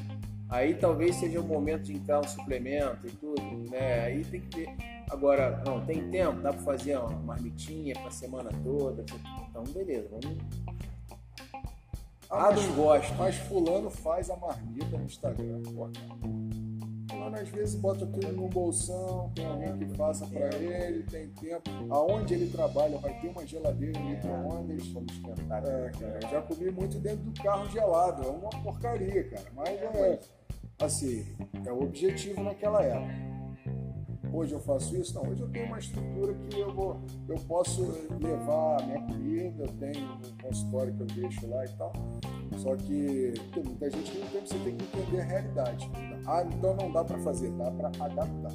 Aí 0.47 0.73
talvez 0.75 1.17
seja 1.17 1.41
o 1.41 1.43
momento 1.43 1.83
de 1.83 1.97
entrar 1.97 2.21
um 2.21 2.27
suplemento 2.27 3.05
e 3.05 3.11
tudo, 3.11 3.41
né? 3.69 4.05
Aí 4.05 4.23
tem 4.23 4.39
que 4.39 4.59
ver. 4.59 4.69
Agora, 5.09 5.61
não, 5.65 5.85
tem 5.85 6.09
tempo, 6.09 6.39
dá 6.39 6.53
para 6.53 6.61
fazer 6.61 6.97
uma 6.97 7.09
marmitinha 7.09 7.93
para 7.95 8.09
semana 8.09 8.49
toda. 8.63 9.03
Então, 9.49 9.65
beleza, 9.65 10.07
vamos. 10.09 10.37
Ah, 12.29 12.51
não 12.51 12.73
gosto. 12.73 13.13
Mas 13.15 13.35
fulano 13.35 13.89
faz 13.89 14.29
a 14.29 14.37
marmita 14.37 14.97
no 14.97 15.03
Instagram. 15.03 15.61
Pô, 15.75 15.89
fulano 17.25 17.37
às 17.37 17.49
vezes 17.49 17.75
bota 17.75 18.05
tudo 18.05 18.31
num 18.31 18.47
bolsão, 18.47 19.31
tem 19.33 19.45
alguém 19.45 19.77
que 19.77 19.85
faça 19.95 20.25
para 20.27 20.55
ele, 20.55 21.03
tem 21.03 21.29
tempo. 21.29 21.69
Aonde 21.89 22.33
ele 22.33 22.49
trabalha 22.49 22.97
vai 22.97 23.19
ter 23.19 23.27
uma 23.27 23.45
geladeira 23.45 23.99
micro-ondas. 23.99 24.87
Vamos 24.87 25.13
esquentar. 25.13 25.63
É, 25.65 25.91
cara, 25.91 26.19
eu 26.21 26.29
já 26.29 26.41
comi 26.41 26.71
muito 26.71 26.99
dentro 26.99 27.23
do 27.23 27.41
carro 27.41 27.69
gelado. 27.69 28.23
É 28.23 28.29
uma 28.29 28.49
porcaria, 28.49 29.23
cara. 29.29 29.45
Mas 29.55 29.69
é, 29.69 30.19
assim, 30.79 31.25
é 31.65 31.71
o 31.71 31.83
objetivo 31.83 32.43
naquela 32.43 32.83
época. 32.83 33.34
Hoje 34.35 34.51
eu 34.51 34.59
faço 34.59 34.97
isso? 34.97 35.15
Não, 35.15 35.31
hoje 35.31 35.41
eu 35.41 35.47
tenho 35.47 35.67
uma 35.67 35.79
estrutura 35.79 36.33
que 36.33 36.59
eu, 36.59 36.73
vou, 36.73 36.99
eu 37.29 37.37
posso 37.47 37.83
levar 38.21 38.81
a 38.81 38.85
minha 38.85 39.01
comida, 39.03 39.63
eu 39.63 39.71
tenho 39.79 40.05
um 40.05 40.43
consultório 40.43 40.93
que 40.93 41.01
eu 41.03 41.07
deixo 41.07 41.47
lá 41.47 41.63
e 41.63 41.69
tal. 41.69 41.93
Só 42.57 42.75
que 42.75 43.33
tem 43.53 43.63
muita 43.63 43.89
gente 43.89 44.11
que 44.11 44.19
não 44.19 44.27
tem, 44.27 44.41
você 44.41 44.57
tem 44.59 44.75
que 44.75 44.83
entender 44.83 45.21
a 45.21 45.23
realidade. 45.23 45.89
Ah, 46.27 46.43
então 46.43 46.75
não 46.75 46.91
dá 46.91 47.05
para 47.05 47.17
fazer, 47.19 47.49
dá 47.51 47.71
para 47.71 47.87
adaptar. 47.87 48.51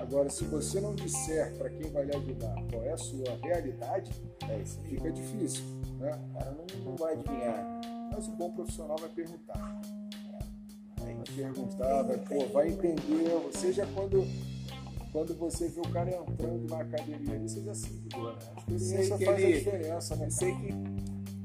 Agora, 0.00 0.30
se 0.30 0.44
você 0.44 0.80
não 0.80 0.94
disser 0.94 1.56
para 1.58 1.70
quem 1.70 1.90
vai 1.90 2.04
lhe 2.04 2.16
ajudar 2.16 2.54
qual 2.70 2.84
é 2.84 2.92
a 2.92 2.98
sua 2.98 3.36
realidade, 3.42 4.12
é 4.48 4.64
fica 4.64 5.10
difícil. 5.10 5.64
Né? 5.98 6.12
O 6.12 6.34
cara 6.34 6.52
não, 6.52 6.84
não 6.84 6.96
vai 6.96 7.14
adivinhar. 7.14 7.80
Mas 8.12 8.28
o 8.28 8.30
bom 8.36 8.52
profissional 8.52 8.96
vai 8.96 9.08
perguntar. 9.08 9.80
Vai 11.00 11.16
perguntar, 11.34 12.02
vai, 12.02 12.18
pô, 12.18 12.46
vai 12.52 12.68
entender. 12.68 13.28
Seja 13.52 13.86
quando 13.92 14.24
quando 15.12 15.36
você 15.36 15.68
vê 15.68 15.80
o 15.80 15.88
cara 15.90 16.10
entrando 16.10 16.68
na 16.68 16.80
academia 16.80 17.34
ali, 17.34 17.48
você 17.48 17.60
já 17.62 17.74
se 17.74 17.90
ligou, 17.92 18.32
né? 18.32 18.38
A 18.56 18.72
experiência 18.72 19.18
faz 19.18 19.42
ele, 19.42 19.52
a 19.52 19.58
diferença, 19.58 20.16
né? 20.16 20.30
Sei 20.30 20.54
que 20.54 20.74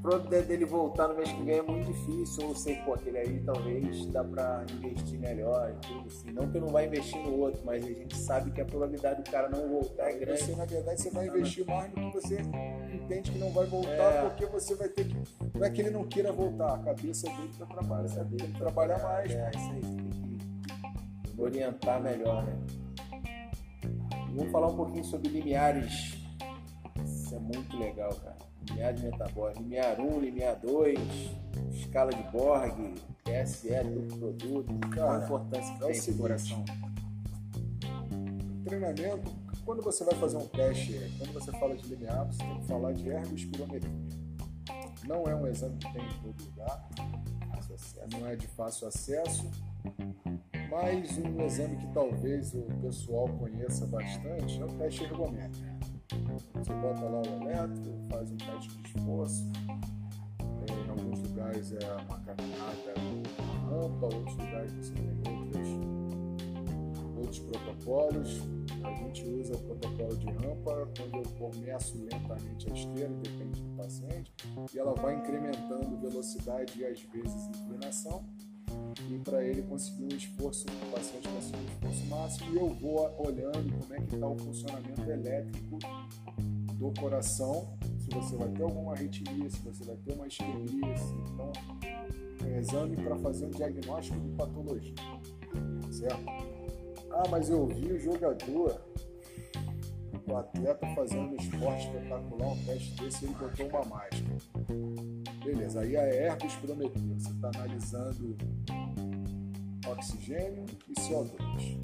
pro 0.06 0.20
dele 0.20 0.64
voltar 0.64 1.08
no 1.08 1.16
mês 1.16 1.32
que 1.32 1.42
vem 1.42 1.56
é 1.56 1.62
muito 1.62 1.92
difícil, 1.92 2.46
ou 2.46 2.54
sei, 2.54 2.76
pô, 2.76 2.94
aquele 2.94 3.18
aí 3.18 3.42
talvez 3.44 4.06
dá 4.06 4.22
pra 4.22 4.64
investir 4.70 5.18
melhor 5.18 5.72
e 5.72 5.86
tudo 5.86 6.06
assim. 6.06 6.30
Não 6.30 6.48
que 6.48 6.56
eu 6.56 6.60
não 6.60 6.68
vai 6.68 6.86
investir 6.86 7.20
no 7.22 7.40
outro, 7.40 7.60
mas 7.64 7.84
a 7.84 7.88
gente 7.88 8.16
sabe 8.16 8.52
que 8.52 8.60
a 8.60 8.64
probabilidade 8.64 9.22
do 9.22 9.30
cara 9.30 9.48
não 9.48 9.68
voltar 9.68 10.10
é 10.10 10.12
grande. 10.16 10.42
Você, 10.42 10.54
na 10.54 10.64
verdade, 10.64 11.02
você 11.02 11.10
vai 11.10 11.26
investir 11.26 11.66
mais 11.66 11.92
no 11.92 12.12
que 12.12 12.20
você 12.20 12.38
entende 12.94 13.32
que 13.32 13.38
não 13.38 13.50
vai 13.50 13.66
voltar, 13.66 13.90
é. 13.90 14.28
porque 14.28 14.46
você 14.46 14.76
vai 14.76 14.88
ter 14.88 15.08
que. 15.08 15.16
Não 15.58 15.66
é 15.66 15.70
que 15.70 15.80
ele 15.80 15.90
não 15.90 16.04
queira 16.06 16.32
voltar, 16.32 16.74
a 16.74 16.78
cabeça 16.78 17.28
dele 17.28 17.50
tá 17.58 17.66
trabalhando, 17.66 18.36
tem 18.36 18.52
que 18.52 18.58
trabalhar 18.58 19.02
mais. 19.02 19.32
É, 19.32 19.50
isso 19.50 19.70
aí, 19.72 19.80
tem 19.80 21.32
que 21.34 21.42
orientar 21.42 22.00
melhor, 22.00 22.44
né? 22.44 22.56
Vamos 24.36 24.52
falar 24.52 24.66
um 24.68 24.76
pouquinho 24.76 25.02
sobre 25.02 25.30
limiares. 25.30 26.18
Isso 27.02 27.34
é 27.34 27.38
muito 27.38 27.74
legal, 27.78 28.14
cara. 28.16 28.36
Limiar 28.68 28.92
de 28.92 29.04
metabólico. 29.04 29.62
Limiar 29.62 29.98
1, 29.98 30.20
limiar 30.20 30.56
2, 30.56 30.98
escala 31.72 32.12
de 32.12 32.22
Borg, 32.24 32.94
PSE, 33.24 33.68
do 33.84 34.18
produto. 34.18 34.74
Qual 34.94 35.10
a 35.10 35.24
importância 35.24 35.74
que 35.78 35.84
é 35.84 35.92
tem 35.92 36.12
no 36.12 36.18
coração? 36.18 36.64
Treinamento, 38.66 39.32
quando 39.64 39.82
você 39.82 40.04
vai 40.04 40.14
fazer 40.16 40.36
um 40.36 40.46
teste, 40.48 40.92
quando 41.18 41.32
você 41.32 41.50
fala 41.52 41.74
de 41.74 41.88
limiar, 41.88 42.26
você 42.26 42.38
tem 42.44 42.60
que 42.60 42.66
falar 42.66 42.92
de 42.92 43.08
ergospirometria. 43.08 43.90
Não 45.08 45.24
é 45.24 45.34
um 45.34 45.46
exame 45.46 45.78
que 45.78 45.90
tem 45.94 46.04
em 46.04 46.22
todo 46.22 46.44
lugar, 46.44 46.88
não 48.12 48.26
é 48.26 48.36
de 48.36 48.46
fácil 48.48 48.88
acesso 48.88 49.50
mas 50.70 51.18
um 51.18 51.40
exame 51.44 51.76
que 51.76 51.86
talvez 51.92 52.54
o 52.54 52.62
pessoal 52.80 53.28
conheça 53.28 53.86
bastante 53.86 54.60
é 54.60 54.64
o 54.64 54.68
teste 54.68 55.04
ergométrico. 55.04 55.76
Você 56.54 56.72
bota 56.74 57.04
lá 57.04 57.20
o 57.20 57.42
elétrico, 57.42 57.98
faz 58.10 58.30
um 58.30 58.36
teste 58.36 58.76
de 58.76 58.88
esforço. 58.88 59.50
Em 60.68 60.90
alguns 60.90 61.20
lugares 61.20 61.72
é 61.72 61.92
uma 62.08 62.20
caminhada 62.20 62.94
rampa, 63.68 64.06
outros 64.06 64.36
lugares 64.36 64.72
você 64.72 64.92
tem 64.94 65.34
outros, 65.34 65.68
outros 67.16 67.38
protocolos. 67.40 68.40
A 68.82 68.92
gente 68.94 69.28
usa 69.28 69.54
o 69.54 69.58
protocolo 69.58 70.16
de 70.16 70.26
rampa 70.26 70.88
quando 70.96 71.16
eu 71.16 71.30
começo 71.38 71.98
lentamente 71.98 72.70
a 72.70 72.74
esteira, 72.74 73.14
depende 73.22 73.62
do 73.62 73.76
paciente, 73.76 74.32
e 74.72 74.78
ela 74.78 74.94
vai 74.94 75.16
incrementando 75.16 75.96
velocidade 75.98 76.78
e 76.78 76.84
às 76.84 77.00
vezes 77.00 77.46
inclinação 77.48 78.24
e 79.10 79.18
para 79.18 79.44
ele 79.44 79.62
conseguir 79.62 80.04
um 80.04 80.16
esforço, 80.16 80.66
o 80.66 80.92
paciente 80.92 81.28
conseguir 81.28 81.58
um 81.58 81.72
esforço 81.72 82.06
máximo, 82.06 82.52
e 82.52 82.56
eu 82.56 82.74
vou 82.74 83.26
olhando 83.26 83.80
como 83.80 83.94
é 83.94 84.00
que 84.00 84.14
está 84.14 84.26
o 84.26 84.38
funcionamento 84.38 85.10
elétrico 85.10 85.78
do 86.74 86.92
coração, 87.00 87.76
se 87.98 88.10
você 88.10 88.36
vai 88.36 88.48
ter 88.48 88.62
alguma 88.62 88.92
arritmia, 88.92 89.48
se 89.48 89.58
você 89.60 89.84
vai 89.84 89.96
ter 89.96 90.12
uma 90.12 90.26
isquemia, 90.26 90.94
então 91.32 91.52
é 92.44 92.44
um 92.44 92.58
exame 92.58 92.96
para 92.96 93.16
fazer 93.16 93.46
um 93.46 93.50
diagnóstico 93.50 94.20
de 94.20 94.28
patologia, 94.30 94.94
certo? 95.90 96.24
Ah, 97.10 97.28
mas 97.30 97.48
eu 97.48 97.66
vi 97.66 97.92
o 97.92 97.98
jogador, 97.98 98.80
o 100.28 100.36
atleta 100.36 100.86
fazendo 100.94 101.30
um 101.30 101.36
esporte 101.36 101.86
espetacular, 101.86 102.48
um 102.48 102.64
teste 102.64 103.02
desse, 103.02 103.24
ele 103.24 103.34
botou 103.34 103.68
uma 103.68 103.84
máscara. 103.84 104.36
Beleza, 105.46 105.80
aí 105.80 105.96
a 105.96 106.08
ergospirometria, 106.08 107.14
você 107.16 107.30
está 107.30 107.48
analisando 107.54 108.36
oxigênio 109.88 110.66
e 110.88 110.92
CO2. 110.94 111.78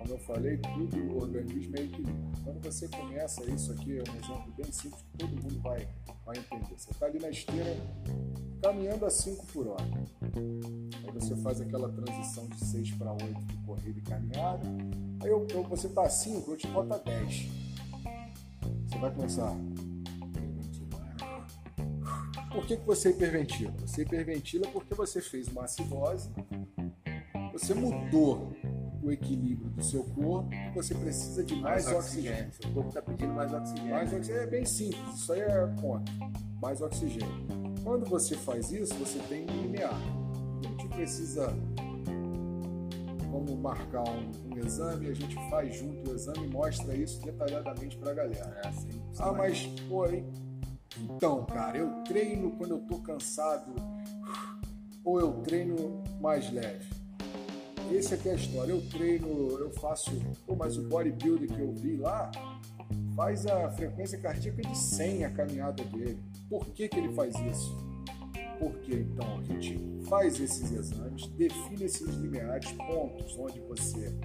Como 0.00 0.12
eu 0.12 0.18
falei, 0.18 0.58
tudo 0.58 1.16
organismo 1.16 1.76
é 1.78 1.80
equilíbrio. 1.80 2.32
Quando 2.44 2.62
você 2.62 2.86
começa, 2.88 3.42
isso 3.50 3.72
aqui 3.72 3.96
é 3.96 4.02
um 4.02 4.16
exemplo 4.22 4.52
bem 4.54 4.70
simples 4.70 5.00
que 5.00 5.16
todo 5.16 5.30
mundo 5.30 5.62
vai, 5.62 5.88
vai 6.26 6.36
entender. 6.36 6.74
Você 6.76 6.90
está 6.90 7.06
ali 7.06 7.18
na 7.18 7.30
esteira 7.30 7.74
caminhando 8.62 9.06
a 9.06 9.10
5 9.10 9.46
por 9.46 9.66
hora. 9.66 9.84
Aí 10.34 11.10
você 11.10 11.34
faz 11.36 11.62
aquela 11.62 11.88
transição 11.88 12.46
de 12.48 12.62
6 12.66 12.90
para 12.96 13.12
8 13.12 13.44
de 13.46 13.56
corrida 13.64 13.98
e 13.98 14.02
caminhada. 14.02 14.68
Aí 15.22 15.30
eu, 15.30 15.46
eu, 15.52 15.62
você 15.62 15.86
está 15.86 16.02
a 16.02 16.10
5, 16.10 16.50
eu 16.50 16.56
te 16.58 16.66
boto 16.66 16.92
a 16.92 16.98
10. 16.98 17.48
Você 18.86 18.98
vai 18.98 19.10
começar 19.10 19.56
por 22.54 22.64
que, 22.66 22.76
que 22.76 22.86
você 22.86 23.10
hiperventila? 23.10 23.74
Você 23.80 24.02
hiperventila 24.02 24.68
porque 24.68 24.94
você 24.94 25.20
fez 25.20 25.48
uma 25.48 25.64
acidose, 25.64 26.30
você 27.52 27.74
mudou 27.74 28.52
o 29.02 29.10
equilíbrio 29.10 29.70
do 29.70 29.82
seu 29.82 30.04
corpo, 30.04 30.50
você 30.72 30.94
precisa 30.94 31.42
de 31.42 31.56
mais, 31.56 31.84
mais 31.84 31.96
oxigênio. 31.96 32.52
Seu 32.52 32.72
corpo 32.72 32.88
está 32.88 33.02
pedindo 33.02 33.34
mais 33.34 33.52
oxigênio. 33.52 33.90
Mais 33.90 34.12
oxigênio 34.12 34.42
é 34.42 34.46
bem 34.46 34.64
simples, 34.64 35.14
isso 35.16 35.32
aí 35.32 35.40
é 35.40 35.74
conta. 35.80 36.10
Mais 36.62 36.80
oxigênio. 36.80 37.46
Quando 37.82 38.08
você 38.08 38.36
faz 38.36 38.70
isso, 38.70 38.94
você 38.94 39.18
tem 39.28 39.42
um 39.50 39.62
limiar. 39.62 39.92
A 39.92 40.68
gente 40.68 40.88
precisa, 40.88 41.54
como 43.30 43.56
marcar 43.56 44.04
um, 44.08 44.30
um 44.46 44.58
exame, 44.58 45.08
a 45.08 45.14
gente 45.14 45.34
faz 45.50 45.74
junto 45.76 46.08
o 46.08 46.14
exame 46.14 46.46
e 46.46 46.48
mostra 46.48 46.94
isso 46.94 47.20
detalhadamente 47.20 47.98
para 47.98 48.12
a 48.12 48.14
galera. 48.14 48.60
É 48.64 48.68
assim, 48.68 49.02
ah, 49.18 49.32
mas, 49.32 49.66
pô, 49.88 50.06
hein? 50.06 50.24
Então, 50.98 51.44
cara, 51.44 51.76
eu 51.76 51.90
treino 52.04 52.52
quando 52.52 52.72
eu 52.72 52.80
tô 52.80 52.98
cansado 52.98 53.74
ou 55.04 55.20
eu 55.20 55.32
treino 55.42 56.02
mais 56.20 56.50
leve. 56.52 56.88
Essa 57.92 58.14
aqui 58.14 58.28
é 58.28 58.32
a 58.32 58.34
história. 58.36 58.72
Eu 58.72 58.80
treino, 58.88 59.58
eu 59.58 59.70
faço, 59.72 60.10
pô, 60.46 60.54
mas 60.56 60.78
o 60.78 60.88
bodybuilder 60.88 61.48
que 61.48 61.60
eu 61.60 61.72
vi 61.72 61.96
lá 61.96 62.30
faz 63.14 63.46
a 63.46 63.70
frequência 63.70 64.18
cardíaca 64.18 64.62
de 64.62 64.76
100 64.76 65.24
a 65.24 65.30
caminhada 65.30 65.84
dele. 65.84 66.18
Por 66.48 66.66
que, 66.66 66.88
que 66.88 66.98
ele 66.98 67.12
faz 67.12 67.34
isso? 67.40 67.76
Porque 68.58 68.94
então 68.94 69.38
a 69.38 69.42
gente 69.42 69.78
faz 70.08 70.40
esses 70.40 70.70
exames, 70.72 71.26
define 71.28 71.84
esses 71.84 72.08
limiares, 72.08 72.70
pontos 72.72 73.36
onde 73.38 73.60
você 73.60 74.16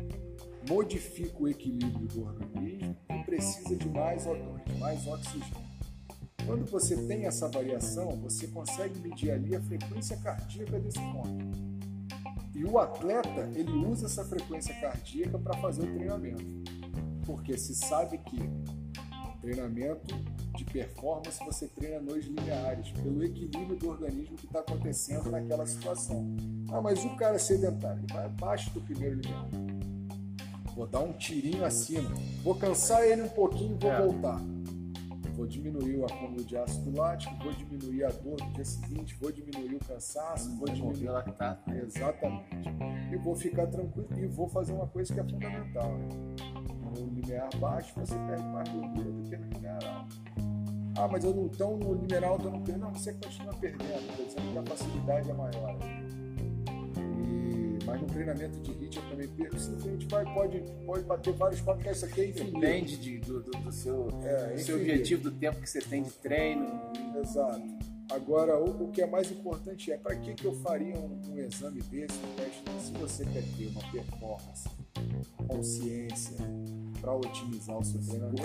modifica 0.67 1.43
o 1.43 1.47
equilíbrio 1.47 2.07
do 2.07 2.25
organismo 2.25 2.95
e 3.09 3.23
precisa 3.23 3.75
de 3.75 3.89
mais 3.89 4.25
O2, 4.25 4.77
mais 4.77 5.07
oxigênio. 5.07 5.68
Quando 6.45 6.65
você 6.69 6.95
tem 6.95 7.25
essa 7.25 7.47
variação, 7.47 8.11
você 8.17 8.47
consegue 8.47 8.99
medir 8.99 9.31
ali 9.31 9.55
a 9.55 9.61
frequência 9.61 10.17
cardíaca 10.17 10.79
desse 10.79 10.99
ponto. 10.99 11.69
E 12.55 12.65
o 12.65 12.77
atleta, 12.77 13.49
ele 13.55 13.71
usa 13.85 14.07
essa 14.07 14.25
frequência 14.25 14.73
cardíaca 14.81 15.37
para 15.37 15.57
fazer 15.59 15.83
o 15.83 15.93
treinamento. 15.93 16.45
Porque 17.25 17.57
se 17.57 17.75
sabe 17.75 18.17
que 18.17 18.49
treinamento 19.41 20.13
de 20.55 20.65
performance 20.65 21.39
você 21.45 21.67
treina 21.67 22.01
nos 22.01 22.25
lineares, 22.25 22.91
pelo 22.91 23.23
equilíbrio 23.23 23.77
do 23.77 23.89
organismo 23.89 24.35
que 24.35 24.45
está 24.45 24.59
acontecendo 24.59 25.31
naquela 25.31 25.65
situação. 25.65 26.35
Ah, 26.71 26.81
mas 26.81 27.03
o 27.05 27.15
cara 27.15 27.35
é 27.35 27.39
sedentário, 27.39 28.03
ele 28.03 28.13
vai 28.13 28.25
abaixo 28.25 28.69
do 28.71 28.81
primeiro 28.81 29.15
linear. 29.21 29.47
Vou 30.75 30.87
dar 30.87 30.99
um 30.99 31.13
tirinho 31.13 31.63
acima. 31.65 32.09
Vou 32.43 32.55
cansar 32.55 33.03
ele 33.03 33.23
um 33.23 33.29
pouquinho 33.29 33.75
e 33.75 33.79
vou 33.81 33.91
é. 33.91 34.01
voltar 34.01 34.58
vou 35.39 35.47
diminuir 35.47 35.95
o 35.95 36.05
acúmulo 36.05 36.43
de 36.43 36.57
ácido 36.57 36.97
lático, 36.97 37.33
vou 37.41 37.53
diminuir 37.53 38.03
a 38.03 38.09
dor 38.09 38.37
no 38.43 38.51
dia 38.51 38.65
seguinte, 38.65 39.15
vou 39.21 39.31
diminuir 39.31 39.75
o 39.75 39.79
cansaço, 39.79 40.53
vou 40.57 40.67
diminuir 40.67 41.07
o 41.07 41.13
lactato. 41.13 41.71
Exatamente. 41.71 42.69
E 43.09 43.15
vou 43.15 43.33
ficar 43.33 43.67
tranquilo 43.67 44.09
e 44.17 44.27
vou 44.27 44.49
fazer 44.49 44.73
uma 44.73 44.87
coisa 44.87 45.13
que 45.13 45.19
é 45.19 45.23
fundamental. 45.23 45.97
Né? 45.97 46.09
No 46.83 47.05
limiar 47.05 47.49
baixo 47.57 47.93
você 47.95 48.15
perde 48.15 48.43
mais 48.43 48.67
gordura 48.67 49.11
do 49.11 49.23
que 49.23 49.37
no 49.37 49.49
limiar 49.49 49.79
alto. 49.85 50.15
Ah, 50.97 51.07
mas 51.07 51.23
eu 51.23 51.33
não 51.33 51.45
estou 51.45 51.77
no 51.77 51.93
limiar 51.93 52.25
alto, 52.25 52.45
eu 52.45 52.51
não 52.51 52.61
perdo. 52.61 52.79
Não, 52.81 52.93
você 52.93 53.13
continua 53.13 53.53
perdendo, 53.53 54.09
estou 54.09 54.25
dizendo 54.25 54.51
que 54.51 54.57
a 54.57 54.63
facilidade 54.63 55.29
é 55.29 55.33
maior. 55.33 55.77
Mas 57.89 58.01
no 58.01 58.07
treinamento 58.07 58.59
de 58.59 58.71
HIIT 58.71 58.97
eu 58.97 59.09
também 59.09 59.27
perco. 59.27 59.59
Sim, 59.59 59.75
a 59.75 59.79
gente 59.79 60.05
vai, 60.05 60.23
pode, 60.33 60.63
pode 60.85 61.03
bater 61.05 61.33
vários 61.33 61.61
papos, 61.61 61.85
isso 61.85 62.05
aqui 62.05 62.21
é 62.21 62.27
infinito. 62.29 62.59
Depende 62.59 62.97
de, 62.97 63.17
do, 63.19 63.41
do, 63.41 63.51
do, 63.51 63.71
seu, 63.71 64.07
é, 64.23 64.53
do 64.53 64.59
seu 64.59 64.75
objetivo, 64.75 65.23
do 65.23 65.31
tempo 65.31 65.59
que 65.59 65.69
você 65.69 65.79
tem 65.79 66.03
de 66.03 66.11
treino. 66.11 66.67
Exato. 67.19 67.63
Agora, 68.11 68.59
o, 68.59 68.85
o 68.85 68.91
que 68.91 69.01
é 69.01 69.07
mais 69.07 69.31
importante 69.31 69.91
é 69.91 69.97
para 69.97 70.15
que, 70.15 70.33
que 70.33 70.45
eu 70.45 70.53
faria 70.61 70.95
um, 70.95 71.19
um 71.31 71.37
exame 71.37 71.81
desse, 71.81 72.17
um 72.17 72.35
teste? 72.35 72.63
Se 72.79 72.91
você 72.93 73.25
quer 73.25 73.43
ter 73.57 73.67
uma 73.67 73.81
performance, 73.91 74.69
consciência, 75.47 76.37
para 77.01 77.13
otimizar 77.13 77.77
o 77.77 77.83
seu 77.83 77.99
treinamento, 78.01 78.43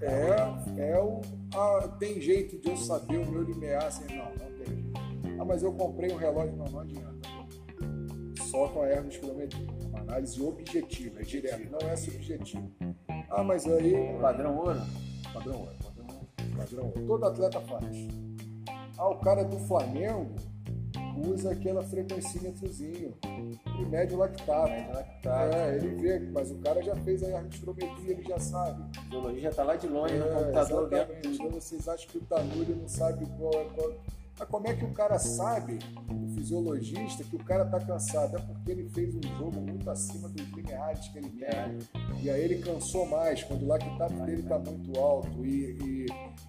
é, 0.00 0.92
é 0.92 0.98
o, 1.00 1.20
a, 1.54 1.88
tem 1.98 2.20
jeito 2.20 2.58
de 2.58 2.70
eu 2.70 2.76
saber 2.76 3.18
o 3.18 3.30
meu 3.30 3.42
limiar 3.42 3.84
assim, 3.84 4.04
não, 4.16 4.30
não 4.30 4.58
tem 4.58 4.66
jeito. 4.66 4.92
Ah, 5.38 5.44
mas 5.44 5.62
eu 5.62 5.72
comprei 5.72 6.10
um 6.12 6.16
relógio, 6.16 6.56
não, 6.56 6.66
não 6.66 6.80
adianta. 6.80 7.13
Só 8.54 8.68
com 8.68 8.82
a 8.82 8.88
ergospirometria, 8.88 9.66
uma 9.88 9.98
análise 9.98 10.40
objetiva, 10.40 11.20
é 11.20 11.24
direto, 11.24 11.72
não 11.72 11.88
é 11.88 11.96
subjetiva. 11.96 12.62
Ah, 13.28 13.42
mas 13.42 13.66
aí. 13.66 14.16
Padrão 14.20 14.56
ouro? 14.56 14.80
Padrão 15.32 15.56
ouro, 15.56 15.72
padrão 15.82 16.06
ouro. 16.06 16.56
Padrão 16.56 16.84
ouro. 16.84 17.04
Todo 17.04 17.24
atleta 17.24 17.60
faz. 17.62 17.96
Ah, 18.96 19.08
o 19.08 19.18
cara 19.18 19.42
do 19.42 19.58
Flamengo 19.66 20.36
usa 21.26 21.50
aquela 21.50 21.82
frequencímetrozinho 21.82 23.12
e 23.24 23.86
mede 23.86 24.14
o 24.14 24.18
lactato. 24.18 24.70
Mede 24.70 24.92
lactato. 24.92 25.56
É, 25.56 25.76
ele 25.76 25.88
vê, 25.96 26.20
mas 26.20 26.52
o 26.52 26.58
cara 26.58 26.80
já 26.80 26.94
fez 26.94 27.24
a 27.24 27.36
artrometria, 27.36 28.12
ele 28.12 28.22
já 28.22 28.38
sabe. 28.38 28.84
A 28.96 29.00
biologia 29.10 29.40
já 29.40 29.48
está 29.48 29.64
lá 29.64 29.74
de 29.74 29.88
longe 29.88 30.14
é, 30.14 30.18
no 30.18 30.26
computador. 30.26 30.92
Exatamente. 30.92 31.28
Então 31.28 31.50
vocês 31.50 31.88
acham 31.88 32.08
que 32.08 32.18
o 32.18 32.20
Tanuri 32.20 32.72
não 32.72 32.86
sabe 32.86 33.26
qual 33.36 33.52
é 33.54 33.64
qual. 33.74 33.92
Mas 34.38 34.48
como 34.48 34.66
é 34.66 34.74
que 34.74 34.84
o 34.84 34.92
cara 34.92 35.18
sabe, 35.18 35.78
o 36.10 36.34
fisiologista, 36.34 37.22
que 37.22 37.36
o 37.36 37.44
cara 37.44 37.64
está 37.64 37.78
cansado? 37.78 38.36
É 38.36 38.40
porque 38.40 38.72
ele 38.72 38.88
fez 38.88 39.14
um 39.14 39.22
jogo 39.38 39.60
muito 39.60 39.88
acima 39.88 40.28
dos 40.28 40.46
limiares 40.48 41.06
que 41.08 41.18
ele 41.18 41.30
tem. 41.30 41.78
E 42.20 42.28
aí 42.28 42.42
ele 42.42 42.58
cansou 42.58 43.06
mais, 43.06 43.44
quando 43.44 43.62
o 43.62 43.68
lactato 43.68 44.14
dele 44.24 44.42
está 44.42 44.58
muito 44.58 44.98
alto 44.98 45.46
e, 45.46 45.78
e, 45.80 46.06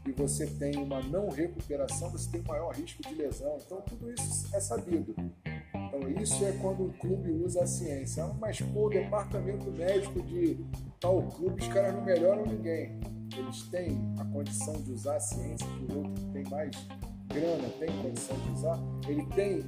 e, 0.07 0.11
você 0.13 0.47
tem 0.47 0.77
uma 0.77 0.99
não 1.03 1.29
recuperação, 1.29 2.09
você 2.09 2.29
tem 2.31 2.41
maior 2.41 2.73
risco 2.73 3.03
de 3.03 3.13
lesão. 3.13 3.57
Então 3.63 3.81
tudo 3.81 4.11
isso 4.11 4.55
é 4.55 4.59
sabido. 4.59 5.15
Então 5.75 6.09
isso 6.09 6.43
é 6.43 6.53
quando 6.53 6.87
o 6.87 6.93
clube 6.93 7.31
usa 7.31 7.63
a 7.63 7.67
ciência. 7.67 8.25
Mas 8.39 8.59
pô, 8.61 8.87
o 8.87 8.89
departamento 8.89 9.69
médico 9.71 10.23
de 10.23 10.57
tal 10.99 11.21
clube, 11.21 11.61
os 11.61 11.67
caras 11.67 11.93
não 11.93 12.03
melhoram 12.03 12.47
ninguém. 12.47 12.99
Eles 13.37 13.63
têm 13.69 13.99
a 14.17 14.25
condição 14.25 14.73
de 14.81 14.91
usar 14.91 15.17
a 15.17 15.19
ciência 15.19 15.67
que 15.67 15.93
o 15.93 15.97
outro 15.97 16.23
tem 16.31 16.43
mais 16.45 16.75
grana, 17.27 17.69
tem 17.79 17.89
condição 18.01 18.37
de 18.37 18.51
usar, 18.51 18.79
ele 19.07 19.25
tem 19.27 19.63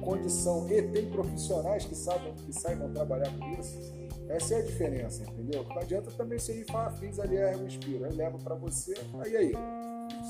condição 0.00 0.68
e 0.70 0.82
tem 0.82 1.10
profissionais 1.10 1.84
que 1.84 1.94
saibam, 1.94 2.34
que 2.34 2.52
saibam 2.52 2.92
trabalhar 2.92 3.30
com 3.38 3.60
isso. 3.60 3.94
Essa 4.28 4.54
é 4.54 4.58
a 4.58 4.62
diferença, 4.62 5.24
entendeu? 5.24 5.64
Não 5.68 5.78
adianta 5.78 6.10
também 6.12 6.38
você 6.38 6.60
ir 6.60 6.64
falar, 6.66 6.90
fiz 6.92 7.18
ali 7.18 7.36
a 7.36 7.48
erva 7.48 7.64
inspira, 7.64 8.08
eu 8.08 8.14
levo 8.14 8.38
para 8.38 8.54
você, 8.54 8.94
aí 9.24 9.36
aí, 9.36 9.52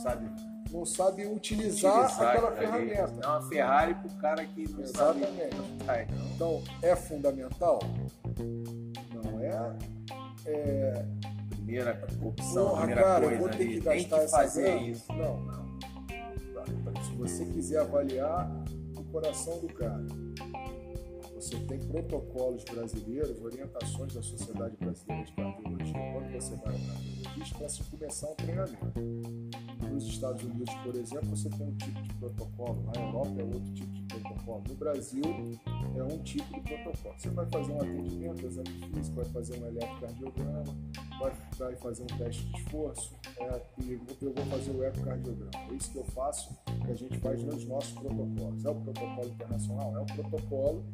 sabe? 0.03 0.27
Não 0.73 0.87
sabe 0.87 1.27
utilizar, 1.27 2.05
utilizar 2.05 2.29
aquela 2.29 2.53
ferramenta. 2.53 3.13
É 3.23 3.27
uma 3.27 3.43
Ferrari 3.43 3.95
pro 3.95 4.11
cara 4.19 4.45
que 4.47 4.71
não 4.71 4.81
Exatamente. 4.81 5.57
sabe. 5.85 6.07
Então, 6.35 6.63
é 6.81 6.95
fundamental? 6.97 7.81
Não 9.13 9.41
é, 9.41 9.77
é... 10.47 11.05
Primeira 11.51 12.01
opção, 12.23 12.69
Porra, 12.69 12.79
primeira 12.87 13.03
cara, 13.03 13.21
coisa 13.21 13.35
eu 13.35 13.41
vou 13.41 13.49
ter 13.51 13.67
que 13.69 13.81
gastar 13.81 14.17
Tem 14.17 14.25
que 14.25 14.31
fazer 14.31 14.63
grana. 14.63 14.81
isso. 14.89 15.13
Não, 15.13 15.41
não. 15.41 15.70
Você 17.21 17.45
quiser 17.45 17.81
avaliar 17.81 18.51
o 18.97 19.05
coração 19.05 19.61
do 19.61 19.69
cara, 19.75 20.07
você 21.35 21.55
tem 21.57 21.79
protocolos 21.79 22.65
brasileiros, 22.65 23.39
orientações 23.43 24.15
da 24.15 24.23
Sociedade 24.23 24.75
Brasileira 24.79 25.25
de 25.25 25.33
Cardiologia, 25.35 26.13
quando 26.15 26.33
você 26.33 26.57
vai 26.57 26.75
ao 26.75 26.81
cardiologista, 26.81 27.59
para 27.59 27.69
se 27.69 27.85
começar 27.85 28.27
um 28.27 28.35
treinamento. 28.37 29.01
Nos 29.93 30.07
Estados 30.07 30.43
Unidos, 30.45 30.75
por 30.83 30.95
exemplo, 30.95 31.29
você 31.29 31.51
tem 31.51 31.67
um 31.67 31.77
tipo 31.77 32.03
de 32.03 32.15
protocolo, 32.15 32.83
na 32.85 33.03
Europa 33.03 33.35
é 33.39 33.45
outro 33.45 33.75
tipo 33.75 33.93
de 33.93 34.03
protocolo, 34.03 34.65
no 34.67 34.75
Brasil 34.77 35.23
é 35.97 36.03
um 36.03 36.23
tipo 36.23 36.55
de 36.55 36.61
protocolo. 36.61 37.15
Você 37.19 37.29
vai 37.29 37.47
fazer 37.51 37.73
um 37.73 37.81
atendimento, 37.83 38.47
exame 38.47 38.93
físico, 38.95 39.17
vai 39.17 39.25
fazer 39.27 39.63
um 39.63 39.67
eletrocardiograma, 39.67 40.77
vai, 41.59 41.77
fazer 41.77 42.03
um 42.03 42.19
teste 42.19 42.45
de 42.45 42.59
esforço 42.59 43.15
é, 43.39 43.63
e 43.83 43.93
eu 44.23 44.33
vou 44.33 44.47
fazer 44.47 44.71
o 44.71 44.83
ecocardiograma. 44.83 45.51
É 45.71 45.75
isso 45.75 45.93
que 45.93 45.99
eu 45.99 46.05
faço, 46.05 46.57
que 46.85 46.91
a 46.91 46.95
gente 46.95 47.19
faz 47.19 47.43
nos 47.43 47.65
nossos 47.67 47.93
protocolos. 47.93 48.65
É 48.65 48.71
o 48.71 48.75
protocolo 48.75 49.29
internacional? 49.29 49.97
É 49.97 50.01
o 50.01 50.07
protocolo 50.07 50.85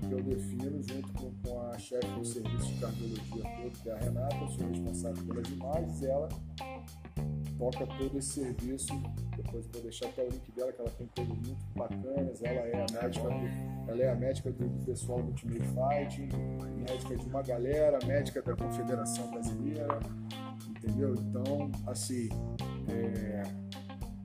que 0.00 0.12
eu 0.12 0.22
defino 0.22 0.82
junto 0.82 1.12
com, 1.12 1.32
com 1.42 1.60
a 1.60 1.78
chefe 1.78 2.06
do 2.08 2.24
serviço 2.24 2.66
de 2.66 2.80
cardiologia 2.80 3.42
todo, 3.42 3.82
que 3.82 3.88
é 3.88 3.92
a 3.92 3.98
Renata, 3.98 4.36
eu 4.36 4.48
sou 4.48 4.66
responsável 4.66 5.24
pelas 5.24 5.48
imagens, 5.48 6.02
ela 6.02 6.28
toca 7.60 7.86
todo 7.86 8.18
esse 8.18 8.40
serviço. 8.40 8.94
Depois 9.36 9.66
vou 9.66 9.82
deixar 9.82 10.06
até 10.06 10.24
o 10.24 10.30
link 10.30 10.50
dela, 10.52 10.72
que 10.72 10.80
ela 10.80 10.90
tem 10.90 11.06
coisas 11.14 11.36
muito 11.36 11.64
bacanas. 11.76 12.42
Ela 12.42 12.60
é 12.60 12.74
a 12.74 13.02
médica 13.02 13.28
do, 13.28 13.90
ela 13.90 14.02
é 14.02 14.10
a 14.10 14.14
médica 14.14 14.50
do 14.50 14.84
pessoal 14.86 15.22
do 15.22 15.28
Ultimate 15.28 15.60
Fight, 15.60 16.28
médica 16.88 17.16
de 17.16 17.26
uma 17.28 17.42
galera, 17.42 17.98
médica 18.06 18.40
da 18.40 18.56
Confederação 18.56 19.30
Brasileira, 19.30 20.00
entendeu? 20.68 21.14
Então, 21.14 21.70
assim, 21.86 22.30
é, 22.88 23.42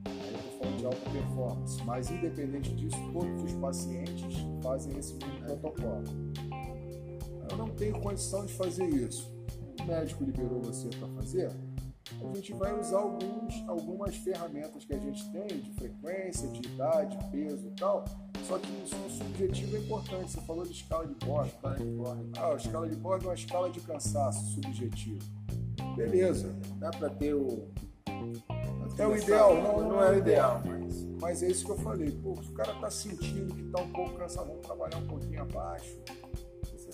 eu 0.06 0.38
tô 0.38 0.58
falando 0.58 0.78
de 0.78 0.86
alta 0.86 1.10
performance, 1.10 1.84
mas 1.84 2.10
independente 2.10 2.74
disso, 2.74 2.96
todos 3.12 3.42
os 3.42 3.52
pacientes 3.60 4.36
fazem 4.62 4.98
esse 4.98 5.14
mesmo 5.14 5.44
protocolo. 5.44 6.04
Eu 7.50 7.56
não 7.58 7.68
tenho 7.68 8.00
condição 8.00 8.46
de 8.46 8.52
fazer 8.54 8.86
isso. 8.86 9.36
O 9.80 9.84
médico 9.84 10.24
liberou 10.24 10.60
você 10.62 10.88
para 10.88 11.06
fazer, 11.08 11.50
a 12.20 12.34
gente 12.34 12.52
vai 12.54 12.78
usar 12.78 12.98
alguns, 12.98 13.68
algumas 13.68 14.16
ferramentas 14.16 14.84
que 14.84 14.94
a 14.94 14.98
gente 14.98 15.28
tem 15.30 15.46
de 15.46 15.72
frequência, 15.72 16.48
de 16.48 16.66
idade, 16.68 17.18
peso 17.30 17.66
e 17.66 17.70
tal. 17.72 18.04
Só 18.46 18.58
que 18.58 18.68
isso 18.84 18.96
o 18.96 19.10
subjetivo 19.10 19.76
é 19.76 19.80
importante. 19.80 20.30
Você 20.30 20.40
falou 20.42 20.64
de 20.64 20.72
escala 20.72 21.06
de 21.06 21.14
borda. 21.26 21.48
Escala 21.48 21.76
de 21.76 21.84
borda. 21.84 22.24
Ah, 22.38 22.52
a 22.52 22.56
escala 22.56 22.88
de 22.88 22.96
borda 22.96 23.24
é 23.24 23.28
uma 23.28 23.34
escala 23.34 23.70
de 23.70 23.80
cansaço 23.80 24.44
subjetivo. 24.52 25.24
Beleza. 25.96 26.54
Dá 26.76 26.90
para 26.90 27.10
ter 27.10 27.34
o. 27.34 27.68
É 28.98 29.06
o 29.06 29.14
ideal, 29.14 29.54
não, 29.54 29.80
não, 29.80 29.88
não 29.90 30.02
é 30.02 30.12
o 30.12 30.18
ideal, 30.18 30.62
mas, 30.64 31.04
mas 31.20 31.42
é 31.42 31.48
isso 31.48 31.66
que 31.66 31.72
eu 31.72 31.78
falei. 31.78 32.10
Pô, 32.10 32.34
se 32.42 32.48
o 32.48 32.54
cara 32.54 32.72
tá 32.74 32.90
sentindo 32.90 33.54
que 33.54 33.64
tá 33.64 33.82
um 33.82 33.92
pouco 33.92 34.14
cansado, 34.16 34.46
vamos 34.46 34.62
trabalhar 34.62 34.96
um 34.96 35.06
pouquinho 35.06 35.42
abaixo 35.42 35.98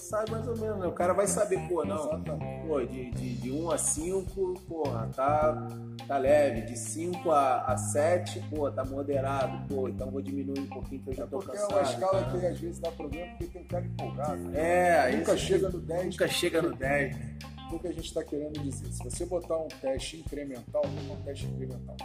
sabe 0.03 0.31
mais 0.33 0.47
ou 0.47 0.57
menos, 0.57 0.79
né? 0.79 0.87
O 0.87 0.93
cara 0.93 1.13
vai 1.13 1.27
saber, 1.27 1.59
pô, 1.69 1.85
não, 1.85 2.23
pô, 2.67 2.81
de, 2.85 3.11
de, 3.13 3.35
de 3.37 3.51
1 3.51 3.71
a 3.71 3.79
5, 3.79 4.61
porra, 4.69 5.09
tá, 5.15 5.69
tá 6.07 6.19
leve. 6.19 6.63
De 6.63 6.77
5 6.77 7.31
a, 7.31 7.65
a 7.65 7.77
7, 7.77 8.41
pô, 8.51 8.71
tá 8.71 8.85
moderado, 8.85 9.67
pô, 9.69 9.89
então 9.89 10.11
vou 10.11 10.21
diminuir 10.21 10.61
um 10.61 10.67
pouquinho 10.67 11.03
que 11.03 11.11
eu 11.11 11.15
já 11.15 11.27
tô 11.27 11.39
porque 11.39 11.57
cansado. 11.57 11.73
é 11.73 11.75
uma 11.75 11.83
escala 11.83 12.25
que 12.31 12.47
às 12.47 12.61
vezes 12.61 12.79
dá 12.81 12.91
problema 12.91 13.27
porque 13.39 13.47
tem 13.47 13.65
cara 13.65 13.85
empolgado. 13.87 14.37
Né? 14.37 15.09
É, 15.09 15.17
nunca 15.17 15.37
chega 15.37 15.69
no 15.69 15.81
10. 15.81 16.05
Nunca 16.07 16.29
chega 16.29 16.63
no 16.63 16.75
10, 16.75 17.17
né? 17.17 17.39
O 17.73 17.79
que 17.79 17.89
a 17.89 17.93
gente 17.93 18.05
está 18.05 18.23
querendo 18.23 18.61
dizer? 18.61 18.93
Se 18.93 19.03
você 19.03 19.25
botar 19.25 19.57
um 19.57 19.69
teste 19.81 20.19
incremental, 20.19 20.83
como 20.83 21.15
um 21.15 21.23
teste 21.23 21.47
incremental? 21.47 21.97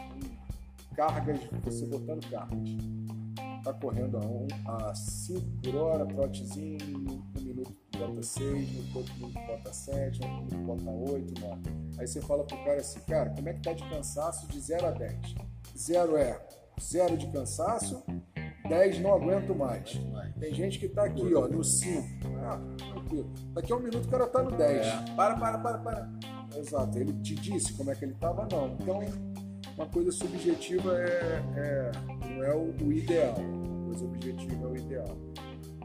Cargas, 0.96 1.40
você 1.64 1.86
botando 1.86 2.26
cargas 2.30 2.58
está 3.68 3.74
correndo 3.74 4.18
a 4.66 4.96
5 4.96 5.42
por 5.62 5.76
hora, 5.76 6.06
trotezinho, 6.06 7.24
um 7.36 7.37
bota 7.98 8.24
6, 8.24 8.72
no 8.72 8.98
outro 8.98 9.14
minuto 9.16 9.40
bota 9.48 9.74
7, 9.74 10.22
no 10.22 10.28
outro 10.28 10.58
minuto 10.58 10.84
bota 10.84 11.12
8, 11.12 11.42
9. 11.42 11.62
Aí 12.00 12.08
você 12.08 12.22
fala 12.22 12.44
pro 12.44 12.58
cara 12.64 12.80
assim, 12.80 13.00
cara, 13.02 13.30
como 13.32 13.50
é 13.50 13.54
que 13.54 13.62
tá 13.62 13.74
de 13.74 13.84
cansaço 13.90 14.48
de 14.48 14.60
0 14.60 14.88
a 14.88 14.92
10? 14.92 15.36
0 15.76 16.18
é 16.18 16.40
0 16.80 17.18
de 17.18 17.28
cansaço, 17.28 18.04
10 18.68 19.00
não 19.00 19.14
aguento 19.14 19.56
mais. 19.56 20.00
Tem 20.40 20.54
gente 20.54 20.80
que 20.80 20.88
tá 20.88 21.06
aqui, 21.06 21.34
ó, 21.34 21.48
no 21.48 21.64
5. 21.64 22.28
Ah, 22.44 22.60
tranquilo. 22.78 23.32
Daqui 23.54 23.72
a 23.72 23.76
um 23.76 23.80
minuto 23.80 24.06
o 24.06 24.10
cara 24.10 24.28
tá 24.28 24.44
no 24.44 24.52
10. 24.52 24.86
É. 24.86 25.16
Para, 25.16 25.36
para, 25.36 25.58
para, 25.58 25.78
para. 25.80 26.10
Exato. 26.56 26.98
Ele 26.98 27.14
te 27.22 27.36
disse 27.36 27.74
como 27.74 27.92
é 27.92 27.96
que 27.96 28.06
ele 28.06 28.14
tava? 28.16 28.48
Não. 28.52 28.76
Então, 28.80 29.00
uma 29.76 29.88
coisa 29.88 30.12
subjetiva 30.12 30.98
é, 31.00 31.42
é 31.56 31.92
não 32.28 32.44
é 32.44 32.56
o, 32.56 32.74
o 32.84 32.94
ideal. 32.94 33.36
Uma 33.38 33.86
coisa 33.86 34.06
objetiva 34.06 34.68
é 34.68 34.68
o 34.68 34.76
ideal. 34.76 35.18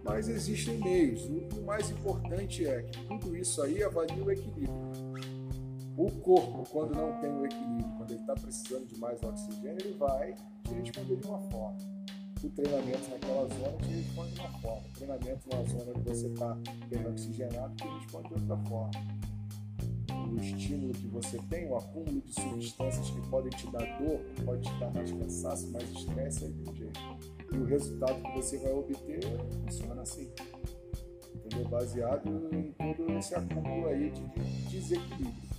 Mas 0.04 0.28
existem 0.28 0.78
meios. 0.78 1.22
O, 1.24 1.60
o 1.60 1.64
mais 1.64 1.90
importante 1.90 2.66
é 2.66 2.82
que 2.82 3.04
tudo 3.06 3.36
isso 3.36 3.62
aí 3.62 3.82
avalie 3.82 4.20
o 4.20 4.30
equilíbrio. 4.30 4.92
O 5.96 6.10
corpo, 6.10 6.64
quando 6.70 6.94
não 6.94 7.12
tem 7.20 7.30
o 7.30 7.44
equilíbrio, 7.44 7.92
quando 7.96 8.10
ele 8.10 8.20
está 8.20 8.34
precisando 8.34 8.86
de 8.86 8.98
mais 8.98 9.22
oxigênio, 9.22 9.78
ele 9.80 9.94
vai 9.98 10.34
te 10.64 10.74
responder 10.74 11.16
de 11.16 11.26
uma 11.26 11.38
forma. 11.50 11.76
O 12.42 12.50
treinamento 12.50 13.08
naquela 13.08 13.46
zona 13.46 13.76
te 13.78 13.88
responde 13.88 14.32
de 14.32 14.40
uma 14.40 14.58
forma. 14.58 14.82
O 14.88 14.92
treinamento 14.94 15.48
numa 15.48 15.64
zona 15.68 15.92
onde 15.94 16.08
você 16.08 16.26
está 16.26 16.58
bem 16.88 17.06
oxigenado 17.06 17.74
te 17.76 17.84
responde 17.84 18.28
de 18.28 18.34
outra 18.34 18.56
forma. 18.68 18.90
O 20.32 20.36
estímulo 20.40 20.92
que 20.92 21.06
você 21.08 21.38
tem, 21.50 21.68
o 21.68 21.76
acúmulo 21.76 22.20
de 22.20 22.32
substâncias 22.32 23.10
que 23.10 23.20
podem 23.28 23.50
te 23.50 23.70
dar 23.70 23.84
dor, 23.98 24.20
pode 24.44 24.62
te 24.62 24.80
dar 24.80 24.90
mais 24.92 25.12
cansaço, 25.12 25.70
mais 25.70 25.88
estresse, 25.90 26.44
aí 26.44 26.52
de 26.52 26.70
um 26.70 26.74
jeito. 26.74 27.00
E 27.52 27.58
o 27.58 27.64
resultado 27.64 28.22
que 28.22 28.32
você 28.32 28.58
vai 28.58 28.72
obter 28.72 29.20
funciona 29.64 30.02
assim. 30.02 30.30
Entendeu? 31.34 31.68
Baseado 31.68 32.50
em 32.52 32.72
todo 32.72 33.12
esse 33.12 33.34
acúmulo 33.34 33.88
aí 33.88 34.10
de 34.10 34.22
desequilíbrio. 34.70 35.52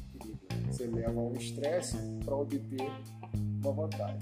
Você 0.67 0.87
leva 0.87 1.19
um 1.19 1.33
estresse 1.33 1.97
para 2.25 2.35
obter 2.35 2.91
uma 3.63 3.71
vantagem. 3.73 4.19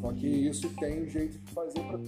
Só 0.00 0.12
que 0.12 0.26
isso 0.26 0.68
tem 0.74 1.04
um 1.04 1.08
jeito 1.08 1.38
de 1.38 1.52
fazer 1.52 1.80
para 1.84 1.98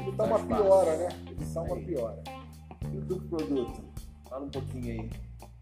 Ele 0.00 0.10
está 0.10 0.24
uma 0.24 0.44
piora, 0.44 0.96
né? 0.96 1.08
Ele 1.26 1.42
está 1.42 1.62
uma 1.62 1.76
piora. 1.76 2.22
E 2.92 2.96
o 2.98 3.00
duplo 3.00 3.38
produto? 3.38 3.84
Fala 4.28 4.44
um 4.44 4.50
pouquinho 4.50 5.00
aí. 5.00 5.10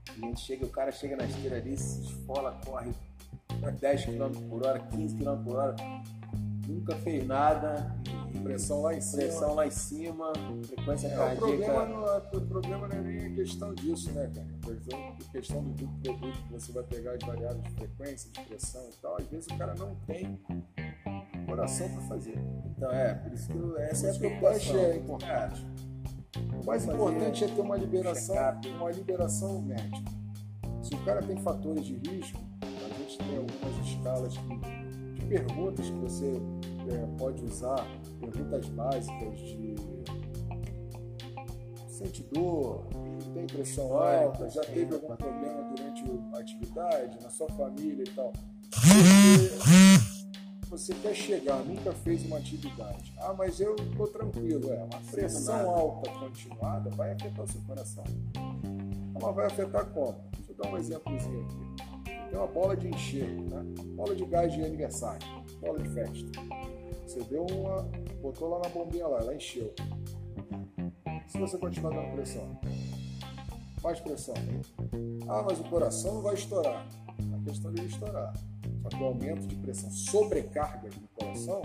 A 0.08 0.26
gente 0.26 0.40
chega, 0.40 0.64
o 0.64 0.70
cara 0.70 0.92
chega 0.92 1.16
na 1.16 1.24
esteira 1.24 1.56
ali, 1.56 1.76
se 1.76 2.00
esfola, 2.00 2.58
corre 2.64 2.92
10 3.80 4.04
km 4.04 4.48
por 4.48 4.66
hora, 4.66 4.78
15 4.78 5.16
km 5.16 5.44
por 5.44 5.56
hora, 5.56 5.76
nunca 6.66 6.96
fez 6.96 7.26
nada. 7.26 7.94
Pressão 8.42 8.82
lá 8.82 8.94
em 8.94 9.00
cima. 9.00 9.22
Pressão 9.22 9.54
lá 9.54 9.66
em 9.66 9.70
cima, 9.70 10.32
frequência 10.66 11.06
é, 11.06 11.16
cardíaca. 11.16 11.44
O 11.44 11.48
problema, 11.48 11.86
não 11.86 12.08
é, 12.08 12.18
o 12.18 12.40
problema 12.40 12.88
não 12.88 12.96
é 12.96 13.00
nem 13.00 13.26
a 13.26 13.34
questão 13.34 13.74
disso, 13.74 14.12
né, 14.12 14.30
cara? 14.34 14.46
A 15.22 15.32
questão 15.32 15.62
do 15.62 15.70
duplo 15.70 15.98
produto 16.02 16.42
que 16.42 16.52
você 16.52 16.72
vai 16.72 16.84
pegar 16.84 17.12
as 17.12 17.24
variáveis 17.24 17.62
de 17.62 17.70
frequência, 17.70 18.30
de 18.30 18.40
pressão 18.40 18.82
e 18.90 18.96
tal, 19.00 19.16
às 19.18 19.26
vezes 19.26 19.46
o 19.46 19.56
cara 19.56 19.74
não 19.78 19.94
tem 20.06 20.38
coração 21.46 21.88
para 21.88 22.00
fazer. 22.02 22.38
Então 22.76 22.90
é, 22.90 23.14
por 23.14 23.32
isso 23.32 23.48
que 23.48 23.82
essa 23.82 24.06
é 24.08 24.10
a 24.10 24.14
preocupação. 24.14 24.76
é 24.76 24.96
importante. 24.96 25.66
O 26.60 26.66
mais 26.66 26.84
importante 26.84 27.44
é 27.44 27.48
ter 27.48 27.60
uma 27.60 27.76
liberação, 27.76 28.36
uma 28.76 28.90
liberação 28.90 29.62
médica. 29.62 30.10
Se 30.82 30.94
o 30.94 31.04
cara 31.04 31.22
tem 31.22 31.36
fatores 31.38 31.86
de 31.86 31.94
risco, 31.94 32.40
a 32.60 32.98
gente 32.98 33.18
tem 33.18 33.36
algumas 33.38 33.86
escalas 33.86 34.34
de 34.34 34.40
perguntas 35.24 35.88
que 35.88 35.96
você 35.96 36.40
é, 36.88 37.18
pode 37.18 37.44
usar, 37.44 37.86
perguntas 38.20 38.66
básicas 38.68 39.38
de 39.40 39.74
sente 41.88 42.22
dor, 42.24 42.86
tem 43.32 43.46
pressão 43.46 43.96
alta, 43.96 44.50
já 44.50 44.62
teve 44.62 44.94
algum 44.94 45.16
problema 45.16 45.62
durante 45.62 46.04
a 46.34 46.38
atividade, 46.38 47.22
na 47.22 47.30
sua 47.30 47.48
família 47.50 48.02
e 48.02 48.10
tal. 48.10 48.32
Você, 50.68 50.92
você 50.92 50.94
quer 50.94 51.14
chegar, 51.14 51.58
nunca 51.64 51.92
fez 51.92 52.24
uma 52.26 52.38
atividade. 52.38 53.14
Ah, 53.18 53.32
mas 53.36 53.60
eu 53.60 53.76
estou 53.76 54.08
tranquilo. 54.08 54.72
É, 54.72 54.82
uma 54.82 55.00
pressão 55.10 55.70
alta 55.70 56.10
continuada 56.10 56.90
vai 56.90 57.12
afetar 57.12 57.44
o 57.44 57.48
seu 57.48 57.60
coração. 57.62 58.04
Mas 59.12 59.34
vai 59.34 59.46
afetar 59.46 59.86
como? 59.86 60.18
Deixa 60.36 60.52
eu 60.52 60.56
dar 60.56 60.72
um 60.72 60.78
exemplozinho 60.78 61.44
aqui. 61.44 61.83
Tem 62.34 62.40
uma 62.40 62.48
bola 62.48 62.76
de 62.76 62.88
encher, 62.88 63.30
né? 63.30 63.64
bola 63.94 64.12
de 64.12 64.24
gás 64.24 64.52
de 64.52 64.60
aniversário, 64.64 65.24
bola 65.60 65.78
de 65.78 65.88
festa. 65.90 66.26
Você 67.06 67.22
deu 67.30 67.46
uma. 67.46 67.82
botou 68.20 68.48
lá 68.48 68.58
na 68.58 68.68
bombinha 68.70 69.06
lá, 69.06 69.20
ela 69.20 69.36
encheu. 69.36 69.72
Se 71.28 71.38
você 71.38 71.56
continuar 71.56 71.94
dando 71.94 72.12
pressão, 72.12 72.60
mais 73.80 74.00
pressão. 74.00 74.34
Ah, 75.28 75.44
mas 75.48 75.60
o 75.60 75.64
coração 75.70 76.14
não 76.14 76.22
vai 76.22 76.34
estourar. 76.34 76.84
A 77.08 77.44
questão 77.48 77.72
de 77.72 77.86
estourar. 77.86 78.34
Só 78.82 78.88
que 78.88 78.96
o 78.96 79.04
aumento 79.04 79.46
de 79.46 79.54
pressão, 79.54 79.88
sobrecarga 79.92 80.90
no 81.00 81.06
coração, 81.14 81.62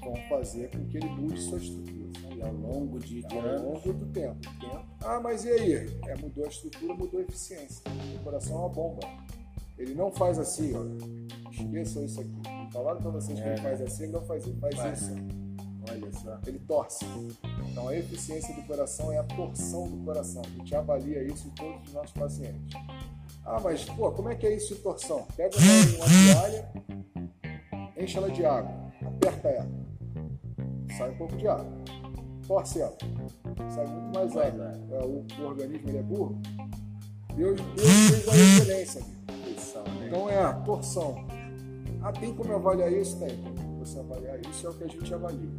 vão 0.00 0.16
fazer 0.28 0.68
com 0.72 0.84
que 0.88 0.96
ele 0.96 1.10
mude 1.10 1.40
sua 1.40 1.58
estrutura. 1.58 2.10
E 2.34 2.42
ao 2.42 2.52
longo 2.52 2.98
de, 2.98 3.22
de 3.22 3.38
ao 3.38 3.62
longo 3.62 3.92
do 3.92 4.06
tempo. 4.06 4.40
Ah, 5.04 5.20
mas 5.20 5.44
e 5.44 5.48
aí? 5.50 5.72
É, 6.08 6.16
mudou 6.16 6.44
a 6.44 6.48
estrutura, 6.48 6.92
mudou 6.92 7.20
a 7.20 7.22
eficiência. 7.22 7.84
O 8.20 8.24
coração 8.24 8.56
é 8.56 8.58
uma 8.58 8.68
bomba. 8.68 9.06
Ele 9.78 9.94
não 9.94 10.10
faz 10.10 10.38
assim, 10.38 10.72
ó. 10.74 11.50
Esqueçam 11.50 12.04
isso 12.04 12.20
aqui 12.20 12.56
Falaram 12.76 13.00
para 13.00 13.10
vocês 13.10 13.40
que 13.40 13.48
ele 13.48 13.56
faz 13.56 13.80
assim, 13.80 14.02
ele 14.04 14.12
não 14.12 14.22
faz, 14.22 14.46
ele 14.46 14.58
faz, 14.60 14.74
faz. 14.74 15.00
isso. 15.00 15.14
Olha 15.90 16.12
só. 16.12 16.38
Ele 16.46 16.58
torce. 16.58 17.06
Então 17.70 17.88
a 17.88 17.96
eficiência 17.96 18.54
do 18.54 18.62
coração 18.62 19.12
é 19.12 19.18
a 19.18 19.24
torção 19.24 19.88
do 19.88 20.04
coração. 20.04 20.42
A 20.44 20.58
gente 20.58 20.74
avalia 20.74 21.22
isso 21.22 21.48
em 21.48 21.50
todos 21.52 21.88
os 21.88 21.94
nossos 21.94 22.12
pacientes. 22.12 22.74
Ah, 23.44 23.60
mas 23.60 23.84
pô, 23.84 24.10
como 24.12 24.28
é 24.28 24.34
que 24.34 24.46
é 24.46 24.54
isso 24.54 24.74
de 24.74 24.80
torção? 24.82 25.26
Pega 25.36 25.56
uma 25.56 26.34
toalha, 26.34 26.72
enche 27.96 28.18
ela 28.18 28.28
de 28.28 28.44
água, 28.44 28.92
aperta 29.06 29.48
ela, 29.48 29.70
sai 30.98 31.10
um 31.12 31.16
pouco 31.16 31.36
de 31.36 31.46
água, 31.46 31.72
torce 32.46 32.80
ela, 32.80 32.96
sai 33.72 33.86
muito 33.86 34.18
mais 34.18 34.36
água. 34.36 34.74
É, 34.90 35.04
o, 35.04 35.24
o, 35.40 35.46
organismo 35.46 35.96
é 35.96 36.02
burro. 36.02 36.42
Deus, 37.36 37.60
Deus 37.76 37.88
fez 37.88 38.28
a 38.28 38.36
excelência. 38.36 39.02
Então 40.06 40.28
é 40.28 40.38
a 40.38 40.52
torção. 40.52 41.26
Ah, 42.02 42.12
tem 42.12 42.34
como 42.34 42.54
avaliar 42.54 42.92
isso? 42.92 43.18
Tem. 43.18 43.36
Você 43.78 43.98
avaliar 43.98 44.40
isso 44.40 44.66
é 44.66 44.70
o 44.70 44.74
que 44.74 44.84
a 44.84 44.86
gente 44.86 45.14
avalia. 45.14 45.50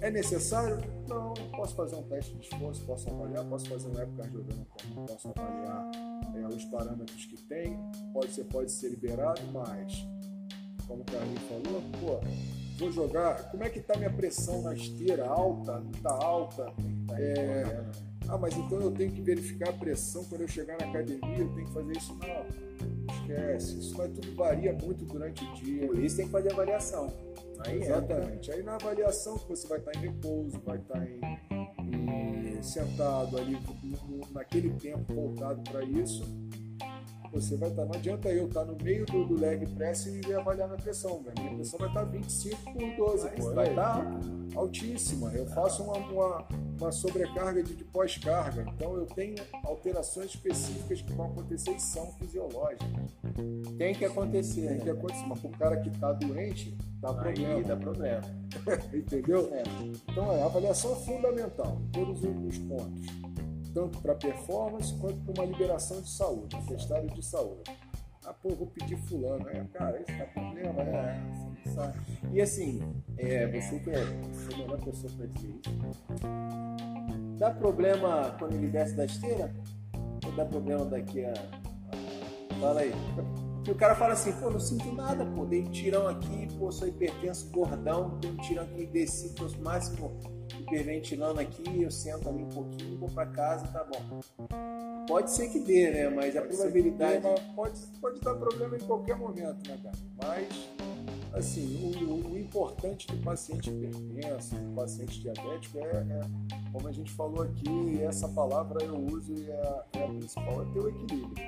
É 0.00 0.10
necessário? 0.10 0.78
Não. 1.08 1.32
Posso 1.52 1.74
fazer 1.74 1.96
um 1.96 2.02
teste 2.02 2.34
de 2.34 2.44
esforço, 2.44 2.84
posso 2.84 3.08
avaliar, 3.08 3.44
posso 3.46 3.68
fazer 3.68 3.88
um 3.88 4.00
ecocardiograma, 4.00 4.66
posso 5.06 5.28
avaliar 5.28 5.90
é, 6.34 6.46
os 6.46 6.64
parâmetros 6.66 7.24
que 7.24 7.42
tem. 7.42 7.78
Pode 8.12 8.32
ser, 8.32 8.44
pode 8.44 8.70
ser 8.70 8.90
liberado, 8.90 9.40
mas, 9.52 10.06
como 10.86 11.02
o 11.02 11.04
Carlinhos 11.04 11.42
falou, 11.42 11.82
pô, 12.00 12.20
vou 12.78 12.92
jogar. 12.92 13.50
Como 13.50 13.64
é 13.64 13.70
que 13.70 13.78
está 13.78 13.96
minha 13.96 14.12
pressão 14.12 14.60
na 14.62 14.74
esteira? 14.74 15.26
Alta? 15.26 15.80
Não 15.80 15.90
está 15.90 16.12
alta? 16.12 16.72
É, 17.18 17.84
ah, 18.28 18.36
mas 18.36 18.54
então 18.56 18.80
eu 18.80 18.90
tenho 18.90 19.12
que 19.12 19.22
verificar 19.22 19.70
a 19.70 19.72
pressão 19.72 20.24
quando 20.24 20.42
eu 20.42 20.48
chegar 20.48 20.76
na 20.78 20.86
academia, 20.86 21.38
eu 21.38 21.48
tenho 21.54 21.66
que 21.66 21.72
fazer 21.72 21.96
isso? 21.96 22.14
Não 22.14 22.65
esquece. 23.32 23.78
Isso 23.78 23.96
vai 23.96 24.08
tudo 24.08 24.34
varia 24.34 24.72
muito 24.72 25.04
durante 25.04 25.44
o 25.44 25.54
dia. 25.54 25.86
Por 25.86 25.98
isso 25.98 26.16
tem 26.16 26.26
que 26.26 26.32
fazer 26.32 26.52
avaliação. 26.52 27.12
Aí 27.66 27.82
Exatamente. 27.82 28.52
Aí 28.52 28.62
na 28.62 28.74
avaliação 28.74 29.36
você 29.48 29.66
vai 29.66 29.78
estar 29.78 29.94
em 29.96 30.00
repouso, 30.00 30.60
vai 30.64 30.78
estar 30.78 31.06
em, 31.06 31.20
em 32.56 32.62
sentado 32.62 33.38
ali 33.38 33.58
naquele 34.32 34.70
tempo 34.74 35.14
voltado 35.14 35.62
para 35.70 35.82
isso 35.84 36.24
você 37.40 37.56
vai 37.56 37.68
estar. 37.68 37.84
Não 37.84 37.94
adianta 37.94 38.28
eu 38.30 38.46
estar 38.46 38.64
no 38.64 38.76
meio 38.82 39.04
do, 39.06 39.24
do 39.26 39.38
leg 39.38 39.66
press 39.66 40.06
e 40.06 40.34
avaliar 40.34 40.68
minha 40.68 40.80
pressão. 40.80 41.20
Minha, 41.20 41.34
minha 41.38 41.54
pressão 41.56 41.78
vai 41.78 41.88
estar 41.88 42.04
25 42.04 42.72
por 42.72 42.96
12, 42.96 43.30
pô, 43.30 43.54
vai 43.54 43.68
estar 43.68 44.20
altíssima. 44.54 45.32
Eu 45.34 45.46
faço 45.46 45.82
uma, 45.82 45.96
uma, 45.98 46.48
uma 46.80 46.92
sobrecarga 46.92 47.62
de, 47.62 47.74
de 47.74 47.84
pós-carga. 47.84 48.66
Então 48.74 48.96
eu 48.96 49.06
tenho 49.06 49.36
alterações 49.64 50.30
específicas 50.30 51.02
que 51.02 51.12
vão 51.12 51.26
acontecer 51.26 51.72
e 51.72 51.80
são 51.80 52.10
fisiológicas. 52.12 52.88
Tem 53.76 53.94
que 53.94 54.04
acontecer. 54.04 54.68
Tem 54.68 54.80
que 54.80 54.90
acontecer. 54.90 55.26
Mas 55.26 55.40
para 55.40 55.48
o 55.48 55.58
cara 55.58 55.76
que 55.76 55.88
está 55.88 56.12
doente, 56.12 56.76
dá 57.00 57.12
problema. 57.12 57.62
dá 57.62 57.76
problema. 57.76 58.22
Entendeu? 58.92 59.50
É. 59.52 59.62
Então 60.10 60.32
é, 60.32 60.42
a 60.42 60.46
avaliação 60.46 60.92
é 60.92 60.96
fundamental 60.96 61.80
todos 61.92 62.22
os 62.22 62.58
pontos 62.58 63.35
tanto 63.76 64.00
para 64.00 64.14
performance 64.14 64.94
quanto 64.94 65.18
para 65.18 65.42
uma 65.42 65.52
liberação 65.52 66.00
de 66.00 66.08
saúde, 66.08 66.56
um 66.56 66.64
testado 66.64 67.06
de 67.08 67.22
saúde. 67.22 67.70
Ah, 68.24 68.32
pô, 68.32 68.48
vou 68.54 68.68
pedir 68.68 68.96
fulano. 68.96 69.46
É, 69.50 69.62
cara, 69.70 70.00
esse 70.00 70.16
tá 70.16 70.24
problema? 70.24 70.82
É, 70.82 71.20
e 72.32 72.40
assim, 72.40 72.80
é, 73.18 73.46
você 73.46 73.78
que 73.78 73.90
é, 73.90 74.02
você 74.02 74.50
é 74.50 74.54
a 74.54 74.58
melhor 74.58 74.80
pessoa 74.80 75.12
para 75.14 75.26
dizer 75.26 75.60
isso. 75.60 76.06
Dá 77.38 77.50
problema 77.50 78.34
quando 78.38 78.54
ele 78.54 78.68
desce 78.68 78.94
da 78.94 79.04
esteira? 79.04 79.54
Ou 80.24 80.32
dá 80.32 80.46
problema 80.46 80.86
daqui 80.86 81.26
a. 81.26 81.34
Fala 82.58 82.80
aí. 82.80 82.92
E 83.66 83.70
o 83.70 83.74
cara 83.74 83.94
fala 83.94 84.14
assim, 84.14 84.32
pô, 84.40 84.48
não 84.48 84.58
sinto 84.58 84.90
nada, 84.90 85.26
pô, 85.26 85.44
dei 85.44 85.60
um 85.60 85.70
tirão 85.70 86.08
aqui, 86.08 86.48
pô, 86.56 86.72
sou 86.72 86.88
hipertenso, 86.88 87.50
gordão, 87.50 88.18
dei 88.20 88.30
um 88.30 88.36
tirão 88.36 88.62
aqui, 88.62 88.86
desci 88.86 89.34
para 89.34 89.44
os 89.44 89.56
máximos 89.56 90.35
hiperventilando 90.66 91.40
aqui, 91.40 91.82
eu 91.82 91.90
sento 91.90 92.28
ali 92.28 92.42
um 92.42 92.48
pouquinho, 92.48 92.98
vou 92.98 93.08
para 93.08 93.26
casa, 93.26 93.66
tá 93.68 93.84
bom. 93.84 94.20
Pode 95.06 95.30
ser 95.30 95.48
que 95.48 95.60
dê, 95.60 95.90
né? 95.90 96.08
Mas 96.08 96.34
pode 96.34 96.38
a 96.38 96.42
probabilidade. 96.42 97.22
Dê, 97.22 97.40
pode, 97.54 97.80
pode 98.00 98.20
dar 98.20 98.34
problema 98.34 98.76
em 98.76 98.80
qualquer 98.80 99.16
momento, 99.16 99.68
né, 99.68 99.78
cara? 99.82 99.96
Mas, 100.16 100.48
assim, 101.32 102.04
o, 102.04 102.32
o 102.32 102.38
importante 102.38 103.06
do 103.06 103.16
paciente 103.22 103.70
hipertenso, 103.70 104.56
do 104.56 104.74
paciente 104.74 105.20
diabético, 105.20 105.78
é, 105.78 105.82
é, 105.82 106.20
como 106.72 106.88
a 106.88 106.92
gente 106.92 107.12
falou 107.12 107.42
aqui, 107.42 108.02
essa 108.02 108.28
palavra 108.28 108.84
eu 108.84 108.96
uso 108.96 109.32
e 109.32 109.48
é, 109.48 109.82
é 109.92 110.04
a 110.04 110.08
principal, 110.08 110.62
é 110.62 110.64
ter 110.72 110.80
o 110.80 110.88
equilíbrio. 110.88 111.46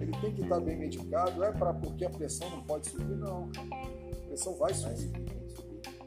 Ele 0.00 0.12
tem 0.20 0.34
que 0.34 0.42
estar 0.42 0.60
bem 0.60 0.76
medicado, 0.76 1.44
é 1.44 1.52
para 1.52 1.72
porque 1.74 2.04
a 2.04 2.10
pressão 2.10 2.48
não 2.50 2.62
pode 2.62 2.88
subir, 2.88 3.16
não. 3.16 3.50
A 3.70 4.26
pressão 4.26 4.54
vai 4.54 4.72
subir 4.72 5.35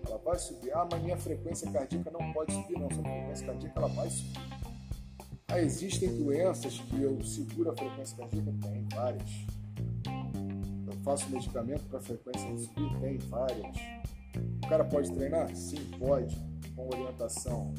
ela 0.10 0.18
vai 0.18 0.40
subir. 0.40 0.72
Ah, 0.74 0.88
mas 0.92 1.02
minha 1.02 1.18
frequência 1.18 1.70
cardíaca 1.72 2.12
não 2.12 2.34
pode 2.34 2.52
subir, 2.54 2.78
não. 2.80 2.90
Sua 2.90 3.04
frequência 3.04 3.46
cardíaca 3.46 3.80
ela 3.80 3.90
vai 3.90 4.10
subir. 4.10 4.40
Ah, 5.48 5.60
existem 5.60 6.16
doenças 6.16 6.80
que 6.80 7.02
eu 7.02 7.24
seguro 7.24 7.72
a 7.72 7.76
frequência 7.76 8.18
cardíaca? 8.18 8.52
Tem, 8.62 8.88
várias. 8.94 9.30
Eu 10.88 10.94
faço 11.04 11.30
medicamento 11.30 11.84
para 11.86 12.00
frequência 12.00 12.58
subir? 12.58 13.00
Tem, 13.00 13.18
várias. 13.18 13.76
O 14.64 14.68
cara 14.70 14.84
pode 14.84 15.12
treinar? 15.12 15.56
Sim, 15.56 15.84
pode, 15.98 16.36
com 16.76 16.88
orientação. 16.88 17.74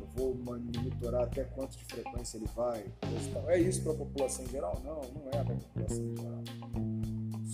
Eu 0.00 0.06
vou 0.16 0.34
monitorar 0.34 1.24
até 1.24 1.44
quanto 1.44 1.76
de 1.76 1.84
frequência 1.84 2.38
ele 2.38 2.48
vai. 2.54 2.84
É 3.48 3.58
isso 3.58 3.82
para 3.82 3.92
a 3.92 3.96
população 3.96 4.44
em 4.44 4.48
geral? 4.48 4.80
Não, 4.82 5.00
não 5.02 5.28
é 5.28 5.44
para 5.44 5.54
a 5.54 5.56
população 5.56 6.04
em 6.04 6.16
geral. 6.16 6.83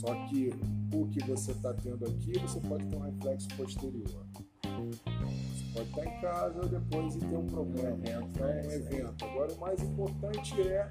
Só 0.00 0.14
que 0.28 0.50
o 0.94 1.06
que 1.08 1.22
você 1.26 1.52
está 1.52 1.74
tendo 1.74 2.06
aqui, 2.06 2.32
você 2.38 2.58
pode 2.60 2.86
ter 2.86 2.96
um 2.96 3.00
reflexo 3.00 3.48
posterior. 3.54 4.26
Você 4.32 5.64
pode 5.74 5.88
estar 5.90 6.06
em 6.06 6.20
casa 6.22 6.66
depois 6.68 7.16
e 7.16 7.18
ter 7.18 7.36
um 7.36 7.46
problema. 7.46 7.98
Evento, 7.98 8.42
é 8.42 8.66
um 8.66 8.70
evento. 8.70 9.24
Agora, 9.26 9.52
o 9.52 9.60
mais 9.60 9.82
importante 9.82 10.58
é 10.62 10.88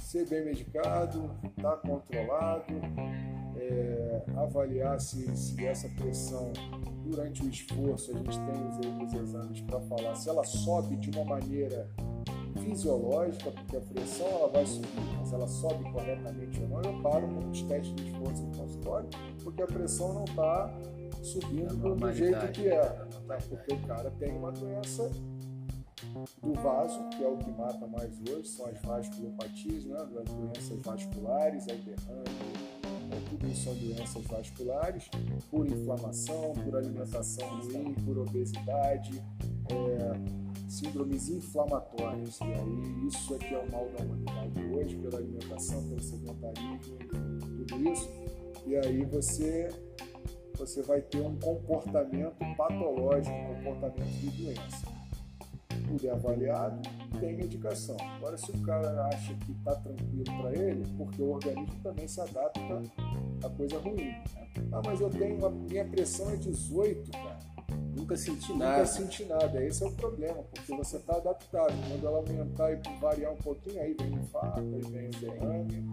ser 0.00 0.28
bem 0.28 0.46
medicado, 0.46 1.30
estar 1.56 1.76
tá 1.76 1.76
controlado, 1.76 2.74
é, 3.56 4.24
avaliar 4.36 5.00
se, 5.00 5.36
se 5.36 5.64
essa 5.64 5.88
pressão 5.90 6.52
durante 7.04 7.44
o 7.44 7.48
esforço, 7.48 8.10
a 8.10 8.14
gente 8.14 8.36
tem 8.36 8.66
os, 8.66 9.06
os 9.06 9.14
exames 9.14 9.60
para 9.60 9.80
falar 9.82 10.16
se 10.16 10.28
ela 10.28 10.42
sobe 10.42 10.96
de 10.96 11.10
uma 11.10 11.24
maneira 11.24 11.88
fisiológica, 12.56 13.50
porque 13.50 13.76
a 13.76 13.80
pressão 13.80 14.26
ela 14.26 14.48
vai 14.48 14.66
subir, 14.66 14.88
mas 15.18 15.32
ela 15.32 15.46
sobe 15.46 15.90
corretamente 15.92 16.60
ou 16.62 16.68
não, 16.68 16.82
eu 16.82 17.02
paro 17.02 17.28
com 17.28 17.50
os 17.50 17.62
testes 17.62 17.94
de 17.94 18.10
esforço 18.10 18.42
no 18.42 18.56
consultório, 18.56 19.08
porque 19.42 19.62
a 19.62 19.66
pressão 19.66 20.14
não 20.14 20.24
está 20.24 20.72
subindo 21.22 21.76
do 21.76 22.12
jeito 22.12 22.52
que 22.52 22.68
é. 22.68 23.06
Né? 23.26 23.38
Porque 23.48 23.74
o 23.74 23.86
cara 23.86 24.10
tem 24.12 24.36
uma 24.36 24.52
doença 24.52 25.10
do 26.42 26.52
vaso, 26.54 27.08
que 27.10 27.24
é 27.24 27.28
o 27.28 27.36
que 27.36 27.50
mata 27.50 27.86
mais 27.86 28.18
hoje, 28.30 28.48
são 28.48 28.66
as 28.66 28.80
vasculopatias, 28.80 29.84
né? 29.84 29.96
as 29.98 30.30
doenças 30.30 30.82
vasculares, 30.82 31.64
o 31.64 31.66
derrame, 31.66 32.76
é, 33.10 33.30
tudo 33.30 33.46
isso 33.48 33.64
são 33.64 33.74
doenças 33.74 34.22
vasculares, 34.24 35.08
por 35.50 35.66
inflamação, 35.66 36.52
por 36.64 36.76
alimentação 36.76 37.48
ruim, 37.60 37.94
por 38.04 38.18
obesidade, 38.18 39.22
é, 39.70 40.45
síndromes 40.68 41.28
inflamatórias. 41.28 42.38
E 42.40 42.44
aí 42.44 43.06
isso 43.06 43.34
é 43.34 43.38
que 43.38 43.54
é 43.54 43.58
o 43.58 43.70
mal 43.70 43.88
da 43.90 44.04
humanidade 44.04 44.64
hoje, 44.74 44.96
pela 44.96 45.18
alimentação, 45.18 45.82
pelo 45.88 46.02
sedentarismo, 46.02 46.98
tudo 47.66 47.88
isso. 47.92 48.08
E 48.66 48.76
aí 48.76 49.04
você 49.04 49.68
você 50.58 50.82
vai 50.82 51.02
ter 51.02 51.20
um 51.20 51.36
comportamento 51.36 52.38
patológico, 52.56 53.36
um 53.36 53.54
comportamento 53.56 54.08
de 54.20 54.30
doença. 54.42 54.86
Tudo 55.86 56.06
é 56.06 56.10
avaliado, 56.10 56.88
tem 57.20 57.36
medicação. 57.36 57.96
Agora, 58.16 58.36
se 58.36 58.50
o 58.50 58.62
cara 58.62 59.06
acha 59.06 59.34
que 59.34 59.52
está 59.52 59.74
tranquilo 59.76 60.24
para 60.24 60.52
ele, 60.52 60.82
porque 60.96 61.22
o 61.22 61.30
organismo 61.30 61.78
também 61.82 62.08
se 62.08 62.20
adapta 62.20 62.82
a 63.44 63.50
coisa 63.50 63.78
ruim. 63.78 63.96
Né? 63.96 64.24
Ah, 64.72 64.80
mas 64.84 65.00
eu 65.00 65.10
tenho 65.10 65.36
uma 65.36 65.50
minha 65.50 65.84
pressão 65.84 66.30
é 66.30 66.36
18, 66.36 67.10
cara. 67.10 67.38
Nunca 67.96 68.16
senti 68.16 68.52
nada. 68.52 68.78
Nunca 68.78 68.86
senti 68.86 69.24
nada. 69.24 69.64
Esse 69.64 69.82
é 69.82 69.86
o 69.86 69.92
problema, 69.92 70.42
porque 70.54 70.76
você 70.76 70.96
está 70.96 71.16
adaptado. 71.16 71.74
Quando 71.88 72.06
ela 72.06 72.18
aumentar 72.18 72.72
e 72.72 72.80
variar 73.00 73.32
um 73.32 73.36
pouquinho, 73.36 73.80
aí 73.80 73.94
vem 73.98 74.10
o 74.10 74.20
infarto, 74.20 74.60
aí 74.60 74.82
vem 74.82 75.08
o 75.08 75.20
derrame 75.20 75.84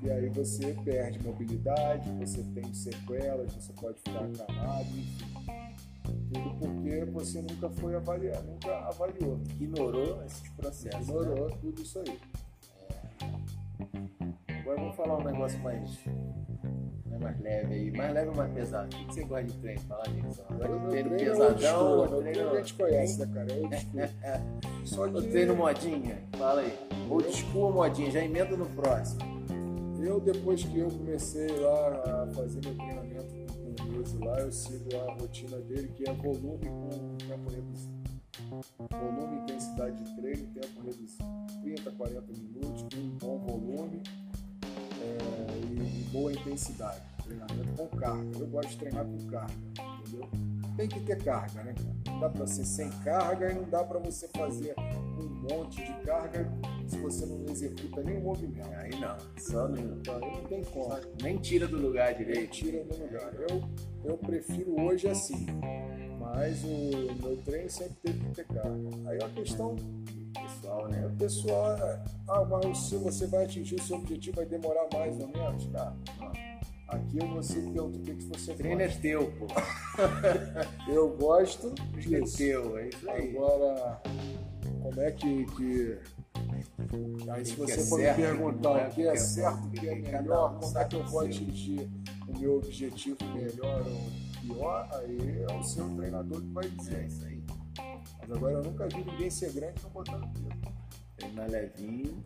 e 0.00 0.10
aí 0.10 0.28
você 0.28 0.74
perde 0.84 1.20
mobilidade, 1.24 2.08
você 2.12 2.42
tem 2.54 2.72
sequelas, 2.72 3.52
você 3.52 3.72
pode 3.72 3.98
ficar 3.98 4.24
acamado, 4.24 4.86
enfim. 4.90 5.26
Tudo 6.32 6.54
porque 6.58 7.04
você 7.06 7.42
nunca 7.42 7.68
foi 7.70 7.96
avaliar, 7.96 8.42
nunca 8.44 8.78
avaliou. 8.86 9.40
Ignorou 9.60 10.22
esses 10.24 10.48
processos. 10.50 11.08
Ignorou 11.08 11.48
né? 11.48 11.56
tudo 11.60 11.82
isso 11.82 11.98
aí. 11.98 12.20
É. 14.48 14.60
Agora 14.60 14.80
vamos 14.80 14.96
falar 14.96 15.18
um 15.18 15.24
negócio 15.24 15.58
mais, 15.60 15.98
né, 17.18 17.24
mais 17.24 17.40
leve 17.40 17.74
aí. 17.74 17.90
Mais 17.90 18.12
leve 18.14 18.28
ou 18.28 18.36
mais 18.36 18.52
pesado? 18.52 18.96
O 18.96 19.06
que 19.06 19.14
você 19.14 19.24
gosta 19.24 19.44
de 19.44 19.52
treino? 19.54 19.80
Fala 19.82 20.04
nisso. 20.08 20.42
Agora 20.48 20.76
o 20.76 20.88
treino, 20.88 21.10
pesadão. 21.10 22.04
É 22.04 22.08
treino... 22.22 22.50
A 22.50 22.56
gente 22.56 22.74
conhece, 22.74 23.20
né, 23.20 23.30
cara? 23.34 23.52
É 23.52 23.56
old 23.56 23.76
school. 23.76 24.84
Só 24.84 25.08
que... 25.08 25.16
O 25.16 25.22
treino 25.22 25.56
modinha? 25.56 26.18
Fala 26.36 26.60
aí. 26.60 26.78
Old 27.10 27.32
school 27.32 27.62
ou 27.62 27.72
modinha? 27.72 28.10
Já 28.10 28.24
emenda 28.24 28.56
no 28.56 28.66
próximo. 28.66 29.20
Eu, 30.00 30.20
depois 30.20 30.62
que 30.62 30.78
eu 30.78 30.88
comecei 30.88 31.48
lá 31.58 32.22
a 32.22 32.26
fazer 32.28 32.60
meu 32.64 32.74
treinamento 32.76 33.34
com 33.76 33.84
o 33.84 33.86
Luiz 33.92 34.14
lá, 34.14 34.40
eu 34.40 34.52
sigo 34.52 34.88
a 34.96 35.12
rotina 35.14 35.58
dele, 35.58 35.88
que 35.88 36.08
é 36.08 36.12
volume 36.12 36.66
com 36.66 37.16
tempo 37.16 37.50
reduzido. 37.50 37.98
Volume 38.90 39.42
intensidade 39.42 40.02
de 40.02 40.16
treino, 40.16 40.46
tempo 40.54 40.80
reduzido. 40.84 41.24
30, 41.62 41.90
40 41.90 42.32
minutos, 42.32 42.82
com 42.94 43.00
um 43.00 43.08
bom 43.18 43.38
volume 43.38 44.02
é, 44.06 44.17
boa 46.08 46.32
intensidade. 46.32 47.00
Treinamento 47.24 47.72
com 47.76 47.88
carga. 47.98 48.38
Eu 48.38 48.46
gosto 48.46 48.70
de 48.70 48.76
treinar 48.78 49.04
com 49.04 49.18
carga, 49.26 49.54
entendeu? 50.00 50.28
Tem 50.76 50.88
que 50.88 51.00
ter 51.00 51.22
carga, 51.22 51.62
né, 51.64 51.74
Não 52.06 52.20
dá 52.20 52.28
para 52.28 52.46
ser 52.46 52.64
sem 52.64 52.88
carga 53.02 53.50
e 53.50 53.54
não 53.54 53.64
dá 53.64 53.82
para 53.82 53.98
você 53.98 54.28
fazer 54.28 54.74
um 54.78 55.28
monte 55.50 55.84
de 55.84 55.92
carga 56.04 56.48
se 56.86 56.96
você 56.98 57.26
não 57.26 57.44
executa 57.46 58.02
nenhum 58.02 58.22
movimento. 58.22 58.72
Aí 58.76 58.90
não, 58.98 59.16
só 59.36 59.68
não. 59.68 59.98
Então, 59.98 60.14
aí 60.22 60.30
não 60.30 60.44
tem 60.44 60.64
como. 60.64 60.96
Nem 61.20 61.36
tira 61.38 61.66
do 61.66 61.76
lugar 61.76 62.14
direito. 62.14 62.38
Nem 62.38 62.46
tira 62.46 62.84
do 62.84 62.96
lugar. 62.96 63.34
Eu, 63.34 63.62
eu 64.04 64.16
prefiro 64.18 64.80
hoje 64.80 65.08
assim, 65.08 65.46
mas 66.20 66.62
o 66.62 67.12
meu 67.22 67.36
treino 67.44 67.68
sempre 67.68 67.96
teve 68.02 68.20
que 68.20 68.34
ter 68.36 68.46
carga. 68.46 68.88
Aí 69.06 69.18
é 69.18 69.24
uma 69.24 69.34
questão 69.34 69.76
pessoal, 70.78 70.88
né? 70.88 71.06
O 71.06 71.16
pessoal, 71.16 71.76
é, 71.76 72.00
ah, 72.28 72.44
mas 72.44 72.78
se 72.78 72.96
você 72.96 73.26
vai 73.26 73.44
atingir 73.44 73.74
o 73.74 73.82
seu 73.82 73.96
objetivo, 73.96 74.36
vai 74.36 74.46
demorar 74.46 74.86
mais 74.92 75.18
ou 75.18 75.28
menos, 75.28 75.66
cara. 75.66 75.94
Aqui 76.88 77.18
eu 77.18 77.28
vou 77.28 77.42
ser 77.42 77.62
teu, 77.70 77.86
o 77.86 77.92
que, 77.92 78.14
que 78.14 78.24
você 78.24 78.54
Treino 78.54 78.80
é 78.80 78.88
teu, 78.88 79.30
pô. 79.32 79.46
eu 80.90 81.16
gosto 81.16 81.74
disso. 81.92 82.14
É 82.14 82.36
teu, 82.36 82.78
é 82.78 82.88
isso 82.88 83.10
aí. 83.10 83.36
Agora, 83.36 84.02
como 84.82 85.00
é 85.00 85.10
que, 85.10 85.44
que 85.44 85.98
Aí 87.30 87.44
se 87.44 87.56
você 87.56 87.72
é 87.72 87.84
for 87.84 87.98
me 87.98 88.14
perguntar 88.14 88.88
o 88.88 88.90
que 88.90 89.06
é 89.06 89.16
certo, 89.16 89.66
o 89.66 89.70
que 89.70 89.86
é 89.86 89.94
melhor, 89.96 90.58
como 90.58 90.78
é 90.78 90.84
que 90.84 90.96
eu 90.96 91.04
vou 91.04 91.20
atingir 91.20 91.90
o 92.26 92.38
meu 92.38 92.56
objetivo 92.56 93.18
melhor 93.34 93.84
ou 93.86 94.28
pior, 94.40 94.88
aí 94.92 95.44
é 95.46 95.54
o 95.54 95.62
seu 95.62 95.88
treinador 95.94 96.40
que 96.40 96.52
vai 96.52 96.68
dizer. 96.70 97.02
É 97.02 97.06
isso 97.06 97.24
aí. 97.26 97.37
Mas 98.28 98.36
agora 98.36 98.54
eu 98.54 98.62
nunca 98.62 98.86
vi 98.88 99.04
ninguém 99.04 99.30
ser 99.30 99.52
grande 99.52 99.82
não 99.82 99.90
botando 99.90 100.28
peso. 100.34 100.74
Treinar 101.16 101.50
levinho. 101.50 102.24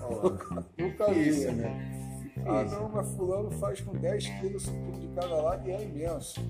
nunca 0.78 1.12
vi, 1.12 1.28
isso, 1.28 1.52
né? 1.52 2.00
Ah, 2.46 2.64
não, 2.64 2.88
mas 2.88 3.08
fulano 3.14 3.50
faz 3.52 3.80
com 3.80 3.92
10 3.92 4.26
quilos 4.40 4.64
de 4.64 5.08
cada 5.14 5.36
lado 5.36 5.68
e 5.68 5.72
é 5.72 5.82
imenso. 5.82 6.40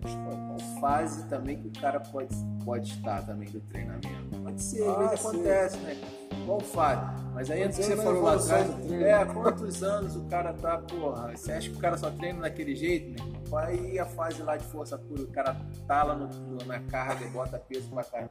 Qual 0.00 0.80
fase 0.80 1.28
também 1.28 1.60
que 1.60 1.68
o 1.68 1.80
cara 1.80 2.00
pode, 2.00 2.34
pode 2.64 2.92
estar 2.92 3.26
também 3.26 3.50
do 3.50 3.60
treinamento? 3.60 4.40
Pode 4.42 4.62
ser, 4.62 4.84
vezes 4.98 5.26
acontece, 5.26 5.76
né? 5.78 5.96
Qual? 6.44 7.14
Mas 7.34 7.50
aí 7.50 7.62
antes 7.62 7.78
que 7.78 7.84
você 7.84 7.96
falou 7.96 8.22
lá 8.22 8.34
atrás, 8.34 8.70
é, 8.90 9.24
quantos 9.24 9.82
anos 9.82 10.16
o 10.16 10.24
cara 10.26 10.52
tá, 10.52 10.78
porra, 10.78 11.36
você 11.36 11.52
acha 11.52 11.68
que 11.68 11.76
o 11.76 11.78
cara 11.80 11.96
só 11.98 12.10
treina 12.10 12.42
daquele 12.42 12.76
jeito, 12.76 13.10
né? 13.10 13.34
Aí 13.56 13.98
a 13.98 14.06
fase 14.06 14.42
lá 14.42 14.56
de 14.56 14.64
força 14.64 14.98
pura, 14.98 15.22
o 15.22 15.28
cara 15.28 15.56
tá 15.86 16.02
lá 16.02 16.16
no, 16.16 16.28
na 16.66 16.80
carga, 16.80 17.26
bota 17.28 17.58
peso 17.58 17.88
pra 17.90 18.04
carga. 18.04 18.28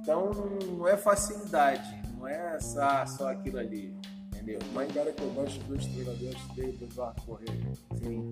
Então 0.00 0.30
não 0.76 0.86
é 0.88 0.96
facilidade, 0.96 2.02
não 2.16 2.26
é 2.26 2.60
só, 2.60 3.06
só 3.06 3.30
aquilo 3.30 3.58
ali 3.58 3.94
entendeu? 4.42 4.58
Mas 4.74 4.90
um 4.90 4.94
cara 4.94 5.12
que 5.12 5.22
eu 5.22 5.30
gosto 5.30 5.58
de 5.58 5.64
ver 5.70 5.78
os 5.78 5.86
treinadores 5.86 6.46
dele, 6.54 6.72
do 6.72 6.84
Eduardo 6.84 7.22
Correia. 7.22 7.72
Sim. 7.98 8.30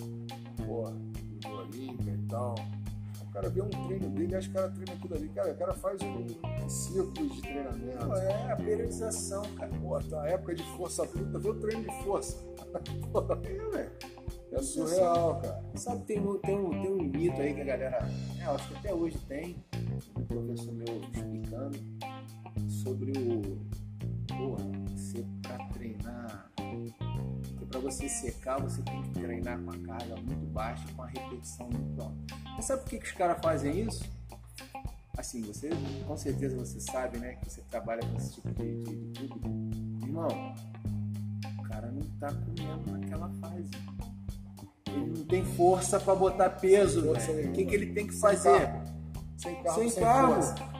Porra, 0.66 0.92
do 0.92 1.48
Olímpia 1.48 2.12
e 2.12 2.28
tal. 2.28 2.54
O 3.30 3.32
cara 3.32 3.48
vê 3.48 3.62
um 3.62 3.68
treino 3.68 4.10
dele, 4.10 4.34
acho 4.34 4.50
que 4.50 4.56
o 4.56 4.60
cara 4.60 4.72
treina 4.72 4.92
aquilo 4.92 5.14
ali. 5.14 5.28
Cara, 5.28 5.52
o 5.52 5.56
cara 5.56 5.72
faz 5.72 6.02
um, 6.02 6.64
um 6.64 6.68
ciclo 6.68 7.28
de 7.28 7.40
treinamento. 7.40 8.12
É 8.16 8.52
a 8.52 8.56
periodização, 8.56 9.42
cara. 9.54 9.70
Pô, 9.80 10.00
tá 10.00 10.26
época 10.26 10.52
de 10.52 10.64
força 10.76 11.06
bruta, 11.06 11.38
vê 11.38 11.48
o 11.48 11.54
treino 11.54 11.88
de 11.88 12.02
força. 12.02 12.44
é, 13.44 13.70
velho. 13.70 13.92
É 14.50 14.62
surreal, 14.62 15.40
cara. 15.40 15.62
Sabe, 15.76 16.04
tem, 16.06 16.16
tem, 16.40 16.58
um, 16.58 16.70
tem 16.70 16.92
um 16.92 17.04
mito 17.04 17.40
aí 17.40 17.54
que 17.54 17.60
a 17.60 17.64
galera. 17.64 17.98
É, 18.40 18.44
acho 18.46 18.68
que 18.68 18.78
até 18.78 18.92
hoje 18.92 19.16
tem. 19.28 19.64
Um 20.18 20.24
professor 20.24 20.74
meu 20.74 21.00
explicando 21.14 21.78
sobre 22.68 23.12
o. 23.12 23.60
Porra, 24.26 24.64
você 24.88 25.24
pra 25.42 25.58
treinar, 25.68 26.50
porque 26.56 27.66
para 27.66 27.80
você 27.80 28.08
secar, 28.08 28.60
você 28.60 28.82
tem 28.82 29.02
que 29.02 29.10
treinar 29.10 29.60
com 29.60 29.70
a 29.70 29.78
carga 29.78 30.16
muito 30.16 30.46
baixa, 30.46 30.84
com 30.96 31.02
a 31.02 31.06
repetição 31.06 31.68
muito 31.68 32.00
alta. 32.00 32.39
Sabe 32.62 32.82
por 32.82 32.90
que, 32.90 32.98
que 32.98 33.06
os 33.06 33.12
caras 33.12 33.38
fazem 33.42 33.80
isso? 33.80 34.04
Assim, 35.16 35.42
você, 35.42 35.70
com 36.06 36.16
certeza 36.16 36.56
você 36.56 36.80
sabe, 36.80 37.18
né, 37.18 37.34
que 37.34 37.50
você 37.50 37.60
trabalha 37.62 38.00
com 38.00 38.16
esse 38.16 38.34
tipo 38.34 38.50
de, 38.50 38.84
de, 38.84 39.12
de 39.12 39.28
público. 39.28 40.06
Irmão, 40.06 40.54
o 41.58 41.62
cara 41.62 41.90
não 41.90 42.02
tá 42.18 42.28
comendo 42.28 42.90
naquela 42.92 43.28
fase. 43.40 43.70
Ele 44.86 45.18
não 45.18 45.24
tem 45.26 45.44
força 45.44 46.00
para 46.00 46.14
botar 46.14 46.50
peso, 46.50 47.12
O 47.12 47.52
que, 47.52 47.64
que 47.64 47.74
ele 47.74 47.92
tem 47.92 48.06
que 48.06 48.14
fazer? 48.14 48.70
Sem 49.36 49.62
carro. 49.62 49.78
Sem 49.82 49.90
carro. 50.00 50.42
Sem 50.42 50.54
carro. 50.54 50.79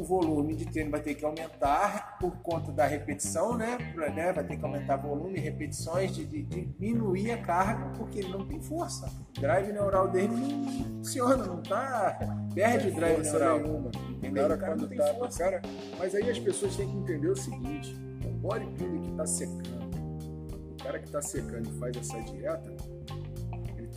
O 0.00 0.04
volume 0.04 0.54
de 0.54 0.64
treino 0.64 0.90
vai 0.90 1.00
ter 1.00 1.14
que 1.14 1.24
aumentar 1.24 2.16
por 2.18 2.36
conta 2.38 2.72
da 2.72 2.86
repetição, 2.86 3.56
né? 3.56 3.76
Pra, 3.94 4.08
né? 4.08 4.32
Vai 4.32 4.44
ter 4.44 4.56
que 4.56 4.64
aumentar 4.64 4.96
volume 4.96 5.38
repetições, 5.38 6.14
de, 6.14 6.24
de, 6.24 6.42
diminuir 6.42 7.32
a 7.32 7.42
carga, 7.42 7.90
porque 7.98 8.20
ele 8.20 8.28
não 8.28 8.46
tem 8.46 8.60
força. 8.62 9.06
O 9.36 9.40
drive 9.40 9.72
neural 9.72 10.08
dele 10.08 10.28
não 10.28 10.72
funciona, 10.72 11.44
não 11.44 11.62
tá. 11.62 12.18
Perde 12.54 12.88
o 12.88 12.94
drive 12.94 13.22
neural. 13.22 13.60
Nenhuma. 13.60 13.90
Entendeu? 14.08 14.46
O 14.46 14.48
cara, 14.48 14.54
o 14.54 14.58
cara 14.58 14.76
quando 14.76 14.96
tá. 14.96 15.14
Força. 15.14 15.38
Cara, 15.38 15.62
mas 15.98 16.14
aí 16.14 16.30
as 16.30 16.38
pessoas 16.38 16.76
têm 16.76 16.88
que 16.88 16.96
entender 16.96 17.28
o 17.28 17.36
seguinte: 17.36 17.94
o 18.24 18.30
bodybuilder 18.30 19.02
que 19.02 19.12
tá 19.12 19.26
secando, 19.26 19.96
o 20.70 20.82
cara 20.82 20.98
que 20.98 21.10
tá 21.10 21.20
secando 21.20 21.68
e 21.68 21.78
faz 21.78 21.96
essa 21.96 22.18
dieta, 22.22 22.74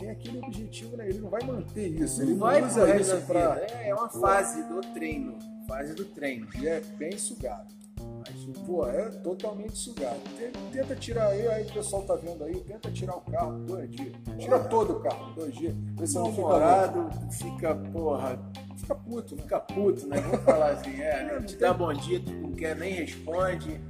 tem 0.04 0.10
aquele 0.10 0.38
objetivo, 0.38 0.96
né? 0.96 1.08
Ele 1.08 1.18
não 1.20 1.30
vai 1.30 1.42
manter 1.42 1.88
isso. 1.88 2.20
Ele 2.20 2.32
não 2.32 2.38
vai 2.38 2.62
usa 2.62 2.96
isso 2.96 3.16
pra. 3.22 3.58
É, 3.70 3.88
é 3.88 3.94
uma 3.94 4.08
fase 4.08 4.62
do 4.64 4.80
treino 4.92 5.54
fase 5.66 5.94
do 5.94 6.04
treino. 6.04 6.46
E 6.58 6.68
é 6.68 6.80
bem 6.98 7.16
sugado. 7.16 7.72
Mas, 7.96 8.58
pô, 8.66 8.86
é 8.86 9.08
totalmente 9.08 9.76
sugado. 9.76 10.18
Tenta 10.72 10.96
tirar 10.96 11.28
aí, 11.28 11.46
aí 11.48 11.66
o 11.66 11.72
pessoal 11.72 12.02
tá 12.02 12.16
vendo 12.16 12.44
aí, 12.44 12.56
tenta 12.60 12.90
tirar 12.90 13.16
o 13.16 13.20
carro 13.20 13.58
dois 13.60 13.90
dias. 13.90 14.14
Tira 14.38 14.58
todo 14.58 14.94
o 14.94 15.00
carro 15.00 15.32
dois 15.34 15.54
dias. 15.54 15.74
Você 15.96 16.18
não 16.18 16.30
namorado 16.30 17.08
fica, 17.30 17.74
porra, 17.74 18.38
fica 18.76 18.94
puto, 18.94 19.36
fica 19.36 19.60
puto, 19.60 20.06
né? 20.06 20.20
Vamos 20.20 20.44
falar 20.44 20.72
assim, 20.72 21.00
é, 21.00 21.24
né? 21.24 21.40
te 21.46 21.56
dá 21.56 21.72
bom 21.72 21.92
dia, 21.92 22.20
tu 22.20 22.32
não 22.32 22.52
quer 22.52 22.76
nem 22.76 22.92
responde. 22.92 23.80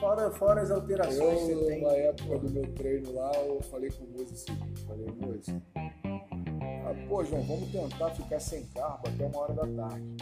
Fora, 0.00 0.30
fora 0.30 0.62
as 0.62 0.70
alterações 0.70 1.20
eu, 1.20 1.48
que 1.48 1.54
você 1.54 1.66
tem. 1.66 1.82
Na 1.82 1.92
época 1.92 2.38
do 2.38 2.50
meu 2.50 2.72
treino 2.74 3.14
lá, 3.14 3.32
eu 3.44 3.60
falei 3.62 3.90
com 3.90 4.04
o 4.04 4.08
Moisés 4.10 4.32
o 4.32 4.36
seguinte, 4.36 4.80
falei, 4.86 5.06
Moisés, 5.20 5.62
ah, 5.76 7.06
pô, 7.08 7.24
João, 7.24 7.42
vamos 7.42 7.70
tentar 7.70 8.10
ficar 8.10 8.40
sem 8.40 8.64
carro 8.66 9.00
até 9.06 9.26
uma 9.26 9.38
hora 9.38 9.54
da 9.54 9.66
tarde 9.66 10.16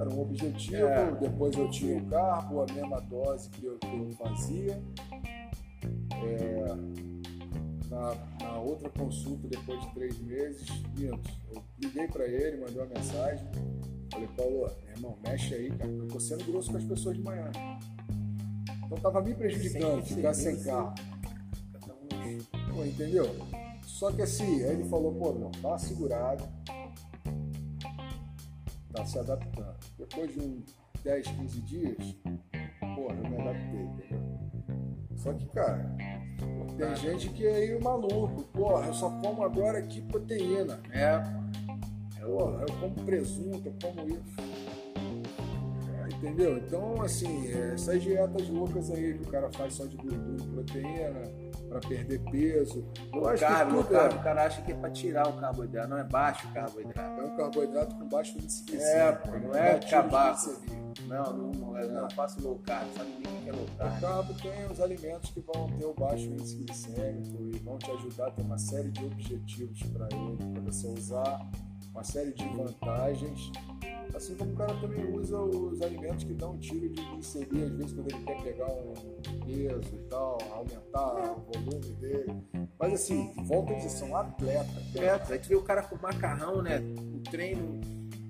era 0.00 0.08
um 0.08 0.22
objetivo, 0.22 0.86
é. 0.86 1.12
depois 1.12 1.54
eu 1.56 1.70
tinha 1.70 1.98
o 1.98 2.06
carbo, 2.06 2.62
a 2.62 2.72
mesma 2.72 3.00
dose 3.02 3.50
que 3.50 3.66
eu, 3.66 3.78
que 3.78 3.86
eu 3.86 4.10
fazia. 4.12 4.82
É, 6.22 6.64
na, 7.90 8.14
na, 8.42 8.58
outra 8.60 8.88
consulta, 8.88 9.46
depois 9.48 9.78
de 9.80 9.94
três 9.94 10.18
meses, 10.20 10.66
minto, 10.96 11.30
eu 11.54 11.62
liguei 11.78 12.08
para 12.08 12.26
ele, 12.26 12.58
mandei 12.58 12.78
uma 12.78 12.86
mensagem. 12.86 13.46
Falei, 14.10 14.28
Paulo, 14.36 14.70
irmão, 14.88 15.18
mexe 15.22 15.54
aí, 15.54 15.70
cara. 15.70 15.90
Eu 15.90 16.08
tô 16.08 16.20
sendo 16.20 16.44
grosso 16.44 16.70
com 16.70 16.76
as 16.76 16.84
pessoas 16.84 17.16
de 17.16 17.22
manhã. 17.22 17.50
Então 18.84 18.98
tava 18.98 19.22
me 19.22 19.34
prejudicando 19.34 20.04
ficar 20.04 20.34
sem 20.34 20.60
carro. 20.62 20.94
Pô, 22.74 22.84
entendeu? 22.84 23.24
Só 23.84 24.10
que 24.10 24.22
assim, 24.22 24.64
aí 24.64 24.72
ele 24.72 24.84
falou, 24.84 25.14
pô, 25.14 25.32
não, 25.32 25.50
dá 25.60 25.68
uma 25.68 25.78
segurada 25.78 26.48
tá 28.92 29.04
se 29.04 29.18
adaptando. 29.18 29.76
Depois 29.98 30.32
de 30.32 30.40
uns 30.40 30.76
10, 31.02 31.26
15 31.26 31.60
dias, 31.62 32.16
porra, 32.80 33.16
eu 33.16 33.30
me 33.30 33.40
adaptei, 33.40 33.82
entendeu? 33.82 34.40
Só 35.16 35.32
que, 35.32 35.46
cara, 35.48 35.96
tem 36.76 36.96
gente 36.96 37.28
que 37.30 37.46
é 37.46 37.54
aí 37.56 37.80
maluco, 37.82 38.44
porra, 38.44 38.86
eu 38.86 38.94
só 38.94 39.10
como 39.20 39.42
agora 39.42 39.78
aqui 39.78 40.00
proteína. 40.02 40.80
É. 40.92 41.20
Porra, 42.20 42.64
eu 42.68 42.74
como 42.78 42.94
presunto, 43.04 43.62
eu 43.66 43.74
como 43.82 44.08
isso. 44.08 44.70
Entendeu? 46.20 46.58
Então, 46.58 47.00
assim, 47.00 47.50
essas 47.50 48.02
dietas 48.02 48.46
loucas 48.48 48.90
aí 48.90 49.14
que 49.14 49.22
o 49.22 49.26
cara 49.30 49.50
faz 49.52 49.74
só 49.74 49.86
de 49.86 49.96
gordura 49.96 50.44
e 50.44 50.48
proteína 50.48 51.50
para 51.66 51.80
perder 51.80 52.20
peso. 52.30 52.84
Eu 53.10 53.26
acho 53.26 53.40
carbo, 53.40 53.76
tudo 53.78 53.88
carbo, 53.88 54.16
é... 54.16 54.18
o 54.18 54.22
cara 54.22 54.44
acha 54.44 54.60
que 54.60 54.72
é 54.72 54.74
para 54.74 54.90
tirar 54.90 55.28
o 55.28 55.32
carboidrato, 55.40 55.88
não 55.88 55.96
é 55.96 56.04
baixo 56.04 56.46
o 56.46 56.52
carboidrato. 56.52 57.20
É 57.20 57.24
um 57.24 57.36
carboidrato 57.36 57.96
com 57.96 58.08
baixo 58.08 58.36
índice 58.36 58.64
glicêmico. 58.64 58.98
É, 58.98 59.12
pô, 59.12 59.38
não, 59.38 59.54
é 59.54 59.70
acabar. 59.76 60.36
Não, 61.06 61.32
não, 61.32 61.50
não, 61.52 61.78
é, 61.78 61.88
não 61.88 62.10
faço 62.10 62.42
low 62.42 62.60
carb, 62.66 62.86
sabe 62.94 63.10
ninguém 63.12 63.42
que 63.42 63.48
é 63.48 63.52
low 63.52 63.66
carb. 63.78 63.96
O 63.96 64.00
carbo 64.00 64.34
tem 64.34 64.66
os 64.70 64.80
alimentos 64.80 65.30
que 65.30 65.40
vão 65.40 65.68
ter 65.68 65.86
o 65.86 65.94
baixo 65.94 66.26
índice 66.26 66.56
glicêmico 66.56 67.42
e 67.44 67.58
vão 67.60 67.78
te 67.78 67.90
ajudar 67.92 68.26
a 68.26 68.30
ter 68.32 68.42
uma 68.42 68.58
série 68.58 68.90
de 68.90 69.04
objetivos 69.06 69.82
para 69.84 70.08
ele, 70.10 70.36
para 70.52 70.62
você 70.62 70.86
usar 70.88 71.48
uma 71.92 72.04
série 72.04 72.32
de 72.32 72.44
vantagens 72.48 73.50
Assim 74.14 74.34
como 74.34 74.52
o 74.52 74.56
cara 74.56 74.74
também 74.74 75.04
usa 75.14 75.38
os 75.38 75.80
alimentos 75.82 76.24
que 76.24 76.34
dão 76.34 76.52
um 76.52 76.58
tiro 76.58 76.88
de 76.88 77.02
glicemia, 77.02 77.66
às 77.66 77.72
vezes 77.72 77.92
quando 77.92 78.10
ele 78.10 78.24
quer 78.24 78.42
pegar 78.42 78.66
um 78.66 78.92
peso 79.46 79.94
e 79.94 80.08
tal, 80.08 80.38
aumentar 80.50 81.32
o 81.32 81.40
volume 81.52 81.92
dele. 82.00 82.42
Mas 82.78 82.94
assim, 82.94 83.32
volta 83.44 83.72
a 83.72 83.76
dizer, 83.76 83.90
são 83.90 84.16
atletas. 84.16 84.76
Atletas. 84.88 85.30
Aí 85.30 85.38
tu 85.38 85.48
vê 85.48 85.54
o 85.54 85.62
cara 85.62 85.82
com 85.82 85.96
macarrão, 85.96 86.60
né? 86.60 86.80
O 87.14 87.20
treino, 87.30 87.80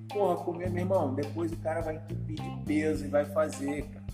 porra, 0.09 0.37
comer, 0.45 0.71
meu 0.71 0.83
irmão, 0.83 1.15
depois 1.15 1.51
o 1.53 1.57
cara 1.59 1.81
vai 1.81 1.97
entupir 1.97 2.37
de 2.37 2.65
peso 2.65 3.07
e 3.07 3.09
vai 3.09 3.25
fazer, 3.25 3.83
cara. 3.85 4.05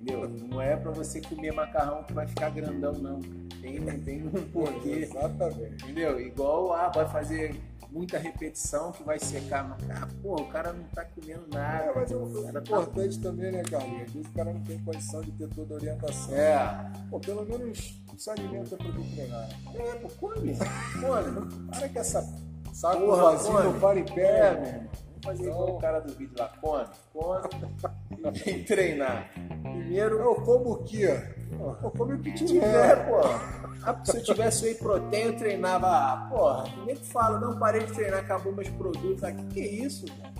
Entendeu? 0.00 0.28
Não 0.28 0.60
é 0.60 0.76
pra 0.76 0.90
você 0.90 1.20
comer 1.20 1.52
macarrão 1.52 2.02
que 2.02 2.12
vai 2.12 2.26
ficar 2.26 2.50
grandão, 2.50 2.92
não. 2.94 3.20
Tem, 3.60 3.80
tem 4.00 4.26
um 4.26 4.30
porquê. 4.50 4.90
Exatamente. 4.90 5.84
Entendeu? 5.84 6.20
Igual, 6.20 6.72
ah, 6.72 6.88
vai 6.88 7.08
fazer 7.08 7.54
muita 7.92 8.18
repetição 8.18 8.90
que 8.90 9.02
vai 9.02 9.18
secar. 9.18 9.76
Ah, 9.90 10.08
pô, 10.22 10.34
o 10.36 10.48
cara 10.48 10.72
não 10.72 10.84
tá 10.84 11.04
comendo 11.04 11.46
nada. 11.52 11.84
É, 11.84 11.92
mas 11.94 12.10
é 12.10 12.16
o 12.16 12.52
tá 12.52 12.60
importante 12.60 13.18
tá... 13.18 13.28
também, 13.28 13.52
né, 13.52 13.62
Carlinhos? 13.62 14.02
Às 14.02 14.12
vezes 14.12 14.28
o 14.28 14.32
cara 14.32 14.52
não 14.52 14.62
tem 14.62 14.78
condição 14.78 15.20
de 15.20 15.30
ter 15.32 15.48
toda 15.48 15.74
a 15.74 15.76
orientação. 15.76 16.34
É. 16.34 16.92
Pô, 17.10 17.20
pelo 17.20 17.44
menos 17.44 18.02
se 18.16 18.30
alimenta 18.30 18.76
pra 18.76 18.86
tu 18.86 19.04
treinar. 19.14 19.48
É, 19.74 19.94
pô, 19.96 20.08
come. 20.18 20.56
Come. 21.00 21.66
Para 21.70 21.88
que 21.88 21.98
essa 21.98 22.26
saco 22.72 23.06
vazio 23.06 23.52
não 23.52 23.78
para 23.78 24.00
em 24.00 24.04
pé, 24.04 24.22
é, 24.22 24.54
meu 24.54 24.66
irmão. 24.66 24.88
Vamos 25.22 25.24
fazer 25.24 25.42
então... 25.42 25.54
igual 25.54 25.76
o 25.76 25.78
cara 25.78 26.00
do 26.00 26.14
vídeo 26.14 26.34
lá. 26.38 26.48
Come, 26.60 26.86
come 27.12 27.40
e 28.34 28.38
vem 28.38 28.64
treinar. 28.64 29.30
Primeiro. 29.62 30.18
Eu 30.18 30.34
como 30.36 30.72
o 30.72 30.84
quê? 30.84 31.41
Eu 31.52 31.90
como 31.90 32.14
o 32.14 32.18
que 32.18 32.32
tiver, 32.32 33.06
pô. 33.06 33.20
Ah, 33.84 34.00
se 34.04 34.16
eu 34.16 34.22
tivesse 34.22 34.64
whey 34.64 34.74
protein, 34.76 35.22
eu 35.24 35.36
treinava. 35.36 35.86
Ah, 35.88 36.28
porra, 36.30 36.64
nem 36.86 36.94
que 36.94 37.04
fala, 37.04 37.38
não 37.38 37.58
parei 37.58 37.84
de 37.84 37.92
treinar, 37.92 38.20
acabou 38.20 38.52
meus 38.52 38.68
produtos 38.68 39.24
aqui. 39.24 39.44
Que 39.46 39.60
isso, 39.60 40.06
cara? 40.06 40.32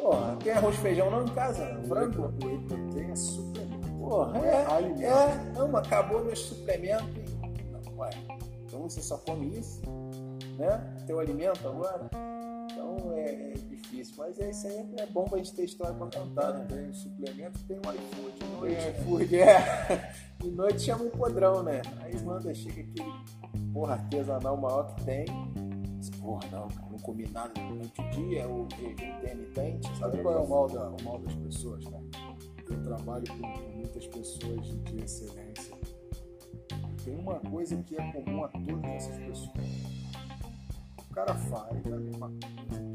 Porra, 0.00 0.36
tem 0.42 0.52
arroz 0.52 0.74
e 0.74 0.78
feijão 0.78 1.10
não 1.10 1.24
em 1.24 1.28
casa? 1.28 1.64
Não, 1.74 1.84
frango? 1.84 2.32
Whey 2.42 2.58
protein 2.66 3.10
é 3.10 3.16
suplemento. 3.16 3.88
Porra, 3.98 4.38
é, 4.38 4.48
é, 4.48 5.06
é, 5.06 5.52
não, 5.54 5.76
acabou 5.76 6.24
meus 6.24 6.40
suplementos. 6.40 7.06
Não, 7.70 7.98
ué, 7.98 8.10
então 8.66 8.82
você 8.82 9.00
só 9.00 9.16
come 9.18 9.58
isso, 9.58 9.80
né? 10.58 10.80
Teu 11.06 11.20
alimento 11.20 11.68
agora? 11.68 12.10
Então 12.82 13.12
é, 13.12 13.52
é 13.52 13.52
difícil, 13.52 14.14
mas 14.18 14.38
é 14.40 14.50
isso 14.50 14.66
aí 14.66 14.84
é 14.98 15.06
bom 15.06 15.24
pra 15.24 15.38
gente 15.38 15.54
ter 15.54 15.64
história 15.64 15.94
pra 15.94 16.20
contar, 16.20 16.52
né? 16.52 16.66
Tem 16.68 16.92
suplemento, 16.92 17.60
tem 17.64 17.76
o 17.76 17.80
iFood 17.80 18.38
de 18.38 18.44
noite. 18.56 18.76
Tem 18.76 18.90
iFood, 18.90 19.36
é. 19.36 20.14
De 20.40 20.50
noite 20.50 20.80
chama 20.82 21.04
um 21.04 21.10
podrão, 21.10 21.62
né? 21.62 21.80
Aí 22.00 22.20
manda, 22.22 22.52
chega 22.52 22.80
aquele 22.80 23.72
porra 23.72 23.94
artesanal 23.94 24.56
maior 24.56 24.94
que 24.94 25.04
tem. 25.04 25.26
Porra, 26.20 26.40
não, 26.50 26.68
cara, 26.68 26.88
não 26.90 26.98
comi 26.98 27.28
nada 27.28 27.52
durante 27.54 28.00
o 28.00 28.10
dia, 28.10 28.48
o 28.48 28.68
jejum 28.70 29.18
intermitente. 29.18 29.96
Sabe 29.98 30.20
qual 30.20 30.34
é 30.34 30.40
o 30.40 30.48
mal, 30.48 30.66
da, 30.66 30.90
o 30.90 31.02
mal 31.04 31.18
das 31.20 31.34
pessoas, 31.36 31.84
cara? 31.84 32.02
Eu 32.68 32.82
trabalho 32.82 33.24
com 33.28 33.76
muitas 33.76 34.06
pessoas 34.08 34.66
de 34.84 35.04
excelência. 35.04 35.76
Tem 37.04 37.16
uma 37.16 37.38
coisa 37.38 37.76
que 37.84 37.96
é 37.96 38.12
comum 38.12 38.44
a 38.44 38.48
todas 38.48 38.84
essas 38.84 39.16
pessoas. 39.18 40.01
O 41.12 41.14
cara 41.14 41.34
faz 41.34 41.86
a 41.92 41.96
mesma 41.98 42.26
coisa 42.26 42.92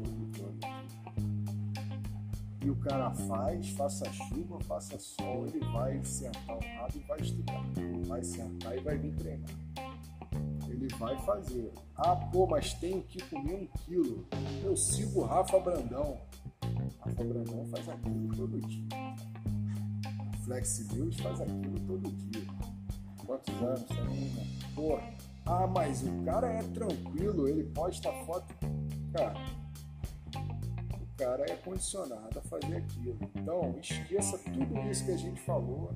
e 2.64 2.68
o 2.68 2.74
cara 2.80 3.12
faz, 3.12 3.70
faça 3.70 4.12
chuva, 4.12 4.58
faça 4.64 4.98
sol, 4.98 5.46
ele 5.46 5.60
vai 5.72 6.04
sentar 6.04 6.56
o 6.56 6.60
rabo 6.60 6.96
e 6.96 6.98
vai 7.06 7.20
estudar. 7.20 7.62
Vai 8.08 8.24
sentar 8.24 8.76
e 8.76 8.80
vai 8.80 8.98
vir 8.98 9.14
treinar. 9.14 9.50
Ele 10.68 10.88
vai 10.98 11.16
fazer. 11.18 11.72
Ah, 11.94 12.16
pô, 12.16 12.44
mas 12.44 12.74
tenho 12.74 13.00
que 13.04 13.22
comer 13.30 13.54
um 13.54 13.66
quilo. 13.84 14.26
Eu 14.64 14.76
sigo 14.76 15.20
o 15.20 15.24
Rafa 15.24 15.60
Brandão. 15.60 16.20
Rafa 16.98 17.22
Brandão 17.22 17.64
faz 17.66 17.88
aquilo 17.88 18.34
todo 18.34 18.60
dia. 18.60 18.88
Flex 20.44 20.88
News 20.92 21.16
faz 21.20 21.40
aquilo 21.40 21.78
todo 21.86 22.10
dia. 22.10 22.46
Quantos 23.24 23.54
anos? 23.62 23.88
Pô, 24.74 24.98
ah, 25.48 25.66
mas 25.66 26.02
o 26.02 26.22
cara 26.24 26.46
é 26.46 26.62
tranquilo, 26.62 27.48
ele 27.48 27.64
posta 27.64 28.12
foto. 28.24 28.54
Cara, 29.12 29.34
cara 31.18 31.44
é 31.50 31.54
condicionado 31.56 32.38
a 32.38 32.42
fazer 32.42 32.76
aquilo. 32.76 33.18
Então, 33.34 33.74
esqueça 33.80 34.38
tudo 34.38 34.78
isso 34.88 35.04
que 35.04 35.10
a 35.10 35.16
gente 35.16 35.40
falou 35.40 35.90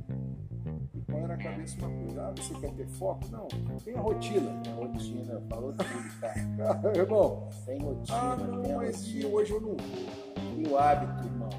e 0.94 1.00
põe 1.02 1.20
na 1.22 1.36
cabeça 1.36 1.76
uma 1.78 1.90
coisa. 1.90 2.26
Ah, 2.26 2.34
você 2.36 2.54
quer 2.54 2.72
ter 2.72 2.88
foco? 2.88 3.28
Não, 3.30 3.46
tem 3.84 3.94
a 3.94 4.00
rotina. 4.00 4.60
Tem 4.64 4.72
a 4.72 4.76
rotina, 4.76 5.42
falou 5.48 5.72
tudo, 5.72 6.20
cara. 6.20 6.98
irmão, 6.98 7.48
tem 7.64 7.78
rotina. 7.80 8.18
Ah, 8.18 8.36
não, 8.36 8.76
mas 8.76 9.06
e 9.06 9.24
hoje 9.24 9.52
eu 9.52 9.60
não 9.60 9.76
vou. 9.76 10.58
E 10.58 10.66
o 10.66 10.78
hábito, 10.78 11.26
irmão? 11.26 11.50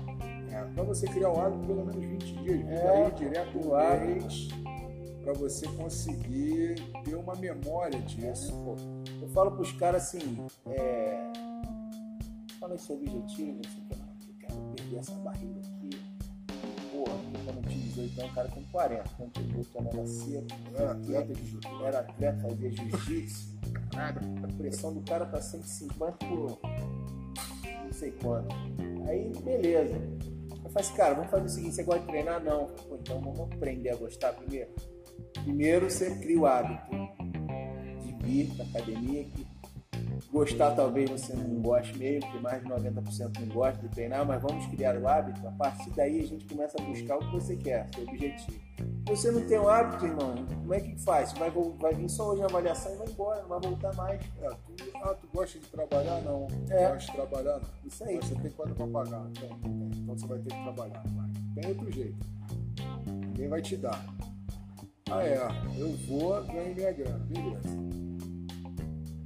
É, 0.52 0.64
para 0.76 0.84
você 0.84 1.08
criar 1.08 1.30
o 1.30 1.40
hábito, 1.40 1.66
pelo 1.66 1.86
menos 1.86 2.04
20 2.04 2.36
dias, 2.44 2.68
é, 2.70 2.90
aí 2.90 3.12
direto 3.12 3.58
o 3.60 3.76
mês, 3.76 4.50
para 5.24 5.34
você 5.34 5.66
conseguir 5.70 6.76
ter 7.06 7.16
uma 7.16 7.34
memória 7.36 8.00
disso. 8.02 8.52
Pô. 8.64 8.76
Eu 9.22 9.30
falo 9.30 9.52
para 9.52 9.62
os 9.62 9.72
caras 9.72 10.04
assim, 10.04 10.46
é, 10.68 11.32
fala 12.60 12.76
esse 12.76 12.92
objetivo, 12.92 13.62
você 13.64 13.82
quer, 13.90 13.98
eu 13.98 14.36
quero 14.40 14.62
perder 14.76 14.98
essa 14.98 15.14
barriga 15.16 15.60
aqui. 15.60 15.90
Porra, 16.92 17.18
porque 17.18 17.46
quando 17.46 17.58
eu 17.58 17.70
tinha 17.70 17.84
18 17.86 18.20
anos, 18.20 18.32
o 18.32 18.36
cara 18.36 18.48
tem 18.50 18.64
40. 18.64 19.04
Quando 19.18 19.38
eu 19.38 19.44
botou 19.44 19.82
a 19.82 19.84
nova 19.84 20.08
seca, 20.08 20.56
Era 20.76 20.92
atleta 20.92 21.34
de 21.34 21.46
judô. 21.46 21.86
era 21.86 22.00
atleta, 22.00 22.42
fazia 22.42 22.72
jiu-jitsu. 22.72 23.54
A 23.96 24.58
pressão 24.58 24.94
do 24.94 25.02
cara 25.02 25.26
tá 25.26 25.42
150 25.42 26.26
por 26.26 26.60
não 27.84 27.94
sei 27.94 28.12
quanto. 28.12 28.54
Aí, 29.08 29.32
beleza. 29.44 29.96
Eu 29.96 30.70
falei 30.70 30.88
assim, 30.88 30.96
cara, 30.96 31.14
vamos 31.14 31.32
fazer 31.32 31.46
o 31.46 31.50
seguinte, 31.50 31.76
você 31.76 31.84
gosta 31.84 32.02
de 32.02 32.08
treinar? 32.08 32.44
Não. 32.44 32.68
Pô, 32.68 32.96
então 32.96 33.22
vamos 33.22 33.40
aprender 33.40 33.90
a 33.90 33.96
gostar 33.96 34.34
primeiro. 34.34 34.70
Primeiro 35.44 35.90
você 35.90 36.16
cria 36.16 36.40
o 36.40 36.46
hábito 36.46 36.96
de 38.02 38.14
vir 38.26 38.50
pra 38.56 38.66
academia, 38.66 39.24
que 39.26 39.46
gostar 40.32 40.72
talvez 40.72 41.10
você 41.10 41.34
não 41.34 41.62
goste 41.62 41.98
mesmo, 41.98 42.22
porque 42.22 42.40
mais 42.40 42.62
de 42.62 42.70
90% 42.70 43.40
não 43.40 43.48
gosta 43.48 43.82
de 43.82 43.90
treinar, 43.90 44.26
mas 44.26 44.42
vamos 44.42 44.66
criar 44.68 44.98
o 44.98 45.08
hábito. 45.08 45.46
A 45.48 45.52
partir 45.52 45.90
daí 45.92 46.20
a 46.22 46.28
gente 46.28 46.46
começa 46.46 46.82
a 46.82 46.86
buscar 46.86 47.18
o 47.18 47.20
que 47.20 47.32
você 47.32 47.56
quer, 47.56 47.88
seu 47.94 48.04
objetivo. 48.04 48.60
Se 49.06 49.16
você 49.16 49.32
não 49.32 49.46
tem 49.46 49.60
o 49.60 49.68
hábito, 49.68 50.06
irmão, 50.06 50.34
como 50.62 50.74
é 50.74 50.80
que 50.80 50.98
faz? 51.04 51.34
Vai, 51.34 51.52
vai 51.52 51.94
vir 51.94 52.10
só 52.10 52.32
hoje 52.32 52.42
a 52.42 52.46
avaliação 52.46 52.94
e 52.94 52.98
vai 52.98 53.08
embora, 53.08 53.42
não 53.42 53.50
vai 53.50 53.60
voltar 53.60 53.94
mais. 53.96 54.22
É, 54.42 54.50
tu, 54.50 54.74
ah, 55.04 55.14
tu 55.14 55.28
gosta 55.34 55.60
de 55.60 55.68
trabalhar? 55.68 56.22
Não. 56.22 56.48
É. 56.70 56.90
Gosta 56.90 57.12
de 57.12 57.18
trabalhar? 57.18 57.60
Não. 57.60 57.70
Isso 57.86 58.04
aí. 58.06 58.16
Mas 58.16 58.26
Você 58.26 58.36
tem 58.36 58.52
quanto 58.52 58.74
pra 58.76 58.88
pagar? 58.88 59.24
Tem, 59.40 59.50
tem. 59.50 59.92
Então 59.98 60.18
você 60.18 60.26
vai 60.26 60.40
ter 60.40 60.56
que 60.56 60.64
trabalhar. 60.64 61.04
Vai. 61.16 61.30
Tem 61.54 61.68
outro 61.68 61.92
jeito. 61.92 62.26
Ninguém 63.06 63.50
vai 63.50 63.62
te 63.62 63.76
dar. 63.76 64.04
Ah, 65.12 65.24
é. 65.24 65.38
Eu 65.78 65.92
vou, 66.08 66.44
ganho 66.46 66.76
minha 66.76 66.92
grana. 66.92 67.26
Beleza. 67.26 67.84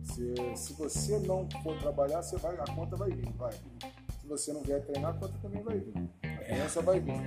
Se, 0.03 0.34
se 0.55 0.73
você 0.73 1.19
não 1.19 1.47
for 1.63 1.78
trabalhar, 1.78 2.21
você 2.21 2.38
vai, 2.38 2.55
a 2.55 2.65
conta 2.73 2.95
vai 2.95 3.11
vir. 3.11 3.32
Vai. 3.34 3.53
Se 3.53 4.28
você 4.28 4.51
não 4.51 4.61
vier 4.61 4.84
treinar, 4.86 5.11
a 5.11 5.13
conta 5.13 5.34
também 5.41 5.63
vai 5.63 5.78
vir. 5.78 5.93
A 6.23 6.43
criança 6.43 6.82
vai 6.82 6.99
vir. 6.99 7.21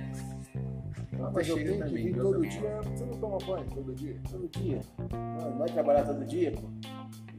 Ah, 1.23 1.31
mas 1.31 1.47
eu 1.47 1.55
tenho 1.55 1.85
que 1.85 1.93
vir 1.93 2.15
todo 2.15 2.35
outra 2.35 2.49
dia. 2.49 2.81
Você 2.81 3.05
não 3.05 3.13
toma 3.13 3.37
banho 3.39 3.69
todo 3.69 3.93
dia? 3.93 4.19
Todo 4.29 4.47
dia. 4.49 4.81
Não, 5.39 5.57
vai 5.57 5.69
trabalhar 5.69 6.05
todo 6.05 6.25
dia, 6.25 6.51
pô. 6.51 6.67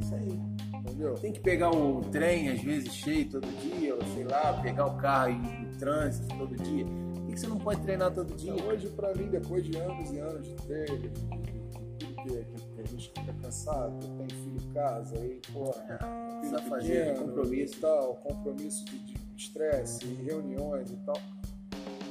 Isso 0.01 0.15
aí. 0.15 0.41
Entendeu? 0.75 1.15
Tem 1.15 1.33
que 1.33 1.41
pegar 1.41 1.71
o 1.71 2.01
trem, 2.01 2.49
às 2.49 2.61
vezes, 2.61 2.93
cheio 2.93 3.29
todo 3.29 3.47
dia, 3.47 3.95
ou 3.95 4.03
sei 4.15 4.25
lá, 4.25 4.61
pegar 4.63 4.87
o 4.87 4.97
carro 4.97 5.31
e 5.31 5.65
no 5.65 5.77
trânsito 5.77 6.37
todo 6.37 6.57
dia. 6.57 6.87
Por 7.33 7.37
que 7.37 7.41
você 7.41 7.47
não 7.47 7.59
pode 7.59 7.80
treinar 7.80 8.12
todo 8.12 8.35
dia? 8.35 8.53
Então, 8.53 8.66
hoje, 8.66 8.89
pra 8.91 9.14
mim, 9.14 9.26
depois 9.30 9.64
de 9.64 9.74
anos 9.78 10.12
e 10.12 10.18
anos 10.18 10.47
de 10.47 10.55
treino, 10.66 10.99
que, 11.01 12.78
a 12.78 12.87
gente 12.87 13.09
fica 13.09 13.33
cansado, 13.41 13.99
tem 14.18 14.28
filho 14.28 14.61
em 14.62 14.72
casa, 14.74 15.16
aí, 15.16 15.41
porra, 15.51 15.83
filho 15.83 16.41
Precisa 16.41 16.59
fazer 16.68 17.14
compromisso. 17.14 17.78
e 17.78 17.80
tal, 17.80 18.16
compromisso 18.16 18.85
de 18.85 19.14
estresse, 19.35 20.05
reuniões 20.05 20.91
e 20.91 20.97
tal. 21.07 21.16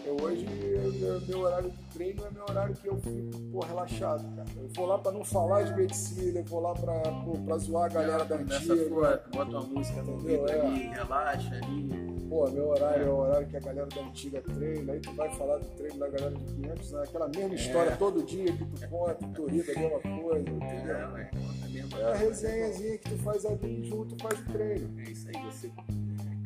Eu 0.06 0.18
hoje, 0.22 0.45
eu- 0.62 0.91
meu, 0.93 1.22
meu 1.22 1.39
horário 1.41 1.70
de 1.70 1.78
treino 1.93 2.26
é 2.26 2.32
meu 2.32 2.43
horário 2.49 2.76
que 2.76 2.88
eu 2.88 2.97
fico, 2.97 3.39
pô, 3.52 3.60
relaxado, 3.60 4.24
cara. 4.36 4.47
Eu 4.58 4.70
vou 4.76 4.86
lá 4.88 4.97
pra 4.97 5.12
não 5.12 5.24
falar 5.24 5.64
de 5.64 5.76
medicina, 5.76 6.39
eu 6.39 6.45
vou 6.45 6.60
lá 6.60 6.74
pra, 6.74 6.93
pô, 7.24 7.38
pra 7.45 7.58
zoar 7.58 7.86
a 7.86 7.89
galera 7.93 8.26
da 8.26 8.36
antiga. 8.36 8.76
tua, 8.88 9.24
bota 9.32 9.52
uma 9.52 9.62
música 9.62 10.02
no 10.02 10.14
ouvido 10.14 10.49
É. 10.49 10.62
ali, 10.62 10.80
relaxa 10.89 11.56
ali. 11.56 12.12
Pô, 12.30 12.49
meu 12.49 12.70
horário 12.70 13.06
é 13.06 13.10
o 13.10 13.16
horário 13.18 13.47
que 13.47 13.58
a 13.58 13.60
galera 13.60 13.88
da 13.88 14.02
antiga 14.02 14.41
treina, 14.41 14.93
aí 14.93 14.99
tu 15.02 15.12
vai 15.14 15.30
falar 15.36 15.58
do 15.58 15.66
treino 15.76 15.97
da 15.99 16.08
galera 16.08 16.32
de 16.36 16.43
500, 16.45 16.91
né? 16.93 17.04
aquela 17.04 17.28
mesma 17.28 17.56
história 17.56 17.97
todo 17.97 18.24
dia 18.24 18.45
que 18.54 18.66
tu 18.66 18.88
conta, 18.89 19.16
tu 19.36 19.45
ri 19.47 19.62
da 19.64 19.74
mesma 19.80 19.99
coisa, 19.99 20.49
entendeu? 20.49 20.95
É, 20.95 21.68
mesmo. 21.70 21.97
É 21.99 22.04
a 22.12 22.16
resenhazinha 22.16 22.97
que 22.97 23.10
tu 23.10 23.18
faz 23.18 23.45
ali 23.45 23.84
junto, 23.84 24.16
faz 24.22 24.39
o 24.39 24.45
treino. 24.52 24.99
É 24.99 25.12
isso 25.12 25.28
aí, 25.28 25.43
você 25.45 25.72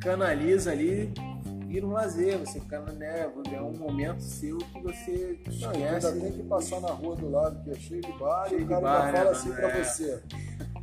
canaliza 0.00 0.72
ali, 0.72 1.12
vira 1.66 1.86
um 1.86 1.92
lazer, 1.92 2.38
você 2.38 2.60
cana, 2.60 2.92
né, 2.92 3.28
é 3.52 3.60
um 3.60 3.72
momento 3.72 4.20
seu 4.22 4.58
que 4.58 4.80
você 4.82 5.38
Não, 5.60 5.72
esquece. 5.72 6.06
ainda 6.06 6.12
tem 6.12 6.32
que 6.32 6.42
passar 6.44 6.80
na 6.80 6.88
rua 6.90 7.16
do 7.16 7.30
lado, 7.30 7.62
que 7.64 7.70
é 7.70 7.74
cheio 7.74 8.00
de 8.02 8.12
bar, 8.12 8.48
Cheio 8.48 8.60
e 8.60 8.64
o 8.64 8.68
cara 8.68 8.80
bar, 8.80 9.06
né, 9.06 9.12
fala 9.12 9.24
mano? 9.24 9.36
assim 9.36 9.52
pra 9.52 9.68
É. 9.68 9.84
você. 9.84 10.22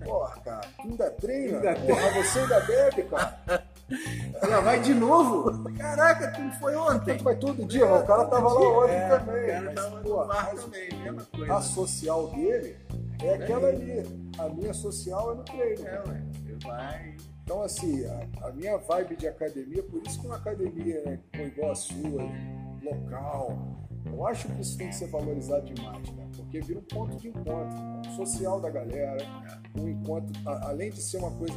Porra, 0.04 0.36
cara, 0.42 0.62
tu 0.82 0.88
ainda 0.90 1.10
treina? 1.12 1.58
Ainda 1.58 1.76
Porra, 1.76 2.10
você 2.24 2.40
ainda 2.40 2.60
bebe, 2.62 3.04
cara? 3.04 3.64
Ela 4.42 4.60
vai 4.62 4.80
de 4.82 4.94
novo? 4.94 5.64
Caraca, 5.78 6.32
tu 6.32 6.42
não 6.42 6.52
foi 6.54 6.76
ontem? 6.76 7.18
Tu 7.18 7.24
vai 7.24 7.36
todo 7.38 7.66
dia, 7.66 7.86
mas 7.86 8.04
o 8.04 8.06
cara 8.06 8.26
tava 8.26 8.50
lá 8.52 8.80
ontem 8.80 8.92
É, 8.96 9.08
também. 9.18 9.44
O 9.44 9.48
cara 9.48 9.62
mas, 9.64 9.76
tava 9.76 10.02
pô, 10.02 10.10
no 10.10 10.28
bar 10.28 10.50
mas 10.54 10.64
também, 10.64 10.90
mesma 11.04 11.26
coisa. 11.26 11.54
a 11.54 11.62
social 11.62 12.28
dele 12.30 12.76
é 13.22 13.34
aquela 13.36 13.68
ali. 13.70 14.32
A 14.40 14.50
minha 14.50 14.74
social 14.74 15.32
é 15.32 15.36
no 15.36 15.44
treino. 15.44 15.88
É, 15.88 16.04
ué, 16.08 16.24
você 16.34 16.68
vai. 16.68 17.16
Então, 17.44 17.62
assim, 17.62 18.06
a, 18.06 18.48
a 18.48 18.52
minha 18.54 18.78
vibe 18.78 19.18
de 19.18 19.28
academia, 19.28 19.84
por 19.84 20.02
isso 20.06 20.20
que 20.20 20.26
uma 20.28 20.38
academia 20.38 21.02
né, 21.06 21.20
com 21.36 21.42
igual 21.44 21.72
a 21.72 21.76
sua, 21.76 22.24
local, 22.82 23.58
eu 24.06 24.26
acho 24.28 24.48
que 24.50 24.62
isso 24.62 24.78
tem 24.78 24.88
que 24.90 24.96
ser 24.96 25.08
valorizado 25.08 25.66
demais, 25.74 26.10
né? 26.14 26.30
Porque 26.36 26.62
vira 26.62 26.80
um 26.80 26.84
ponto 26.84 27.16
de 27.18 27.28
encontro, 27.30 27.78
um 28.08 28.16
social 28.16 28.60
da 28.62 28.70
galera, 28.70 29.18
um 29.78 29.88
encontro, 29.88 30.32
a- 30.46 30.70
além 30.70 30.90
de 30.92 31.02
ser 31.02 31.18
uma 31.18 31.32
coisa 31.32 31.54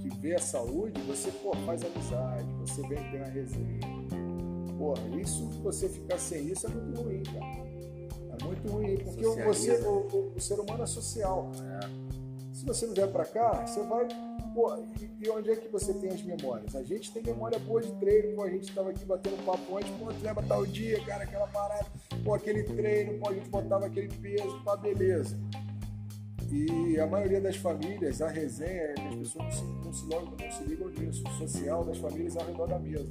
que, 0.00 0.08
que 0.08 0.16
vê 0.20 0.34
a 0.34 0.38
saúde, 0.38 1.00
você 1.02 1.30
pô, 1.30 1.54
faz 1.66 1.82
amizade, 1.84 2.52
você 2.54 2.80
vem 2.82 2.98
ter 3.10 3.16
uma 3.18 3.26
resenha. 3.26 3.80
Porra, 4.78 5.02
isso, 5.20 5.46
você 5.62 5.88
ficar 5.88 6.18
sem 6.18 6.46
isso 6.48 6.66
é 6.66 6.70
muito 6.70 7.02
ruim, 7.02 7.22
cara. 7.24 7.70
É 8.40 8.44
muito 8.44 8.68
ruim, 8.72 8.96
porque 8.98 9.22
você, 9.44 9.72
o, 9.86 10.08
o- 10.16 10.32
o 10.36 10.40
ser 10.40 10.58
humano 10.60 10.82
é 10.82 10.86
social. 10.86 11.50
Se 12.52 12.64
você 12.66 12.86
não 12.86 12.94
vier 12.94 13.08
pra 13.10 13.24
cá, 13.24 13.66
você 13.66 13.82
vai. 13.82 14.06
Pô, 14.54 14.76
e, 15.00 15.24
e 15.24 15.30
onde 15.30 15.50
é 15.50 15.56
que 15.56 15.68
você 15.68 15.94
tem 15.94 16.10
as 16.10 16.22
memórias? 16.22 16.74
A 16.74 16.82
gente 16.82 17.12
tem 17.12 17.22
memória 17.22 17.58
boa 17.58 17.80
de 17.80 17.92
treino, 18.00 18.34
pô, 18.34 18.42
a 18.42 18.50
gente 18.50 18.72
tava 18.74 18.90
aqui 18.90 19.04
batendo 19.04 19.44
papo 19.44 19.76
antes, 19.76 19.90
pô, 19.92 20.08
lembra 20.22 20.42
tal 20.46 20.66
dia, 20.66 21.04
cara, 21.04 21.24
aquela 21.24 21.46
parada, 21.46 21.86
pô, 22.24 22.34
aquele 22.34 22.64
treino, 22.64 23.18
pô, 23.20 23.30
a 23.30 23.34
gente 23.34 23.48
botava 23.48 23.86
aquele 23.86 24.08
peso, 24.08 24.60
pá, 24.64 24.76
beleza. 24.76 25.38
E 26.50 26.98
a 26.98 27.06
maioria 27.06 27.40
das 27.40 27.54
famílias, 27.56 28.20
a 28.20 28.28
resenha, 28.28 28.92
as 29.08 29.14
pessoas 29.14 29.44
não 29.44 29.52
se, 29.52 29.64
não 29.84 29.92
se, 29.92 30.06
não 30.06 30.50
se 30.50 30.64
ligam 30.64 30.88
nisso. 30.88 31.22
O 31.24 31.30
social 31.38 31.84
das 31.84 31.98
famílias 31.98 32.36
ao 32.36 32.44
redor 32.44 32.66
da 32.66 32.76
mesa. 32.76 33.08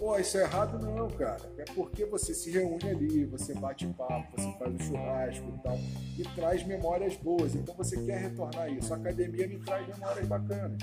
Pô, 0.00 0.18
isso 0.18 0.38
é 0.38 0.44
errado 0.44 0.78
não, 0.78 1.10
cara. 1.10 1.42
É 1.58 1.64
porque 1.74 2.06
você 2.06 2.32
se 2.32 2.50
reúne 2.50 2.88
ali, 2.88 3.26
você 3.26 3.52
bate 3.52 3.86
papo, 3.88 4.32
você 4.34 4.50
faz 4.58 4.74
um 4.74 4.78
churrasco 4.78 5.46
e 5.46 5.62
tal, 5.62 5.78
e 6.18 6.22
traz 6.34 6.66
memórias 6.66 7.16
boas. 7.16 7.54
Então 7.54 7.74
você 7.74 8.02
quer 8.06 8.18
retornar 8.18 8.72
isso. 8.72 8.94
A 8.94 8.96
academia 8.96 9.46
me 9.46 9.58
traz 9.58 9.86
memórias 9.86 10.26
bacanas. 10.26 10.78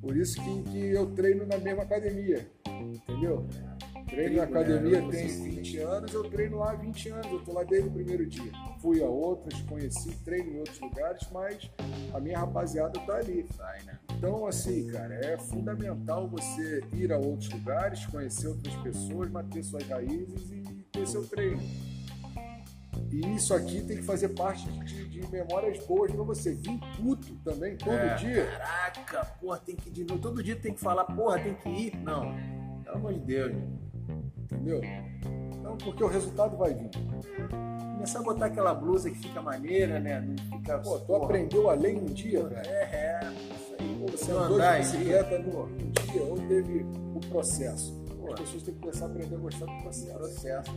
Por 0.00 0.16
isso 0.16 0.42
que, 0.42 0.62
que 0.72 0.90
eu 0.90 1.14
treino 1.14 1.46
na 1.46 1.56
mesma 1.56 1.84
academia, 1.84 2.50
entendeu? 2.66 3.46
Treino 4.12 4.36
na 4.36 4.46
né? 4.46 4.50
academia 4.50 5.00
Você 5.02 5.16
tem 5.16 5.28
se 5.28 5.48
20 5.50 5.78
anos, 5.78 6.12
eu 6.12 6.24
treino 6.30 6.58
lá 6.58 6.72
há 6.72 6.74
20 6.74 7.08
anos, 7.08 7.26
eu 7.32 7.40
tô 7.40 7.52
lá 7.52 7.64
desde 7.64 7.88
o 7.88 7.92
primeiro 7.92 8.26
dia. 8.26 8.52
Fui 8.80 9.02
a 9.02 9.06
outras, 9.06 9.60
conheci, 9.62 10.14
treino 10.24 10.52
em 10.52 10.58
outros 10.58 10.78
lugares, 10.80 11.26
mas 11.32 11.70
a 12.12 12.20
minha 12.20 12.38
rapaziada 12.38 13.00
tá 13.00 13.14
ali. 13.16 13.46
Sai, 13.56 13.82
né? 13.84 13.98
Então, 14.16 14.46
assim, 14.46 14.86
cara, 14.88 15.14
é 15.14 15.38
fundamental 15.38 16.28
você 16.28 16.84
ir 16.92 17.12
a 17.12 17.18
outros 17.18 17.50
lugares, 17.50 18.04
conhecer 18.06 18.48
outras 18.48 18.74
pessoas, 18.76 19.30
manter 19.30 19.62
suas 19.64 19.82
raízes 19.88 20.50
e 20.50 20.62
ter 20.92 21.06
seu 21.06 21.24
treino. 21.26 21.60
E 23.10 23.34
isso 23.34 23.52
aqui 23.54 23.82
tem 23.82 23.96
que 23.98 24.02
fazer 24.02 24.30
parte 24.30 24.66
de, 24.84 25.08
de 25.08 25.30
memórias 25.30 25.84
boas 25.86 26.10
pra 26.12 26.22
você. 26.22 26.54
Vir 26.54 26.78
puto 26.96 27.34
também, 27.44 27.76
todo 27.76 27.92
É, 27.92 28.14
dia. 28.16 28.46
Caraca, 28.46 29.24
porra, 29.40 29.58
tem 29.58 29.76
que 29.76 29.88
ir 29.88 29.92
de 29.92 30.04
novo. 30.04 30.20
Todo 30.20 30.42
dia 30.42 30.56
tem 30.56 30.72
que 30.72 30.80
falar, 30.80 31.04
porra, 31.04 31.38
tem 31.38 31.54
que 31.54 31.68
ir. 31.68 31.96
Não. 31.96 32.34
Pelo 32.84 32.96
amor 32.96 33.12
de 33.14 33.20
Deus. 33.20 33.52
Entendeu? 34.62 34.80
Então, 35.58 35.76
porque 35.76 36.04
o 36.04 36.06
resultado 36.06 36.56
vai 36.56 36.72
vir. 36.72 36.90
Começar 37.94 38.20
a 38.20 38.22
botar 38.22 38.46
aquela 38.46 38.74
blusa 38.74 39.10
que 39.10 39.18
fica 39.18 39.42
maneira, 39.42 39.98
né? 39.98 40.20
Não 40.20 40.58
fica. 40.58 40.78
Pô, 40.78 40.98
tu 40.98 41.06
porra, 41.06 41.24
aprendeu 41.24 41.68
a 41.68 41.74
ler 41.74 41.94
em 41.94 42.00
um 42.02 42.06
dia, 42.06 42.42
velho. 42.44 42.66
É, 42.66 42.82
é. 42.82 43.20
Isso 43.54 43.76
aí. 43.78 43.96
Pô, 44.00 44.06
Você 44.10 44.32
andou 44.32 44.56
andar 44.56 44.80
de 44.80 44.90
bicicleta 44.90 45.38
no, 45.38 45.64
um 45.64 46.12
dia 46.12 46.22
ou 46.22 46.36
teve 46.48 46.86
o 47.14 47.20
processo. 47.28 47.92
Pô. 48.20 48.32
As 48.32 48.40
pessoas 48.40 48.62
têm 48.62 48.74
que 48.74 48.80
começar 48.80 49.04
a 49.04 49.08
aprender 49.08 49.34
a 49.34 49.38
gostar 49.38 49.66
do 49.66 49.82
processo. 49.82 50.18
processo. 50.18 50.76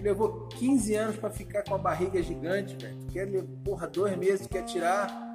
Levou 0.00 0.48
15 0.50 0.94
anos 0.94 1.16
pra 1.16 1.30
ficar 1.30 1.62
com 1.64 1.74
a 1.74 1.78
barriga 1.78 2.22
gigante, 2.22 2.76
velho. 2.76 2.96
Tu 2.98 3.06
quer, 3.12 3.24
levar, 3.26 3.46
porra, 3.64 3.86
dois 3.88 4.16
meses, 4.16 4.46
tu 4.46 4.50
quer 4.50 4.64
tirar. 4.64 5.34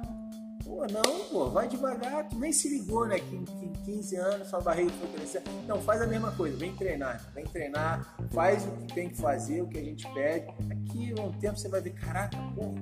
Pô, 0.70 0.86
não, 0.86 1.24
pô, 1.30 1.50
vai 1.50 1.66
devagar. 1.68 2.28
Tu 2.28 2.38
nem 2.38 2.52
se 2.52 2.68
ligou, 2.68 3.04
né? 3.06 3.18
Que 3.18 3.34
em 3.36 3.44
que 3.44 3.64
em 3.66 3.72
15 3.96 4.16
anos 4.16 4.48
sua 4.48 4.60
barriga 4.60 4.90
foi 4.92 5.08
crescer. 5.08 5.42
Não, 5.66 5.80
faz 5.80 6.00
a 6.00 6.06
mesma 6.06 6.30
coisa, 6.32 6.56
vem 6.56 6.72
treinar. 6.76 7.28
Vem 7.34 7.44
treinar, 7.44 8.16
faz 8.30 8.64
o 8.64 8.70
que 8.72 8.94
tem 8.94 9.08
que 9.08 9.16
fazer, 9.16 9.62
o 9.62 9.66
que 9.68 9.78
a 9.78 9.82
gente 9.84 10.08
pede. 10.14 10.46
Aqui, 10.70 11.12
um 11.20 11.32
tempo, 11.32 11.58
você 11.58 11.68
vai 11.68 11.80
ver, 11.80 11.90
caraca, 11.94 12.36
pô, 12.54 12.72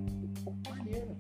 pô 0.45 0.53
maneiro. 0.71 1.17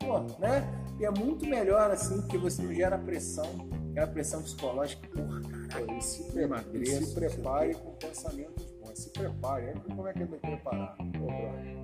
Pô, 0.00 0.18
né? 0.40 0.68
E 0.98 1.04
é 1.04 1.10
muito 1.10 1.46
melhor 1.46 1.90
assim, 1.92 2.20
porque 2.22 2.36
você 2.38 2.60
não 2.62 2.74
gera 2.74 2.98
pressão, 2.98 3.46
aquela 3.90 4.06
pressão 4.08 4.42
psicológica, 4.42 5.06
porra, 5.08 5.40
caraca. 5.68 5.92
E 5.92 6.02
se, 6.02 6.24
pre- 6.32 6.42
Emagreço, 6.42 7.06
se 7.06 7.14
prepare 7.14 7.74
com 7.74 7.92
pensamentos 7.92 8.64
bons. 8.80 8.98
Se 8.98 9.10
prepare. 9.10 9.68
Aí, 9.68 9.74
como 9.80 10.06
é 10.08 10.12
que 10.12 10.22
eu 10.22 10.28
me 10.28 10.38
preparar? 10.38 10.96
Pô, 10.96 11.04
brother, 11.26 11.76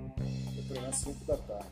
vou 0.53 0.63
treinar 0.67 0.93
5 0.93 1.25
da 1.25 1.37
tarde. 1.37 1.67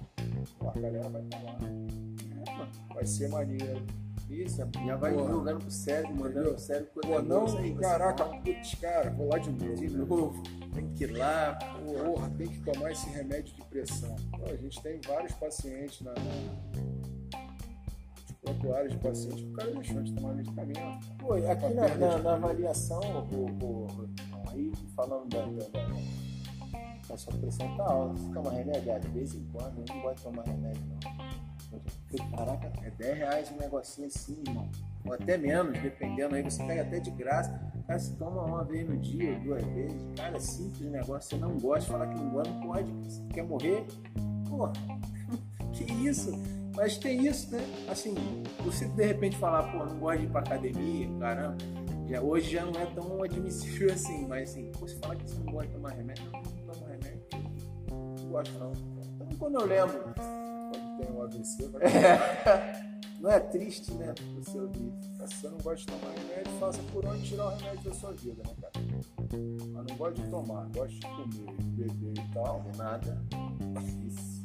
Pô, 0.57 0.69
a 0.69 0.73
galera 0.73 1.09
vai. 1.09 1.21
É, 1.21 2.14
mano. 2.51 2.71
Vai 2.93 3.05
ser 3.05 3.29
maneiro. 3.29 3.85
Isso, 4.29 4.57
já 4.85 4.95
vai 4.95 5.13
Porra. 5.13 5.31
jogando 5.31 5.59
pro 5.59 5.71
cérebro, 5.71 6.15
mandando 6.15 6.49
pro 6.49 6.59
cérebro 6.59 6.89
coisa 6.93 7.09
Pô, 7.09 7.21
não, 7.21 7.57
aí, 7.59 7.75
caraca, 7.75 8.25
putz, 8.25 8.73
cara, 8.75 9.11
vou 9.11 9.29
lá 9.29 9.37
de 9.37 9.51
novo. 9.51 9.75
de 9.75 9.89
novo, 9.89 10.43
tem 10.73 10.89
que 10.93 11.03
ir 11.03 11.11
lá, 11.15 11.53
porra. 11.55 12.03
Porra, 12.05 12.29
tem 12.31 12.47
que 12.47 12.59
tomar 12.61 12.91
esse 12.91 13.07
remédio 13.11 13.53
de 13.53 13.61
pressão. 13.65 14.15
Pô, 14.31 14.45
a 14.45 14.55
gente 14.55 14.81
tem 14.81 14.99
vários 15.07 15.31
pacientes 15.33 16.01
na, 16.01 16.13
prontuários 18.41 18.93
de 18.93 18.97
pacientes 18.99 19.41
que 19.41 19.49
o 19.49 19.53
cara 19.53 19.71
deixou 19.73 20.01
de 20.03 20.13
tomar 20.13 20.33
medicamento. 20.33 21.07
Pô, 21.19 21.33
aqui 21.33 21.73
na, 21.73 21.95
na- 21.95 22.17
na 22.17 22.33
avaliação, 22.33 22.99
o, 23.31 23.63
o- 23.63 24.09
aí 24.49 24.71
falando 24.95 25.29
da, 25.29 25.45
da, 25.45 25.85
da, 27.07 27.17
sua 27.17 27.33
pressão 27.33 27.77
tá 27.77 27.83
alta, 27.85 28.15
você 28.15 28.33
toma 28.33 28.51
remédio? 28.51 28.99
De 28.99 29.07
vez 29.09 29.33
em 29.35 29.43
quando, 29.51 29.79
eu 29.79 29.85
não 29.95 30.01
gosto 30.01 30.17
de 30.17 30.23
tomar 30.23 30.43
remédio 30.43 30.81
não. 30.87 31.24
Caraca, 32.35 32.71
é 32.83 32.89
10 32.91 33.17
reais 33.17 33.51
um 33.51 33.57
negocinho 33.57 34.07
assim, 34.07 34.41
irmão. 34.47 34.69
Ou 35.05 35.13
até 35.13 35.37
menos, 35.37 35.79
dependendo 35.79 36.35
aí, 36.35 36.43
você 36.43 36.63
pega 36.63 36.81
até 36.81 36.99
de 36.99 37.11
graça. 37.11 37.51
Cara, 37.87 37.99
você 37.99 38.15
toma 38.15 38.43
uma 38.43 38.63
vez 38.63 38.87
no 38.87 38.97
dia, 38.97 39.39
duas 39.39 39.63
vezes. 39.63 40.01
Cara, 40.15 40.35
é 40.35 40.39
simples 40.39 40.89
negócio, 40.89 41.29
você 41.29 41.37
não 41.37 41.57
gosta, 41.59 41.91
falar 41.91 42.07
que 42.07 42.15
não 42.15 42.29
gosta, 42.29 42.51
não 42.53 42.61
pode. 42.61 42.91
Você 42.91 43.21
quer 43.33 43.43
morrer? 43.43 43.85
Porra, 44.49 44.73
que 45.73 45.83
isso? 45.83 46.31
Mas 46.75 46.97
tem 46.97 47.25
isso, 47.25 47.51
né? 47.51 47.61
Assim, 47.89 48.13
você 48.63 48.85
de 48.87 49.05
repente 49.05 49.37
falar, 49.37 49.71
pô, 49.71 49.85
não 49.85 49.97
gosto 49.97 50.19
de 50.19 50.25
ir 50.25 50.29
pra 50.29 50.41
academia, 50.41 51.09
caramba, 51.19 51.57
já, 52.07 52.21
hoje 52.21 52.51
já 52.51 52.65
não 52.65 52.79
é 52.79 52.85
tão 52.87 53.23
admissível 53.23 53.91
assim, 53.93 54.27
mas 54.27 54.49
assim, 54.49 54.71
você 54.73 54.95
falar 54.97 55.15
que 55.15 55.29
você 55.29 55.39
não 55.39 55.53
gosta 55.53 55.67
de 55.67 55.73
tomar 55.73 55.89
remédio, 55.91 56.25
não, 56.31 56.41
não 56.41 56.73
tomo 56.73 56.85
remédio, 56.85 57.21
não 57.89 58.29
gosto 58.29 58.59
não. 58.59 58.71
Então 59.15 59.27
quando 59.39 59.55
eu 59.55 59.65
lembro, 59.65 60.13
tem 60.97 61.11
um 61.11 61.21
AVC, 61.21 61.67
vai 61.69 61.81
não 63.19 63.31
é 63.31 63.39
triste, 63.39 63.91
né? 63.93 64.13
Você 64.35 64.59
ouvir. 64.59 64.93
Se 65.27 65.35
você 65.35 65.49
não 65.49 65.57
gosta 65.57 65.77
de 65.77 65.85
tomar 65.87 66.13
remédio, 66.13 66.51
faça 66.59 66.79
por 66.91 67.05
onde 67.05 67.27
tirar 67.27 67.47
o 67.47 67.49
remédio 67.57 67.89
da 67.89 67.95
sua 67.95 68.11
vida, 68.11 68.43
né, 68.45 68.55
cara? 68.61 68.85
Mas 69.73 69.85
não 69.85 69.97
gosta 69.97 70.21
de 70.21 70.29
tomar, 70.29 70.69
gosta 70.69 70.89
de 70.89 71.01
comer, 71.01 71.51
beber 71.61 72.13
e 72.23 72.33
tal. 72.33 72.63
Fazer 72.63 72.77
nada. 72.77 73.21
Isso. 74.05 74.43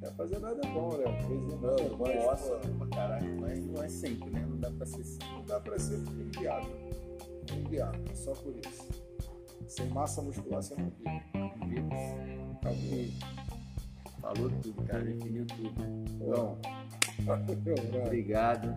Não 0.00 0.08
é 0.08 0.12
fazer 0.12 0.38
nada 0.38 0.60
bom, 0.68 0.96
né? 0.96 1.04
Às 1.04 1.28
não, 1.28 1.58
Não, 1.58 1.78
eu 1.78 1.96
gosto 1.96 2.48
pô, 2.50 2.86
pra 2.86 2.96
caralho, 2.96 3.40
mas 3.40 3.66
não 3.66 3.82
é 3.82 3.88
sempre, 3.88 4.30
né? 4.30 4.46
Não 4.48 4.58
dá 4.58 4.70
pra 4.70 4.86
ser 4.86 5.04
sempre. 5.04 5.32
não 5.32 5.44
dá 5.44 5.60
pra 5.60 5.78
ser. 5.78 5.94
É 5.94 7.54
inviável, 7.54 8.14
só 8.14 8.32
por 8.32 8.54
isso. 8.56 8.88
Sem 9.66 9.88
massa 9.88 10.22
muscular 10.22 10.62
você 10.62 10.74
não 10.76 10.90
vive. 10.90 11.10
Acabou. 12.60 13.37
Falou 14.34 14.50
tudo, 14.62 14.82
cara, 14.84 15.02
definiu 15.04 15.46
tudo. 15.46 15.82
Bom, 16.18 16.58
Meu, 17.64 17.74
né? 17.74 18.02
obrigado 18.04 18.74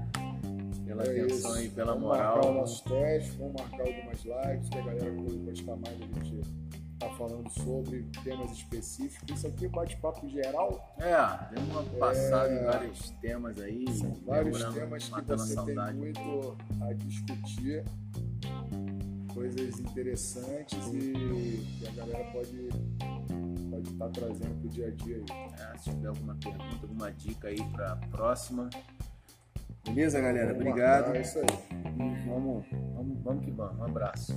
pela 0.86 1.04
É 1.04 1.10
atenção 1.22 1.38
isso. 1.38 1.54
aí, 1.54 1.70
pela 1.70 1.93
vamos 1.93 2.08
moral. 2.08 2.36
marcar 2.36 2.49
os 2.49 2.56
nossos 2.56 2.82
testes, 2.82 3.36
vamos 3.36 3.54
marcar 3.62 3.82
algumas 3.88 4.24
lives 4.24 4.70
que 4.70 4.78
a 4.78 4.82
galera 4.82 5.12
pode 5.14 5.38
gostar 5.38 5.76
mais 5.76 5.99
da 5.99 6.06
gente 6.06 6.72
tá 6.99 7.10
falando 7.18 7.49
sobre 7.49 8.04
temas 8.24 8.52
específicos. 8.52 9.36
Isso 9.36 9.47
aqui 9.47 9.66
é 9.66 9.70
bate-papo 9.70 10.30
geral. 10.30 10.93
É, 10.99 11.56
deu 11.56 11.64
uma 11.72 11.84
passada 11.99 12.54
É. 12.54 12.62
em 12.62 12.64
vários 12.66 13.10
temas 13.22 13.60
aí. 13.60 13.91
São 13.91 14.14
vários 14.24 14.64
temas 14.74 15.10
que 15.10 15.22
você 15.22 15.45
tem 15.47 15.56
saudade. 15.56 15.97
muito 15.97 16.58
a 16.82 16.93
discutir, 16.93 17.84
coisas 19.34 19.80
interessantes 19.80 20.78
e 20.93 21.66
que 21.80 21.88
a 21.88 21.91
galera 21.91 22.24
pode 22.32 22.70
pode 23.82 23.89
estar 23.89 24.09
trazendo 24.09 24.59
pro 24.59 24.69
dia 24.69 24.88
a 24.88 24.91
dia 24.91 25.17
aí. 25.17 25.25
É, 25.59 25.77
se 25.77 25.89
tiver 25.89 26.07
alguma 26.07 26.36
pergunta, 26.36 26.77
alguma 26.84 27.11
dica 27.11 27.47
aí 27.47 27.63
pra 27.71 27.95
próxima. 28.11 28.69
Beleza, 29.84 30.21
galera? 30.21 30.53
Vamos 30.53 30.61
Obrigado. 30.61 31.15
É 31.15 31.21
isso 31.21 31.39
aí. 31.39 31.45
E 31.71 32.27
vamos, 32.27 32.65
vamos, 32.93 33.23
vamos 33.23 33.45
que 33.45 33.51
vamos. 33.51 33.79
Um 33.79 33.84
abraço. 33.84 34.36